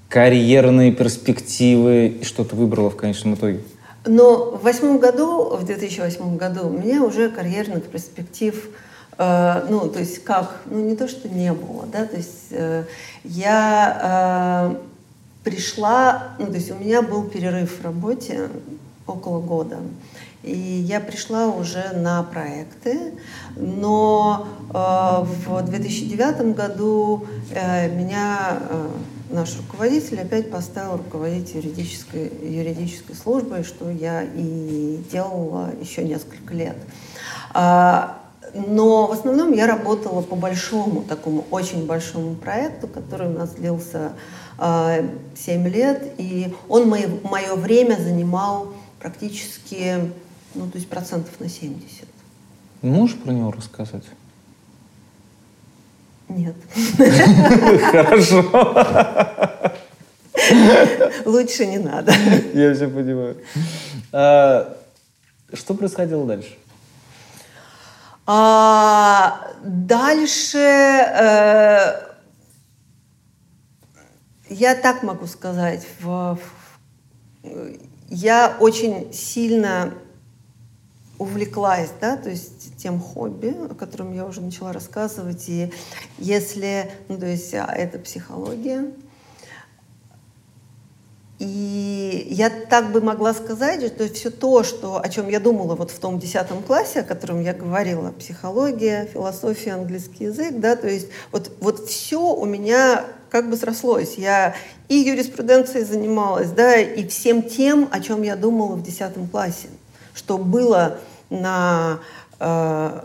карьерные 0.08 0.90
перспективы, 0.90 2.16
и 2.22 2.24
что 2.24 2.44
ты 2.44 2.56
выбрала 2.56 2.88
в 2.88 2.96
конечном 2.96 3.34
итоге? 3.34 3.60
Но 4.06 4.52
в 4.52 4.62
восьмом 4.62 5.00
году, 5.00 5.54
в 5.54 5.66
2008 5.66 6.38
году, 6.38 6.68
у 6.68 6.70
меня 6.70 7.04
уже 7.04 7.28
карьерных 7.28 7.84
перспектив 7.84 8.70
ну, 9.18 9.88
то 9.88 9.98
есть 9.98 10.22
как, 10.22 10.60
ну, 10.66 10.80
не 10.80 10.94
то, 10.94 11.08
что 11.08 11.28
не 11.28 11.52
было, 11.52 11.86
да, 11.86 12.04
то 12.06 12.16
есть 12.16 12.48
э, 12.50 12.84
я 13.24 14.70
э, 14.72 14.76
пришла, 15.42 16.28
ну, 16.38 16.46
то 16.46 16.54
есть 16.54 16.70
у 16.70 16.76
меня 16.76 17.02
был 17.02 17.24
перерыв 17.24 17.80
в 17.80 17.84
работе 17.84 18.48
около 19.06 19.40
года, 19.40 19.78
и 20.44 20.56
я 20.56 21.00
пришла 21.00 21.48
уже 21.48 21.90
на 21.94 22.22
проекты, 22.22 23.14
но 23.56 24.46
э, 24.70 24.72
в 24.72 25.62
2009 25.62 26.54
году 26.54 27.26
э, 27.50 27.88
меня 27.92 28.60
э, 28.70 28.88
наш 29.30 29.56
руководитель 29.56 30.20
опять 30.20 30.50
поставил 30.50 30.98
руководить 30.98 31.54
юридической, 31.54 32.30
юридической 32.42 33.16
службой, 33.16 33.64
что 33.64 33.90
я 33.90 34.22
и 34.22 35.02
делала 35.10 35.70
еще 35.80 36.04
несколько 36.04 36.54
лет. 36.54 36.76
А, 37.52 38.18
но 38.54 39.06
в 39.06 39.12
основном 39.12 39.52
я 39.52 39.66
работала 39.66 40.22
по 40.22 40.36
большому, 40.36 41.02
такому 41.02 41.44
очень 41.50 41.86
большому 41.86 42.34
проекту, 42.34 42.88
который 42.88 43.28
у 43.28 43.38
нас 43.38 43.50
длился 43.50 44.12
э, 44.58 45.08
7 45.36 45.68
лет, 45.68 46.14
и 46.18 46.54
он 46.68 46.88
мое, 46.88 47.08
мое 47.22 47.54
время 47.54 47.96
занимал 47.96 48.72
практически, 49.00 50.12
ну, 50.54 50.68
то 50.68 50.76
есть 50.76 50.88
процентов 50.88 51.38
на 51.40 51.48
70. 51.48 52.06
Можешь 52.82 53.16
про 53.16 53.32
него 53.32 53.50
рассказать? 53.50 54.04
Нет. 56.28 56.54
Хорошо. 57.90 58.44
Лучше 61.24 61.66
не 61.66 61.78
надо. 61.78 62.12
Я 62.54 62.74
все 62.74 62.88
понимаю. 62.88 63.36
А, 64.12 64.76
что 65.52 65.74
происходило 65.74 66.24
дальше? 66.26 66.56
А 68.30 69.54
дальше 69.64 70.58
э, 70.58 72.08
я 74.50 74.74
так 74.74 75.02
могу 75.02 75.26
сказать, 75.26 75.86
в, 75.98 76.38
в, 77.42 77.48
я 78.10 78.54
очень 78.60 79.14
сильно 79.14 79.94
увлеклась, 81.16 81.90
да, 82.02 82.18
то 82.18 82.28
есть 82.28 82.76
тем 82.76 83.00
хобби, 83.00 83.56
о 83.70 83.74
котором 83.74 84.12
я 84.12 84.26
уже 84.26 84.42
начала 84.42 84.74
рассказывать, 84.74 85.48
и 85.48 85.72
если, 86.18 86.92
ну, 87.08 87.16
то 87.16 87.24
есть 87.24 87.54
а, 87.54 87.64
это 87.74 87.98
психология, 87.98 88.92
И 91.38 92.26
я 92.30 92.50
так 92.50 92.90
бы 92.90 93.00
могла 93.00 93.32
сказать, 93.32 93.86
что 93.86 94.12
все 94.12 94.30
то, 94.30 94.64
что, 94.64 95.00
о 95.00 95.08
чем 95.08 95.28
я 95.28 95.38
думала 95.38 95.76
вот 95.76 95.92
в 95.92 95.98
том 96.00 96.18
десятом 96.18 96.62
классе, 96.62 97.00
о 97.00 97.04
котором 97.04 97.40
я 97.40 97.54
говорила, 97.54 98.10
психология, 98.10 99.08
философия, 99.12 99.74
английский 99.74 100.24
язык, 100.24 100.58
да, 100.58 100.74
то 100.74 100.88
есть 100.88 101.06
вот, 101.30 101.52
вот 101.60 101.88
все 101.88 102.20
у 102.20 102.44
меня 102.44 103.04
как 103.30 103.48
бы 103.50 103.56
срослось. 103.56 104.14
Я 104.16 104.56
и 104.88 104.96
юриспруденцией 104.96 105.84
занималась, 105.84 106.50
да, 106.50 106.76
и 106.76 107.06
всем 107.06 107.42
тем, 107.42 107.88
о 107.92 108.00
чем 108.00 108.22
я 108.22 108.34
думала 108.34 108.74
в 108.74 108.82
десятом 108.82 109.28
классе, 109.28 109.68
что 110.14 110.38
было 110.38 110.98
на 111.30 112.00
э, 112.40 113.00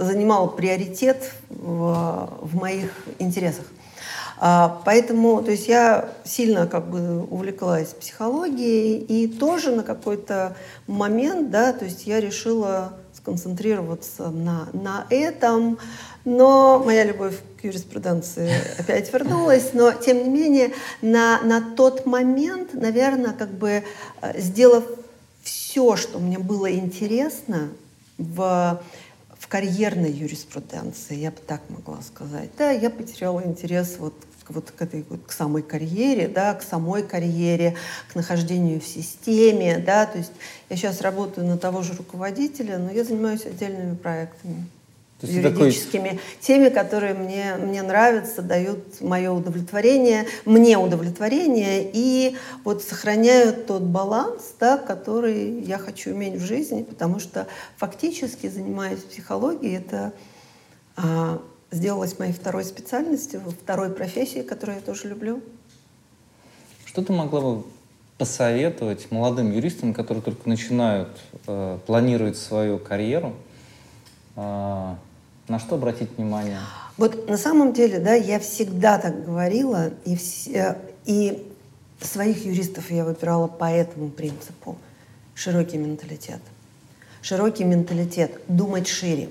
занимало 0.00 0.48
приоритет 0.48 1.32
в, 1.48 2.28
в 2.42 2.56
моих 2.56 2.90
интересах. 3.20 3.66
А, 4.40 4.80
поэтому, 4.84 5.42
то 5.42 5.50
есть 5.50 5.66
я 5.68 6.10
сильно 6.24 6.66
как 6.66 6.88
бы 6.88 7.24
увлеклась 7.24 7.88
психологией 7.88 8.98
и 8.98 9.26
тоже 9.26 9.72
на 9.72 9.82
какой-то 9.82 10.56
момент, 10.86 11.50
да, 11.50 11.72
то 11.72 11.84
есть 11.84 12.06
я 12.06 12.20
решила 12.20 12.92
сконцентрироваться 13.14 14.30
на, 14.30 14.68
на 14.72 15.06
этом, 15.10 15.78
но 16.24 16.80
моя 16.84 17.04
любовь 17.04 17.34
к 17.60 17.64
юриспруденции 17.64 18.52
опять 18.78 19.12
вернулась, 19.12 19.70
но 19.72 19.92
тем 19.92 20.18
не 20.18 20.30
менее 20.30 20.72
на, 21.02 21.42
на 21.42 21.74
тот 21.74 22.06
момент, 22.06 22.74
наверное, 22.74 23.32
как 23.32 23.50
бы 23.50 23.82
э, 24.22 24.40
сделав 24.40 24.84
все, 25.42 25.96
что 25.96 26.18
мне 26.20 26.38
было 26.38 26.72
интересно 26.72 27.70
в 28.18 28.80
в 29.38 29.48
карьерной 29.48 30.10
юриспруденции, 30.10 31.16
я 31.16 31.30
бы 31.30 31.38
так 31.46 31.62
могла 31.68 32.02
сказать. 32.02 32.50
Да, 32.58 32.70
я 32.70 32.90
потеряла 32.90 33.44
интерес 33.44 33.96
вот 33.98 34.14
вот 34.48 34.70
к 34.70 34.80
этой 34.80 35.04
вот, 35.10 35.20
к 35.26 35.32
самой 35.32 35.62
карьере, 35.62 36.26
да, 36.26 36.54
к 36.54 36.62
самой 36.62 37.02
карьере, 37.02 37.76
к 38.10 38.14
нахождению 38.14 38.80
в 38.80 38.86
системе, 38.86 39.76
да, 39.76 40.06
то 40.06 40.16
есть 40.16 40.32
я 40.70 40.76
сейчас 40.76 41.02
работаю 41.02 41.46
на 41.46 41.58
того 41.58 41.82
же 41.82 41.92
руководителя, 41.92 42.78
но 42.78 42.90
я 42.90 43.04
занимаюсь 43.04 43.44
отдельными 43.44 43.94
проектами 43.94 44.66
юридическими, 45.22 46.10
такой... 46.10 46.20
теми, 46.40 46.68
которые 46.68 47.14
мне, 47.14 47.56
мне 47.56 47.82
нравятся, 47.82 48.42
дают 48.42 49.00
мое 49.00 49.30
удовлетворение, 49.30 50.26
мне 50.44 50.78
удовлетворение 50.78 51.90
и 51.92 52.36
вот 52.64 52.82
сохраняют 52.82 53.66
тот 53.66 53.82
баланс, 53.82 54.54
да, 54.60 54.78
который 54.78 55.60
я 55.62 55.78
хочу 55.78 56.10
иметь 56.10 56.34
в 56.34 56.44
жизни, 56.44 56.82
потому 56.82 57.18
что 57.18 57.46
фактически, 57.76 58.48
занимаясь 58.48 59.00
психологией, 59.00 59.78
это 59.78 60.12
а, 60.96 61.40
сделалось 61.70 62.18
моей 62.18 62.32
второй 62.32 62.64
специальностью, 62.64 63.40
второй 63.62 63.90
профессией, 63.90 64.44
которую 64.44 64.76
я 64.76 64.82
тоже 64.82 65.08
люблю. 65.08 65.42
Что 66.84 67.02
ты 67.02 67.12
могла 67.12 67.40
бы 67.40 67.64
посоветовать 68.16 69.10
молодым 69.10 69.52
юристам, 69.52 69.94
которые 69.94 70.22
только 70.22 70.48
начинают 70.48 71.08
э, 71.46 71.78
планировать 71.86 72.36
свою 72.36 72.78
карьеру, 72.78 73.36
э, 74.34 74.94
на 75.48 75.58
что 75.58 75.76
обратить 75.76 76.16
внимание? 76.16 76.58
Вот 76.96 77.28
на 77.28 77.36
самом 77.36 77.72
деле, 77.72 77.98
да, 77.98 78.14
я 78.14 78.38
всегда 78.40 78.98
так 78.98 79.24
говорила, 79.24 79.90
и, 80.04 80.16
все, 80.16 80.76
и 81.04 81.46
своих 82.00 82.44
юристов 82.44 82.90
я 82.90 83.04
выбирала 83.04 83.46
по 83.46 83.64
этому 83.70 84.10
принципу. 84.10 84.76
Широкий 85.34 85.78
менталитет. 85.78 86.40
Широкий 87.22 87.64
менталитет, 87.64 88.40
думать 88.48 88.88
шире. 88.88 89.30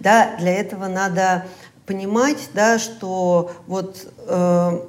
Да, 0.00 0.36
для 0.38 0.54
этого 0.54 0.88
надо 0.88 1.46
понимать, 1.86 2.50
да, 2.54 2.78
что 2.78 3.52
вот 3.66 4.06
э, 4.26 4.80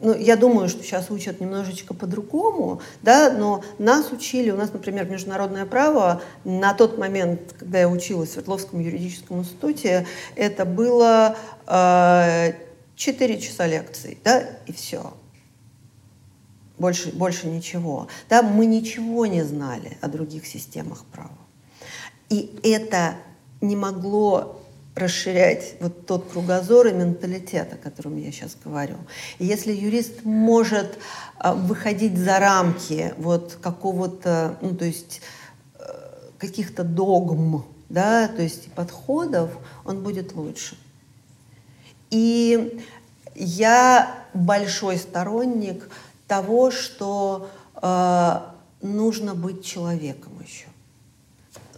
ну, 0.00 0.14
я 0.14 0.36
думаю, 0.36 0.68
что 0.68 0.82
сейчас 0.82 1.10
учат 1.10 1.40
немножечко 1.40 1.94
по-другому, 1.94 2.80
да, 3.02 3.32
но 3.32 3.64
нас 3.78 4.12
учили, 4.12 4.50
у 4.50 4.56
нас, 4.56 4.72
например, 4.72 5.08
международное 5.08 5.64
право 5.64 6.22
на 6.44 6.74
тот 6.74 6.98
момент, 6.98 7.54
когда 7.58 7.80
я 7.80 7.88
училась 7.88 8.30
в 8.30 8.32
Свердловском 8.32 8.80
юридическом 8.80 9.40
институте, 9.40 10.06
это 10.34 10.64
было 10.64 11.36
э, 11.66 12.52
4 12.96 13.40
часа 13.40 13.66
лекций, 13.66 14.18
да, 14.22 14.42
и 14.66 14.72
все. 14.72 15.14
Больше, 16.78 17.10
больше 17.12 17.46
ничего. 17.46 18.08
Да, 18.28 18.42
мы 18.42 18.66
ничего 18.66 19.24
не 19.24 19.42
знали 19.42 19.96
о 20.02 20.08
других 20.08 20.46
системах 20.46 21.06
права. 21.06 21.38
И 22.28 22.58
это 22.62 23.14
не 23.62 23.76
могло 23.76 24.60
расширять 24.96 25.74
вот 25.80 26.06
тот 26.06 26.30
кругозор 26.30 26.86
и 26.86 26.92
менталитет, 26.92 27.72
о 27.74 27.76
котором 27.76 28.16
я 28.16 28.32
сейчас 28.32 28.56
говорю. 28.64 28.96
И 29.38 29.44
если 29.44 29.70
юрист 29.70 30.24
может 30.24 30.98
а, 31.38 31.52
выходить 31.54 32.16
за 32.16 32.38
рамки 32.38 33.12
вот 33.18 33.58
какого-то, 33.60 34.56
ну 34.62 34.74
то 34.74 34.86
есть 34.86 35.20
э, 35.78 35.84
каких-то 36.38 36.82
догм, 36.82 37.66
да, 37.90 38.26
то 38.28 38.42
есть 38.42 38.72
подходов, 38.72 39.50
он 39.84 40.02
будет 40.02 40.34
лучше. 40.34 40.78
И 42.10 42.82
я 43.34 44.24
большой 44.32 44.96
сторонник 44.96 45.90
того, 46.26 46.70
что 46.70 47.50
э, 47.82 48.40
нужно 48.80 49.34
быть 49.34 49.62
человеком 49.62 50.32
еще. 50.40 50.68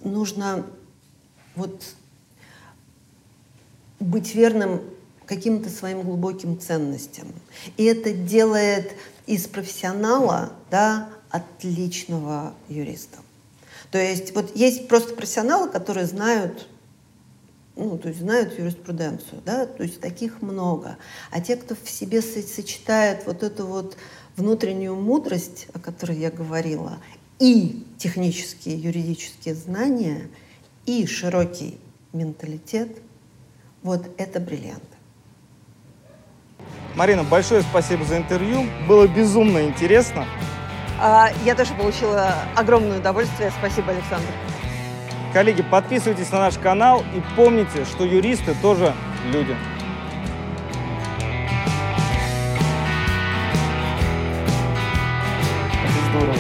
Нужно 0.04 0.64
вот 1.56 1.82
быть 4.01 4.34
верным 4.34 4.80
каким-то 5.26 5.68
своим 5.68 6.03
глубоким 6.03 6.59
ценностям. 6.59 7.28
И 7.76 7.84
это 7.84 8.12
делает 8.12 8.92
из 9.26 9.46
профессионала 9.46 10.53
да, 10.70 11.11
отличного 11.30 12.55
юриста. 12.68 13.18
То 13.90 13.99
есть 13.99 14.34
вот 14.34 14.57
есть 14.57 14.88
просто 14.88 15.14
профессионалы, 15.14 15.68
которые 15.68 16.07
знают, 16.07 16.66
ну, 17.76 17.99
то 17.99 18.09
есть 18.09 18.20
знают 18.20 18.59
юриспруденцию, 18.59 19.42
да, 19.44 19.66
то 19.66 19.82
есть 19.82 20.01
таких 20.01 20.40
много. 20.40 20.96
А 21.30 21.40
те, 21.40 21.57
кто 21.57 21.74
в 21.74 21.88
себе 21.88 22.22
сочетает 22.22 23.26
вот 23.26 23.42
эту 23.42 23.66
вот 23.66 23.96
внутреннюю 24.36 24.96
мудрость, 24.96 25.68
о 25.74 25.78
которой 25.78 26.18
я 26.18 26.30
говорила, 26.30 26.99
и 27.38 27.86
технические 27.99 28.78
юридические 28.78 29.55
знания, 29.55 30.28
и 30.86 31.07
широкий 31.07 31.78
менталитет– 32.12 32.88
вот 33.83 34.09
это 34.18 34.41
бриллиант. 34.41 34.83
Марина, 36.95 37.22
большое 37.22 37.62
спасибо 37.62 38.05
за 38.05 38.16
интервью. 38.16 38.66
Было 38.89 39.07
безумно 39.07 39.64
интересно. 39.64 40.26
А, 41.01 41.31
я 41.45 41.55
тоже 41.55 41.74
получила 41.74 42.35
огромное 42.57 42.99
удовольствие. 42.99 43.53
Спасибо, 43.57 43.93
Александр. 43.93 44.26
Коллеги, 45.33 45.62
подписывайтесь 45.62 46.33
на 46.33 46.41
наш 46.41 46.59
канал 46.59 47.05
и 47.14 47.22
помните, 47.37 47.85
что 47.85 48.05
юристы 48.05 48.55
тоже 48.61 48.93
люди. 49.26 49.55
Это 55.85 56.11
здорово. 56.11 56.39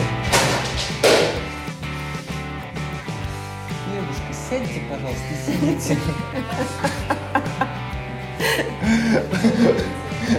Девушка, 3.92 4.32
сядьте, 4.50 4.82
пожалуйста, 4.90 5.34
сидите. 5.46 5.98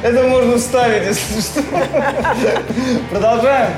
Это 0.03 0.23
можно 0.23 0.57
вставить, 0.57 1.07
если 1.07 1.41
что. 1.41 1.63
Продолжаем. 3.09 3.71